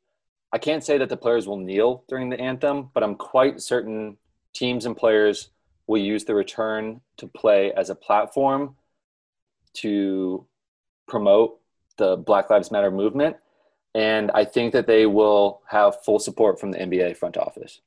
I 0.52 0.58
can't 0.58 0.84
say 0.84 0.98
that 0.98 1.08
the 1.08 1.16
players 1.16 1.46
will 1.46 1.56
kneel 1.56 2.04
during 2.08 2.28
the 2.28 2.40
anthem, 2.40 2.90
but 2.94 3.02
I'm 3.02 3.14
quite 3.14 3.60
certain 3.60 4.16
teams 4.54 4.86
and 4.86 4.96
players 4.96 5.50
will 5.86 6.00
use 6.00 6.24
the 6.24 6.34
return 6.34 7.00
to 7.16 7.26
play 7.26 7.72
as 7.72 7.90
a 7.90 7.94
platform 7.94 8.76
to 9.74 10.46
promote 11.08 11.58
the 11.96 12.16
Black 12.16 12.50
Lives 12.50 12.70
Matter 12.70 12.90
movement. 12.90 13.36
And 13.94 14.30
I 14.32 14.44
think 14.44 14.72
that 14.72 14.86
they 14.86 15.06
will 15.06 15.62
have 15.68 16.02
full 16.02 16.18
support 16.18 16.58
from 16.58 16.70
the 16.70 16.78
NBA 16.78 17.16
front 17.16 17.36
office. 17.36 17.80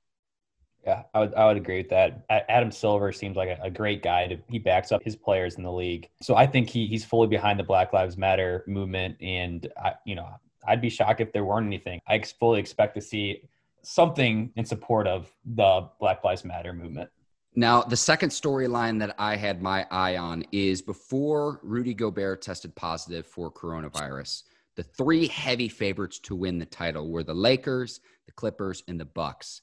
Yeah, 0.86 1.04
I 1.15 1.19
would, 1.21 1.34
I 1.34 1.45
would 1.48 1.58
agree 1.58 1.78
with 1.78 1.89
that. 1.89 2.26
Adam 2.30 2.71
Silver 2.71 3.12
seems 3.12 3.36
like 3.36 3.50
a, 3.50 3.58
a 3.63 3.71
great 3.71 4.04
guy. 4.04 4.28
To, 4.28 4.38
he 4.48 4.60
backs 4.60 4.91
up 4.91 5.02
his 5.04 5.15
players 5.15 5.56
in 5.56 5.63
the 5.63 5.71
league. 5.71 6.10
So 6.21 6.36
I 6.36 6.45
think 6.45 6.69
he, 6.69 6.86
he's 6.86 7.04
fully 7.04 7.28
behind 7.28 7.60
the 7.60 7.63
Black 7.63 7.91
Lives 7.91 8.17
Matter 8.17 8.63
movement. 8.67 9.17
And, 9.19 9.67
I, 9.84 9.93
you 10.06 10.13
know, 10.13 10.28
I'd 10.67 10.82
be 10.82 10.89
shocked 10.89 11.21
if 11.21 11.34
there 11.34 11.43
weren't 11.43 11.65
anything. 11.65 12.02
I 12.08 12.19
fully 12.19 12.60
expect 12.60 12.93
to 12.95 13.02
see 13.02 13.41
something 13.82 14.52
in 14.56 14.65
support 14.65 15.08
of 15.08 15.32
the 15.43 15.89
Black 16.00 16.24
Lives 16.24 16.45
Matter 16.45 16.71
movement. 16.71 17.10
Now, 17.57 17.83
the 17.83 17.95
second 17.95 18.29
storyline 18.29 18.99
that 18.99 19.15
I 19.17 19.37
had 19.37 19.61
my 19.61 19.87
eye 19.89 20.17
on 20.17 20.43
is 20.51 20.81
before 20.81 21.61
Rudy 21.63 21.93
Gobert 21.93 22.41
tested 22.41 22.75
positive 22.75 23.25
for 23.25 23.49
coronavirus, 23.49 24.43
the 24.75 24.83
three 24.83 25.27
heavy 25.27 25.69
favorites 25.69 26.19
to 26.19 26.35
win 26.35 26.59
the 26.59 26.65
title 26.65 27.09
were 27.09 27.23
the 27.23 27.33
Lakers, 27.33 28.01
the 28.25 28.33
Clippers, 28.33 28.83
and 28.89 28.99
the 28.99 29.05
Bucks. 29.05 29.61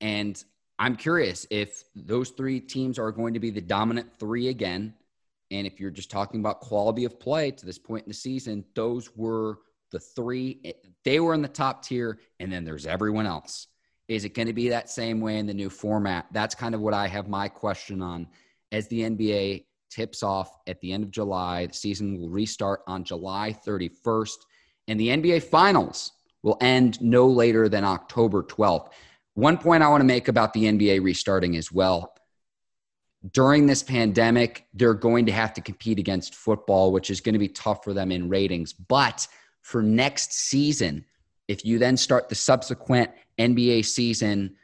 And 0.00 0.42
I'm 0.78 0.96
curious 0.96 1.46
if 1.50 1.84
those 1.94 2.30
three 2.30 2.58
teams 2.58 2.98
are 2.98 3.12
going 3.12 3.34
to 3.34 3.40
be 3.40 3.50
the 3.50 3.60
dominant 3.60 4.18
three 4.18 4.48
again. 4.48 4.94
And 5.50 5.66
if 5.66 5.78
you're 5.78 5.90
just 5.90 6.10
talking 6.10 6.40
about 6.40 6.60
quality 6.60 7.04
of 7.04 7.20
play 7.20 7.50
to 7.50 7.66
this 7.66 7.78
point 7.78 8.04
in 8.04 8.10
the 8.10 8.14
season, 8.14 8.64
those 8.74 9.14
were 9.14 9.58
the 9.92 10.00
three. 10.00 10.72
They 11.04 11.20
were 11.20 11.34
in 11.34 11.42
the 11.42 11.48
top 11.48 11.84
tier, 11.84 12.18
and 12.40 12.50
then 12.50 12.64
there's 12.64 12.86
everyone 12.86 13.26
else. 13.26 13.68
Is 14.08 14.24
it 14.24 14.34
going 14.34 14.46
to 14.46 14.52
be 14.52 14.68
that 14.68 14.88
same 14.88 15.20
way 15.20 15.38
in 15.38 15.46
the 15.46 15.54
new 15.54 15.70
format? 15.70 16.26
That's 16.32 16.54
kind 16.54 16.74
of 16.74 16.80
what 16.80 16.94
I 16.94 17.08
have 17.08 17.28
my 17.28 17.48
question 17.48 18.02
on 18.02 18.28
as 18.72 18.86
the 18.88 19.00
NBA 19.00 19.64
tips 19.90 20.22
off 20.22 20.58
at 20.66 20.80
the 20.80 20.92
end 20.92 21.02
of 21.02 21.10
July. 21.10 21.66
The 21.66 21.74
season 21.74 22.20
will 22.20 22.28
restart 22.28 22.82
on 22.86 23.04
July 23.04 23.56
31st, 23.66 24.36
and 24.88 25.00
the 25.00 25.08
NBA 25.08 25.42
Finals 25.44 26.12
will 26.42 26.56
end 26.60 27.00
no 27.02 27.26
later 27.26 27.68
than 27.68 27.84
October 27.84 28.42
12th. 28.42 28.90
One 29.34 29.58
point 29.58 29.82
I 29.82 29.88
want 29.88 30.00
to 30.00 30.06
make 30.06 30.28
about 30.28 30.52
the 30.52 30.64
NBA 30.64 31.02
restarting 31.02 31.56
as 31.56 31.72
well. 31.72 32.14
During 33.32 33.66
this 33.66 33.82
pandemic, 33.82 34.66
they're 34.72 34.94
going 34.94 35.26
to 35.26 35.32
have 35.32 35.52
to 35.54 35.60
compete 35.60 35.98
against 35.98 36.36
football, 36.36 36.92
which 36.92 37.10
is 37.10 37.20
going 37.20 37.32
to 37.32 37.38
be 37.40 37.48
tough 37.48 37.82
for 37.82 37.92
them 37.92 38.12
in 38.12 38.28
ratings. 38.28 38.72
But 38.72 39.26
for 39.62 39.82
next 39.82 40.32
season, 40.32 41.04
if 41.48 41.64
you 41.64 41.78
then 41.78 41.96
start 41.96 42.28
the 42.28 42.34
subsequent 42.36 43.10
NBA 43.38 43.84
season, 43.84 44.56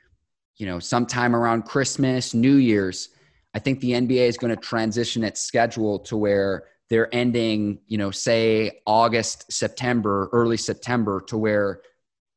you 0.57 0.67
know, 0.67 0.79
sometime 0.79 1.35
around 1.35 1.63
Christmas, 1.63 2.35
New 2.35 2.57
Year's, 2.57 3.11
I 3.55 3.59
think 3.59 3.81
the 3.81 3.93
NBA 3.93 4.29
is 4.29 4.39
going 4.39 4.55
to 4.55 4.61
transition 4.61 5.25
its 5.25 5.43
schedule 5.43 5.99
to 6.01 6.17
where 6.17 6.65
they're 6.89 7.15
ending, 7.15 7.81
you 7.87 7.99
know, 7.99 8.11
say 8.11 8.81
August, 8.87 9.51
September, 9.53 10.29
early 10.33 10.57
September, 10.57 11.21
to 11.23 11.37
where 11.37 11.81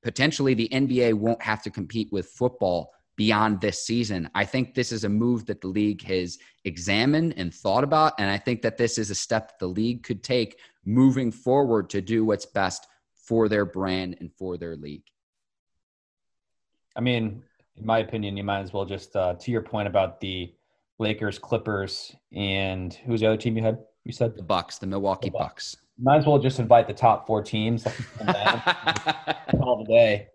potentially 0.04 0.54
the 0.54 0.70
NBA 0.70 1.14
won't 1.14 1.42
have 1.42 1.62
to 1.64 1.70
compete 1.70 2.12
with 2.12 2.28
football 2.28 2.92
beyond 3.16 3.62
this 3.62 3.86
season. 3.86 4.30
I 4.36 4.46
think 4.46 4.74
this 4.74 4.92
is 4.92 5.04
a 5.04 5.10
move 5.10 5.46
that 5.46 5.62
the 5.62 5.68
league 5.68 6.04
has 6.04 6.38
examined 6.66 7.34
and 7.38 7.54
thought 7.54 7.84
about. 7.84 8.14
And 8.20 8.30
I 8.30 8.38
think 8.38 8.62
that 8.62 8.78
this 8.78 8.98
is 8.98 9.10
a 9.10 9.16
step 9.16 9.48
that 9.50 9.60
the 9.60 9.68
league 9.68 10.04
could 10.04 10.24
take 10.24 10.60
moving 10.86 11.32
forward 11.32 11.90
to 11.92 12.02
do 12.02 12.26
what's 12.26 12.46
best 12.46 12.88
for 13.16 13.50
their 13.50 13.66
brand 13.66 14.18
and 14.20 14.32
for 14.34 14.58
their 14.58 14.76
league. 14.76 15.06
I 16.96 17.02
mean, 17.02 17.44
in 17.78 17.86
my 17.86 18.00
opinion, 18.00 18.38
you 18.38 18.44
might 18.44 18.62
as 18.62 18.74
well 18.74 18.86
just 18.86 19.16
uh, 19.16 19.34
to 19.36 19.52
your 19.52 19.62
point 19.62 19.88
about 19.88 20.20
the 20.20 20.54
Lakers, 21.00 21.38
Clippers, 21.38 22.16
and 22.34 22.94
who's 22.94 23.20
the 23.20 23.28
other 23.28 23.38
team 23.38 23.58
you 23.58 23.64
had? 23.64 23.80
You 24.06 24.14
said 24.14 24.38
the 24.38 24.44
Bucks, 24.44 24.78
the 24.78 24.88
Milwaukee 24.88 25.30
the 25.30 25.38
Bucks. 25.38 25.76
Bucks. 25.76 25.84
Might 25.98 26.18
as 26.18 26.26
well 26.26 26.40
just 26.40 26.60
invite 26.60 26.88
the 26.88 26.94
top 26.94 27.26
four 27.26 27.42
teams 27.42 27.86
all 29.62 29.84
the 29.84 29.86
day. 29.88 30.28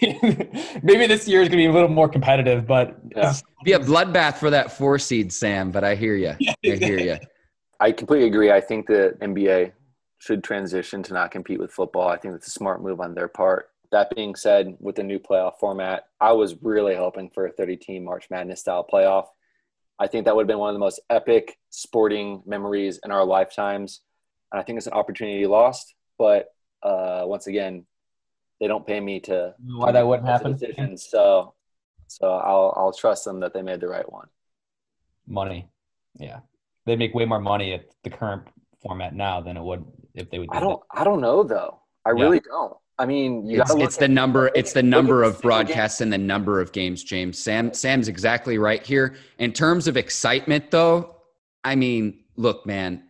Maybe 0.82 1.06
this 1.06 1.26
year 1.26 1.42
is 1.42 1.48
going 1.48 1.58
to 1.58 1.64
be 1.64 1.66
a 1.66 1.72
little 1.72 1.88
more 1.88 2.08
competitive, 2.08 2.66
but 2.66 2.96
yeah. 3.16 3.34
be 3.64 3.72
a 3.72 3.78
bloodbath 3.78 4.36
for 4.36 4.50
that 4.50 4.70
four 4.70 4.98
seed, 4.98 5.32
Sam. 5.32 5.70
But 5.70 5.82
I 5.82 5.94
hear 5.94 6.14
you. 6.14 6.34
I 6.64 6.76
hear 6.76 6.98
you. 6.98 7.16
I 7.80 7.90
completely 7.90 8.28
agree. 8.28 8.52
I 8.52 8.60
think 8.60 8.86
the 8.86 9.16
NBA 9.20 9.72
should 10.18 10.44
transition 10.44 11.02
to 11.02 11.14
not 11.14 11.30
compete 11.30 11.58
with 11.58 11.72
football. 11.72 12.08
I 12.08 12.16
think 12.16 12.34
that's 12.34 12.46
a 12.46 12.50
smart 12.50 12.82
move 12.82 13.00
on 13.00 13.14
their 13.14 13.28
part. 13.28 13.70
That 13.92 14.14
being 14.16 14.34
said, 14.34 14.76
with 14.80 14.96
the 14.96 15.02
new 15.02 15.18
playoff 15.18 15.58
format, 15.60 16.06
I 16.20 16.32
was 16.32 16.56
really 16.62 16.96
hoping 16.96 17.30
for 17.30 17.46
a 17.46 17.52
30 17.52 17.76
team 17.76 18.04
March 18.04 18.28
Madness 18.30 18.60
style 18.60 18.86
playoff. 18.90 19.26
I 19.98 20.06
think 20.06 20.24
that 20.24 20.34
would 20.34 20.42
have 20.42 20.48
been 20.48 20.58
one 20.58 20.70
of 20.70 20.74
the 20.74 20.80
most 20.80 21.00
epic 21.10 21.58
sporting 21.70 22.42
memories 22.46 22.98
in 23.04 23.12
our 23.12 23.24
lifetimes. 23.24 24.00
And 24.50 24.60
I 24.60 24.64
think 24.64 24.78
it's 24.78 24.86
an 24.86 24.94
opportunity 24.94 25.46
lost. 25.46 25.94
But 26.18 26.48
uh, 26.82 27.22
once 27.26 27.46
again, 27.46 27.84
they 28.60 28.68
don't 28.68 28.86
pay 28.86 29.00
me 29.00 29.20
to 29.20 29.54
why 29.64 29.92
that 29.92 30.06
wouldn't 30.06 30.28
happen. 30.28 30.52
Decisions, 30.52 31.06
so 31.08 31.54
so 32.06 32.30
I'll 32.30 32.72
I'll 32.76 32.92
trust 32.92 33.24
them 33.24 33.40
that 33.40 33.52
they 33.52 33.60
made 33.60 33.80
the 33.80 33.88
right 33.88 34.10
one. 34.10 34.28
Money, 35.26 35.68
yeah, 36.14 36.40
they 36.86 36.94
make 36.94 37.12
way 37.12 37.24
more 37.24 37.40
money 37.40 37.72
at 37.72 37.86
the 38.04 38.10
current 38.10 38.42
format 38.80 39.14
now 39.14 39.40
than 39.40 39.56
it 39.56 39.62
would 39.62 39.84
if 40.14 40.30
they 40.30 40.38
would. 40.38 40.48
Do 40.50 40.56
I 40.56 40.60
don't. 40.60 40.80
That. 40.94 41.00
I 41.00 41.04
don't 41.04 41.20
know 41.20 41.42
though. 41.42 41.80
I 42.04 42.10
yeah. 42.10 42.22
really 42.22 42.40
don't. 42.40 42.76
I 42.98 43.06
mean, 43.06 43.50
it's, 43.50 43.74
it's 43.74 43.96
the 43.96 44.08
number. 44.08 44.50
It's 44.54 44.72
the 44.72 44.82
number 44.82 45.22
of 45.22 45.40
broadcasts 45.40 46.00
and 46.00 46.12
the 46.12 46.18
number 46.18 46.60
of 46.60 46.72
games. 46.72 47.02
James, 47.02 47.38
Sam, 47.38 47.72
Sam's 47.72 48.08
exactly 48.08 48.58
right 48.58 48.84
here. 48.84 49.16
In 49.38 49.52
terms 49.52 49.88
of 49.88 49.96
excitement, 49.96 50.70
though, 50.70 51.16
I 51.64 51.74
mean, 51.74 52.24
look, 52.36 52.66
man, 52.66 53.04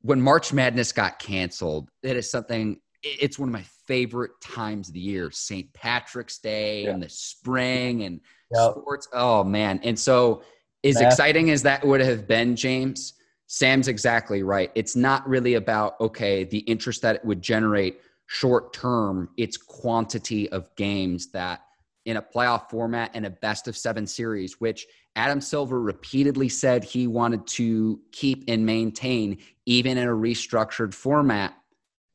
when 0.00 0.20
March 0.20 0.52
Madness 0.52 0.92
got 0.92 1.18
canceled, 1.18 1.90
it 2.02 2.16
is 2.16 2.30
something. 2.30 2.80
It's 3.02 3.38
one 3.38 3.48
of 3.48 3.52
my 3.52 3.64
favorite 3.86 4.32
times 4.40 4.88
of 4.88 4.94
the 4.94 5.00
year. 5.00 5.30
St. 5.30 5.72
Patrick's 5.74 6.38
Day 6.38 6.84
yeah. 6.84 6.90
and 6.90 7.02
the 7.02 7.08
spring 7.08 8.04
and 8.04 8.20
yep. 8.50 8.72
sports. 8.72 9.06
Oh 9.12 9.44
man! 9.44 9.80
And 9.82 9.98
so, 9.98 10.42
as 10.82 11.00
exciting 11.00 11.50
as 11.50 11.62
that 11.62 11.86
would 11.86 12.00
have 12.00 12.26
been, 12.26 12.56
James, 12.56 13.14
Sam's 13.48 13.86
exactly 13.86 14.42
right. 14.42 14.72
It's 14.74 14.96
not 14.96 15.28
really 15.28 15.54
about 15.54 16.00
okay 16.00 16.44
the 16.44 16.58
interest 16.60 17.02
that 17.02 17.16
it 17.16 17.24
would 17.24 17.42
generate 17.42 18.00
short 18.26 18.72
term, 18.72 19.30
it's 19.36 19.56
quantity 19.56 20.48
of 20.50 20.74
games 20.76 21.28
that 21.28 21.62
in 22.04 22.16
a 22.16 22.22
playoff 22.22 22.70
format 22.70 23.10
and 23.14 23.26
a 23.26 23.30
best 23.30 23.66
of 23.66 23.76
seven 23.76 24.06
series, 24.06 24.60
which 24.60 24.86
Adam 25.16 25.40
Silver 25.40 25.80
repeatedly 25.80 26.48
said 26.48 26.84
he 26.84 27.06
wanted 27.06 27.46
to 27.46 28.00
keep 28.12 28.44
and 28.48 28.64
maintain 28.64 29.38
even 29.66 29.98
in 29.98 30.06
a 30.06 30.12
restructured 30.12 30.94
format. 30.94 31.54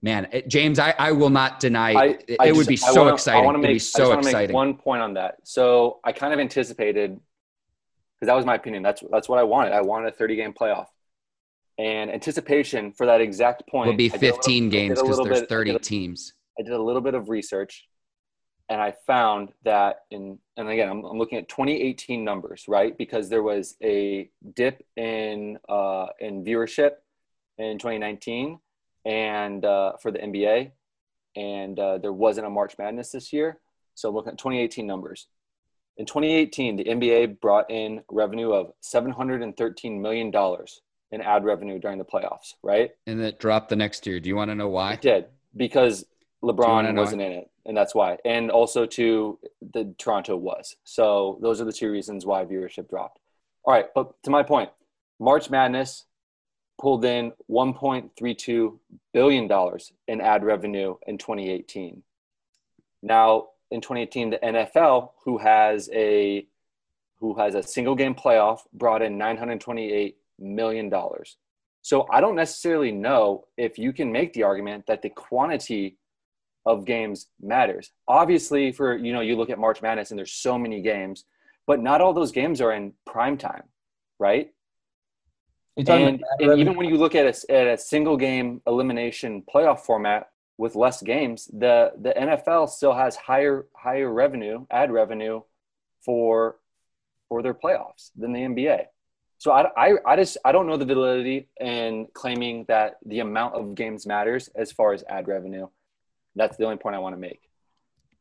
Man, 0.02 0.28
it, 0.32 0.48
James, 0.48 0.80
I, 0.80 0.96
I 0.98 1.12
will 1.12 1.30
not 1.30 1.60
deny 1.60 1.92
I, 1.92 2.06
it, 2.06 2.38
it 2.46 2.56
would 2.56 2.68
be 2.68 2.78
so 2.78 3.02
wanna, 3.02 3.14
exciting. 3.14 3.42
I 3.42 3.46
want 3.46 3.62
to 3.62 3.62
make, 3.62 3.82
so 3.82 4.18
exciting. 4.18 4.54
one 4.54 4.76
point 4.76 5.02
on 5.02 5.14
that. 5.16 5.40
So 5.44 6.00
I 6.04 6.12
kind 6.12 6.34
of 6.34 6.40
anticipated 6.40 7.20
because 8.16 8.28
that 8.28 8.36
was 8.36 8.46
my 8.46 8.56
opinion. 8.56 8.82
That's 8.82 9.04
that's 9.12 9.30
what 9.30 9.40
I 9.40 9.44
wanted. 9.44 9.74
I 9.74 9.82
wanted 9.82 10.08
a 10.08 10.16
30 10.16 10.36
game 10.38 10.54
playoff 10.54 10.88
and 11.78 12.12
anticipation 12.12 12.92
for 12.92 13.06
that 13.06 13.22
exact 13.22 13.68
point 13.68 13.88
will 13.88 13.96
be 13.96 14.10
15 14.10 14.22
little, 14.26 14.70
games 14.70 15.02
because 15.02 15.18
there's 15.24 15.40
bit, 15.42 15.50
30 15.50 15.76
I 15.76 15.78
teams. 15.78 16.34
I 16.60 16.64
did 16.64 16.74
a 16.74 16.82
little 16.82 17.02
bit 17.02 17.14
of 17.14 17.30
research 17.30 17.88
and 18.72 18.82
I 18.82 18.94
found 19.06 19.52
that 19.64 20.04
in, 20.12 20.40
and 20.56 20.70
again, 20.70 20.90
I'm, 20.90 21.04
I'm 21.04 21.18
looking 21.18 21.38
at 21.38 21.50
2018 21.50 22.24
numbers, 22.24 22.66
right? 22.70 22.98
Because 22.98 23.28
there 23.28 23.44
was 23.44 23.76
a 23.84 24.30
dip 24.56 24.86
in, 24.96 25.58
uh, 25.68 26.06
in 26.20 26.46
viewership 26.46 26.92
in 27.58 27.78
2019 27.78 28.60
and 29.04 29.66
uh, 29.66 29.98
for 30.02 30.12
the 30.12 30.20
NBA, 30.20 30.72
and 31.36 31.80
uh, 31.80 31.98
there 31.98 32.14
wasn't 32.14 32.48
a 32.48 32.50
March 32.50 32.76
Madness 32.78 33.12
this 33.12 33.34
year. 33.34 33.60
So 33.96 34.10
looking 34.10 34.32
at 34.32 34.38
2018 34.38 34.88
numbers. 34.88 35.28
In 35.98 36.06
2018, 36.06 36.78
the 36.78 36.86
NBA 36.86 37.42
brought 37.42 37.70
in 37.70 38.02
revenue 38.10 38.54
of 38.54 38.72
$713 38.82 40.00
million 40.00 40.32
in 41.12 41.22
ad 41.22 41.44
revenue 41.44 41.80
during 41.80 41.98
the 41.98 42.06
playoffs, 42.06 42.54
right? 42.64 42.92
And 43.08 43.22
it 43.22 43.40
dropped 43.40 43.70
the 43.70 43.76
next 43.76 44.06
year. 44.08 44.20
Do 44.20 44.30
you 44.30 44.36
want 44.36 44.50
to 44.50 44.56
know 44.56 44.70
why? 44.70 44.94
It 44.94 45.02
did 45.02 45.26
because 45.56 46.06
LeBron 46.44 46.96
wasn't 46.96 47.22
in 47.22 47.32
it, 47.32 47.50
and 47.66 47.76
that's 47.76 47.94
why. 47.94 48.18
And 48.26 48.50
also, 48.50 48.86
to 48.86 49.40
the 49.74 49.94
Toronto 49.98 50.36
was. 50.38 50.76
So 50.84 51.38
those 51.42 51.62
are 51.62 51.66
the 51.66 51.74
two 51.74 51.92
reasons 51.92 52.26
why 52.26 52.44
viewership 52.46 52.90
dropped. 52.90 53.20
All 53.64 53.74
right, 53.74 53.88
but 53.94 54.22
to 54.24 54.30
my 54.30 54.44
point, 54.44 54.70
March 55.20 55.50
Madness 55.50 56.06
pulled 56.80 57.06
in 57.06 57.32
1.32 57.50 58.80
billion 59.14 59.48
dollars 59.48 59.94
in 60.08 60.20
ad 60.20 60.44
revenue 60.44 60.96
in 61.06 61.18
2018. 61.18 62.02
Now, 63.04 63.50
in 63.70 63.82
2018, 63.82 64.32
the 64.32 64.38
NFL, 64.38 65.12
who 65.24 65.38
has 65.38 65.90
a 65.94 66.46
who 67.20 67.36
has 67.36 67.54
a 67.54 67.62
single 67.62 67.94
game 67.94 68.16
playoff, 68.16 68.62
brought 68.74 69.04
in 69.04 69.16
928 69.16 70.18
million 70.42 70.90
dollars. 70.90 71.38
So 71.82 72.08
I 72.12 72.22
don't 72.22 72.36
necessarily 72.36 72.92
know 72.92 73.46
if 73.58 73.78
you 73.78 73.94
can 73.94 74.12
make 74.12 74.34
the 74.34 74.44
argument 74.44 74.86
that 74.88 75.02
the 75.02 75.10
quantity 75.10 75.98
of 76.66 76.86
games 76.86 77.28
matters. 77.42 77.92
Obviously, 78.08 78.72
for 78.72 78.96
you 78.96 79.14
know, 79.14 79.22
you 79.22 79.36
look 79.36 79.50
at 79.50 79.58
March 79.58 79.82
Madness 79.82 80.12
and 80.12 80.18
there's 80.18 80.34
so 80.34 80.58
many 80.58 80.82
games, 80.82 81.26
but 81.66 81.82
not 81.82 82.02
all 82.02 82.14
those 82.14 82.32
games 82.32 82.62
are 82.62 82.72
in 82.72 82.94
prime 83.06 83.38
time, 83.38 83.64
right? 84.20 84.52
And, 86.40 86.52
and 86.52 86.60
even 86.60 86.76
when 86.76 86.88
you 86.88 86.98
look 86.98 87.16
at 87.16 87.26
a, 87.26 87.52
at 87.52 87.68
a 87.68 87.78
single 87.78 88.18
game 88.18 88.62
elimination 88.68 89.44
playoff 89.54 89.80
format 89.80 90.28
with 90.58 90.76
less 90.76 91.02
games, 91.02 91.46
the 91.46 91.94
the 92.00 92.14
NFL 92.16 92.70
still 92.70 92.94
has 92.94 93.16
higher 93.16 93.66
higher 93.76 94.12
revenue, 94.12 94.66
ad 94.70 94.92
revenue 94.92 95.42
for 96.06 96.58
for 97.30 97.42
their 97.42 97.54
playoffs 97.54 98.12
than 98.16 98.34
the 98.34 98.42
NBA. 98.42 98.86
So 99.42 99.52
I, 99.52 99.72
I, 99.76 99.94
I 100.06 100.16
just 100.18 100.38
I 100.46 100.52
don't 100.52 100.68
know 100.68 100.78
the 100.78 100.86
validity 100.86 101.48
in 101.60 102.08
claiming 102.14 102.64
that 102.68 102.98
the 103.04 103.22
amount 103.22 103.56
of 103.56 103.74
games 103.74 104.06
matters 104.06 104.50
as 104.50 104.72
far 104.72 104.94
as 104.94 105.04
ad 105.10 105.28
revenue. 105.28 105.68
That's 106.36 106.58
the 106.58 106.66
only 106.66 106.78
point 106.78 106.96
I 106.96 107.00
want 107.00 107.16
to 107.16 107.20
make. 107.20 107.50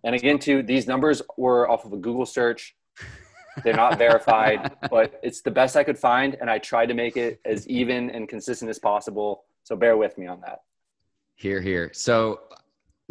And 0.03 0.15
again, 0.15 0.39
too, 0.39 0.63
these 0.63 0.87
numbers 0.87 1.21
were 1.37 1.69
off 1.71 1.85
of 1.85 1.93
a 1.93 1.99
Google 1.99 2.25
search. 2.25 2.75
They're 3.63 3.75
not 3.75 3.99
verified, 3.99 4.73
but 4.91 5.21
it's 5.23 5.43
the 5.43 5.51
best 5.51 5.77
I 5.77 5.85
could 5.85 5.99
find, 5.99 6.39
and 6.41 6.49
I 6.49 6.57
tried 6.57 6.87
to 6.87 6.95
make 6.95 7.19
it 7.19 7.39
as 7.45 7.69
even 7.69 8.09
and 8.09 8.27
consistent 8.27 8.71
as 8.71 8.79
possible. 8.79 9.45
So 9.65 9.77
bear 9.77 9.99
with 9.99 10.17
me 10.17 10.27
on 10.27 10.41
that. 10.41 10.63
Here, 11.35 11.61
here. 11.61 11.91
So 11.93 12.41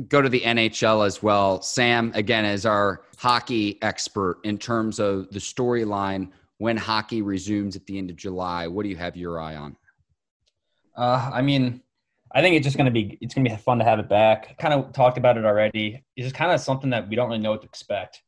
go 0.07 0.23
to 0.23 0.29
the 0.29 0.41
NHL 0.41 1.05
as 1.05 1.21
well. 1.21 1.61
Sam, 1.61 2.11
again, 2.15 2.43
as 2.43 2.65
our 2.65 3.03
hockey 3.19 3.77
expert 3.83 4.39
in 4.43 4.57
terms 4.57 4.99
of 4.99 5.29
the 5.29 5.37
storyline 5.37 6.31
when 6.59 6.77
hockey 6.77 7.21
resumes 7.21 7.75
at 7.75 7.85
the 7.87 7.97
end 7.97 8.09
of 8.09 8.15
July, 8.15 8.67
what 8.67 8.83
do 8.83 8.89
you 8.89 8.97
have 8.97 9.17
your 9.17 9.39
eye 9.39 9.55
on? 9.55 9.75
Uh, 10.95 11.31
I 11.33 11.41
mean, 11.41 11.81
I 12.31 12.41
think 12.41 12.55
it's 12.55 12.65
just 12.65 12.77
going 12.77 12.85
to 12.85 12.91
be 12.91 13.17
it's 13.21 13.33
going 13.33 13.45
to 13.45 13.49
be 13.49 13.57
fun 13.57 13.79
to 13.79 13.85
have 13.85 13.97
it 13.97 14.07
back. 14.07 14.57
Kind 14.59 14.73
of 14.73 14.93
talked 14.93 15.17
about 15.17 15.37
it 15.37 15.45
already. 15.45 16.03
It's 16.15 16.25
just 16.25 16.35
kind 16.35 16.51
of 16.51 16.59
something 16.59 16.91
that 16.91 17.09
we 17.09 17.15
don't 17.15 17.29
really 17.29 17.41
know 17.41 17.51
what 17.51 17.61
to 17.61 17.67
expect. 17.67 18.21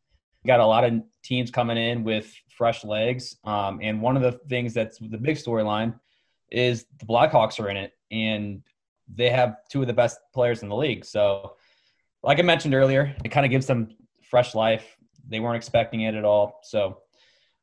We 0.43 0.47
got 0.47 0.59
a 0.59 0.65
lot 0.65 0.85
of 0.85 1.03
teams 1.23 1.51
coming 1.51 1.77
in 1.77 2.03
with 2.03 2.33
fresh 2.49 2.83
legs, 2.83 3.35
um, 3.43 3.79
and 3.83 4.01
one 4.01 4.15
of 4.15 4.23
the 4.23 4.39
things 4.49 4.73
that's 4.73 4.97
the 4.97 5.17
big 5.17 5.35
storyline 5.35 5.99
is 6.49 6.85
the 6.99 7.05
Blackhawks 7.05 7.59
are 7.59 7.69
in 7.69 7.77
it, 7.77 7.91
and 8.11 8.63
they 9.13 9.29
have 9.29 9.57
two 9.69 9.81
of 9.81 9.87
the 9.87 9.93
best 9.93 10.17
players 10.33 10.63
in 10.63 10.69
the 10.69 10.75
league. 10.75 11.03
So, 11.03 11.57
like 12.23 12.39
I 12.39 12.43
mentioned 12.43 12.73
earlier, 12.73 13.13
it 13.25 13.29
kind 13.29 13.45
of 13.45 13.51
gives 13.51 13.67
them 13.67 13.89
fresh 14.23 14.55
life. 14.55 14.97
They 15.27 15.41
weren't 15.41 15.57
expecting 15.57 16.01
it 16.01 16.15
at 16.15 16.25
all. 16.25 16.61
So 16.63 16.99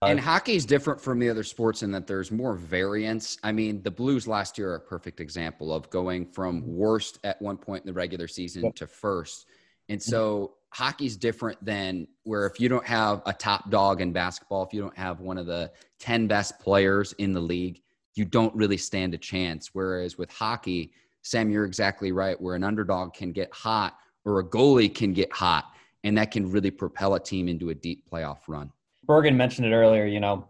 Uh, 0.00 0.06
and 0.06 0.20
hockey 0.20 0.54
is 0.54 0.64
different 0.64 1.00
from 1.00 1.18
the 1.18 1.28
other 1.28 1.42
sports 1.42 1.82
in 1.82 1.90
that 1.90 2.06
there's 2.06 2.30
more 2.30 2.54
variance. 2.54 3.36
I 3.42 3.50
mean, 3.50 3.82
the 3.82 3.90
Blues 3.90 4.28
last 4.28 4.56
year 4.56 4.70
are 4.70 4.76
a 4.76 4.80
perfect 4.80 5.18
example 5.20 5.72
of 5.72 5.90
going 5.90 6.26
from 6.26 6.62
worst 6.66 7.18
at 7.24 7.40
one 7.42 7.56
point 7.56 7.82
in 7.82 7.86
the 7.88 7.92
regular 7.92 8.28
season 8.28 8.72
to 8.74 8.86
first. 8.86 9.46
And 9.88 10.00
mm-hmm. 10.00 10.10
so 10.10 10.54
hockey's 10.70 11.16
different 11.16 11.62
than 11.64 12.06
where 12.22 12.46
if 12.46 12.60
you 12.60 12.68
don't 12.68 12.86
have 12.86 13.22
a 13.26 13.32
top 13.32 13.70
dog 13.70 14.00
in 14.00 14.12
basketball, 14.12 14.62
if 14.62 14.72
you 14.72 14.80
don't 14.80 14.96
have 14.96 15.18
one 15.20 15.36
of 15.36 15.46
the 15.46 15.72
10 15.98 16.28
best 16.28 16.60
players 16.60 17.12
in 17.14 17.32
the 17.32 17.40
league, 17.40 17.80
you 18.14 18.24
don't 18.24 18.54
really 18.54 18.76
stand 18.76 19.14
a 19.14 19.18
chance. 19.18 19.70
Whereas 19.72 20.16
with 20.16 20.30
hockey, 20.30 20.92
Sam, 21.22 21.50
you're 21.50 21.64
exactly 21.64 22.12
right, 22.12 22.40
where 22.40 22.54
an 22.54 22.62
underdog 22.62 23.14
can 23.14 23.32
get 23.32 23.52
hot 23.52 23.98
or 24.24 24.38
a 24.38 24.44
goalie 24.44 24.94
can 24.94 25.12
get 25.12 25.32
hot, 25.32 25.72
and 26.04 26.16
that 26.18 26.30
can 26.30 26.50
really 26.50 26.70
propel 26.70 27.14
a 27.14 27.20
team 27.20 27.48
into 27.48 27.70
a 27.70 27.74
deep 27.74 28.04
playoff 28.10 28.38
run. 28.46 28.70
Bergen 29.08 29.36
mentioned 29.36 29.66
it 29.66 29.74
earlier. 29.74 30.06
You 30.06 30.20
know, 30.20 30.48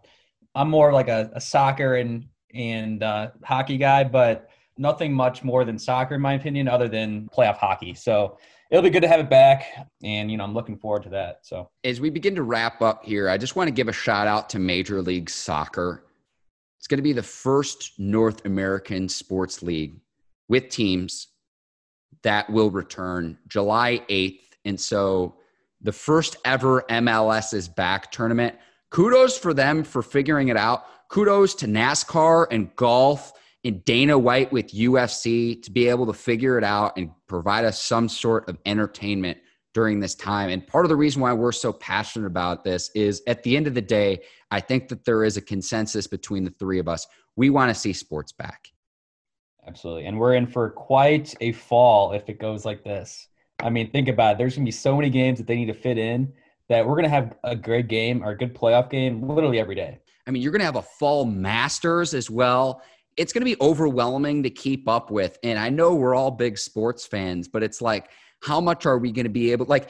I'm 0.53 0.69
more 0.69 0.93
like 0.93 1.07
a, 1.07 1.31
a 1.33 1.41
soccer 1.41 1.95
and 1.95 2.27
and 2.53 3.01
uh, 3.01 3.31
hockey 3.43 3.77
guy, 3.77 4.03
but 4.03 4.49
nothing 4.77 5.13
much 5.13 5.43
more 5.43 5.65
than 5.65 5.79
soccer 5.79 6.15
in 6.15 6.21
my 6.21 6.33
opinion, 6.33 6.67
other 6.67 6.87
than 6.87 7.29
playoff 7.35 7.57
hockey. 7.57 7.95
So 7.95 8.37
it'll 8.69 8.83
be 8.83 8.89
good 8.91 9.01
to 9.01 9.07
have 9.07 9.19
it 9.19 9.29
back, 9.29 9.65
and 10.03 10.29
you 10.29 10.37
know 10.37 10.43
I'm 10.43 10.53
looking 10.53 10.77
forward 10.77 11.03
to 11.03 11.09
that. 11.09 11.39
So 11.41 11.69
as 11.83 11.99
we 11.99 12.11
begin 12.11 12.35
to 12.35 12.43
wrap 12.43 12.83
up 12.83 13.03
here, 13.03 13.29
I 13.29 13.37
just 13.37 13.55
want 13.55 13.69
to 13.69 13.73
give 13.73 13.87
a 13.87 13.93
shout 13.93 14.27
out 14.27 14.49
to 14.51 14.59
Major 14.59 15.01
League 15.01 15.29
Soccer. 15.29 16.03
It's 16.77 16.87
going 16.87 16.99
to 16.99 17.03
be 17.03 17.13
the 17.13 17.23
first 17.23 17.93
North 17.97 18.45
American 18.45 19.09
sports 19.09 19.63
league 19.63 19.99
with 20.47 20.69
teams 20.69 21.27
that 22.23 22.49
will 22.49 22.71
return 22.71 23.37
July 23.47 24.01
8th. 24.09 24.41
And 24.65 24.79
so 24.79 25.35
the 25.81 25.91
first 25.91 26.35
ever 26.45 26.83
MLS 26.89 27.53
is 27.53 27.67
back 27.67 28.11
tournament. 28.11 28.55
Kudos 28.89 29.37
for 29.37 29.53
them 29.53 29.83
for 29.83 30.01
figuring 30.01 30.49
it 30.49 30.57
out. 30.57 30.85
Kudos 31.09 31.55
to 31.55 31.67
NASCAR 31.67 32.47
and 32.51 32.75
golf 32.75 33.33
and 33.63 33.83
Dana 33.85 34.17
White 34.17 34.51
with 34.51 34.73
UFC 34.73 35.61
to 35.63 35.71
be 35.71 35.87
able 35.87 36.05
to 36.05 36.13
figure 36.13 36.57
it 36.57 36.63
out 36.63 36.97
and 36.97 37.11
provide 37.27 37.65
us 37.65 37.81
some 37.81 38.07
sort 38.07 38.47
of 38.49 38.57
entertainment 38.65 39.37
during 39.73 39.99
this 39.99 40.15
time. 40.15 40.49
And 40.49 40.65
part 40.65 40.85
of 40.85 40.89
the 40.89 40.95
reason 40.95 41.21
why 41.21 41.33
we're 41.33 41.51
so 41.51 41.71
passionate 41.71 42.27
about 42.27 42.63
this 42.63 42.89
is 42.95 43.21
at 43.27 43.43
the 43.43 43.55
end 43.55 43.67
of 43.67 43.73
the 43.73 43.81
day, 43.81 44.19
I 44.51 44.59
think 44.59 44.89
that 44.89 45.05
there 45.05 45.23
is 45.23 45.37
a 45.37 45.41
consensus 45.41 46.07
between 46.07 46.43
the 46.43 46.53
three 46.59 46.79
of 46.79 46.87
us. 46.87 47.07
We 47.35 47.49
want 47.49 47.69
to 47.69 47.79
see 47.79 47.93
sports 47.93 48.31
back. 48.31 48.67
Absolutely. 49.65 50.07
And 50.07 50.19
we're 50.19 50.33
in 50.33 50.47
for 50.47 50.71
quite 50.71 51.35
a 51.41 51.51
fall 51.51 52.13
if 52.13 52.27
it 52.27 52.39
goes 52.39 52.65
like 52.65 52.83
this. 52.83 53.28
I 53.61 53.69
mean, 53.69 53.91
think 53.91 54.07
about 54.07 54.33
it. 54.33 54.37
There's 54.37 54.55
going 54.55 54.65
to 54.65 54.67
be 54.67 54.71
so 54.71 54.95
many 54.95 55.09
games 55.09 55.37
that 55.39 55.47
they 55.47 55.55
need 55.55 55.65
to 55.65 55.73
fit 55.73 55.97
in 55.97 56.31
that 56.69 56.85
we're 56.85 56.93
going 56.93 57.03
to 57.03 57.09
have 57.09 57.35
a 57.43 57.55
great 57.55 57.87
game 57.87 58.23
or 58.23 58.31
a 58.31 58.37
good 58.37 58.55
playoff 58.55 58.89
game 58.89 59.27
literally 59.27 59.59
every 59.59 59.75
day. 59.75 59.99
I 60.27 60.31
mean, 60.31 60.41
you're 60.41 60.51
going 60.51 60.59
to 60.59 60.65
have 60.65 60.75
a 60.75 60.81
fall 60.81 61.25
Masters 61.25 62.13
as 62.13 62.29
well. 62.29 62.81
It's 63.17 63.33
going 63.33 63.41
to 63.41 63.45
be 63.45 63.57
overwhelming 63.59 64.43
to 64.43 64.49
keep 64.49 64.87
up 64.87 65.11
with. 65.11 65.37
And 65.43 65.59
I 65.59 65.69
know 65.69 65.95
we're 65.95 66.15
all 66.15 66.31
big 66.31 66.57
sports 66.57 67.05
fans, 67.05 67.47
but 67.47 67.63
it's 67.63 67.81
like, 67.81 68.09
how 68.41 68.61
much 68.61 68.85
are 68.85 68.97
we 68.97 69.11
going 69.11 69.25
to 69.25 69.29
be 69.29 69.51
able 69.51 69.65
like 69.65 69.89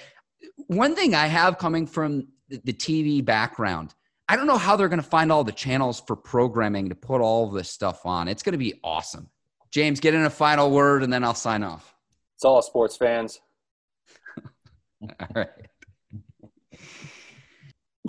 one 0.67 0.95
thing 0.95 1.13
I 1.13 1.27
have 1.27 1.57
coming 1.57 1.85
from 1.85 2.27
the 2.49 2.73
TV 2.73 3.23
background, 3.23 3.93
I 4.27 4.35
don't 4.35 4.47
know 4.47 4.57
how 4.57 4.75
they're 4.75 4.89
going 4.89 5.01
to 5.01 5.07
find 5.07 5.31
all 5.31 5.43
the 5.43 5.51
channels 5.51 6.01
for 6.05 6.15
programming 6.15 6.89
to 6.89 6.95
put 6.95 7.21
all 7.21 7.47
of 7.47 7.53
this 7.53 7.69
stuff 7.69 8.05
on. 8.05 8.27
It's 8.27 8.43
going 8.43 8.53
to 8.53 8.59
be 8.59 8.79
awesome. 8.83 9.29
James, 9.71 9.99
get 9.99 10.13
in 10.13 10.23
a 10.23 10.29
final 10.29 10.71
word 10.71 11.03
and 11.03 11.13
then 11.13 11.23
I'll 11.23 11.35
sign 11.35 11.63
off. 11.63 11.95
It's 12.35 12.45
all 12.45 12.61
sports 12.61 12.97
fans. 12.97 13.39
all 15.19 15.27
right. 15.35 15.49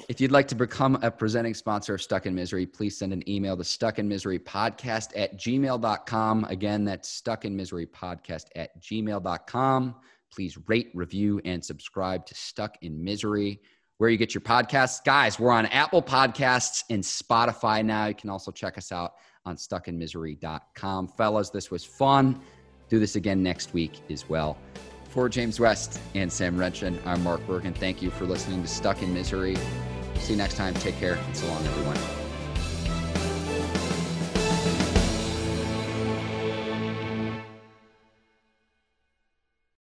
If 0.09 0.21
you'd 0.21 0.33
like 0.33 0.49
to 0.49 0.55
become 0.55 0.99
a 1.03 1.11
presenting 1.11 1.55
sponsor 1.55 1.95
of 1.95 2.03
Stuck 2.03 2.27
in 2.27 2.35
Misery, 2.35 2.65
please 2.65 2.97
send 2.97 3.13
an 3.13 3.29
email 3.29 3.57
to 3.57 3.63
stuckinmiserypodcast 3.63 5.13
at 5.15 5.39
gmail.com. 5.39 6.45
Again, 6.45 6.85
that's 6.85 7.21
stuckinmiserypodcast 7.21 8.45
at 8.57 8.83
gmail.com. 8.83 9.95
Please 10.33 10.59
rate, 10.69 10.91
review, 10.95 11.41
and 11.45 11.63
subscribe 11.65 12.25
to 12.27 12.35
Stuck 12.35 12.77
in 12.83 13.03
Misery 13.03 13.61
where 14.01 14.09
you 14.09 14.17
get 14.17 14.33
your 14.33 14.41
podcasts. 14.41 15.05
Guys, 15.05 15.39
we're 15.39 15.51
on 15.51 15.67
Apple 15.67 16.03
Podcasts 16.03 16.85
and 16.89 17.03
Spotify 17.03 17.85
now. 17.85 18.07
You 18.07 18.15
can 18.15 18.31
also 18.31 18.51
check 18.51 18.79
us 18.79 18.93
out 18.93 19.13
on 19.45 19.57
stuckinmisery.com. 19.57 21.09
Fellas, 21.09 21.51
this 21.51 21.71
was 21.71 21.85
fun. 21.85 22.41
Do 22.89 22.99
this 22.99 23.17
again 23.17 23.43
next 23.43 23.75
week 23.75 24.01
as 24.09 24.27
well. 24.27 24.57
For 25.11 25.29
James 25.29 25.59
West 25.59 26.01
and 26.15 26.33
Sam 26.33 26.57
Renshin, 26.57 26.97
I'm 27.05 27.25
Mark 27.25 27.45
Bergen. 27.45 27.75
Thank 27.75 28.01
you 28.01 28.11
for 28.11 28.27
listening 28.27 28.63
to 28.63 28.69
Stuck 28.69 29.03
in 29.03 29.13
Misery. 29.13 29.57
See 30.21 30.35
you 30.35 30.39
next 30.39 30.55
time. 30.55 30.73
Take 30.75 30.97
care 30.99 31.19
so 31.35 31.49
long, 31.49 31.67
everyone. 31.67 32.20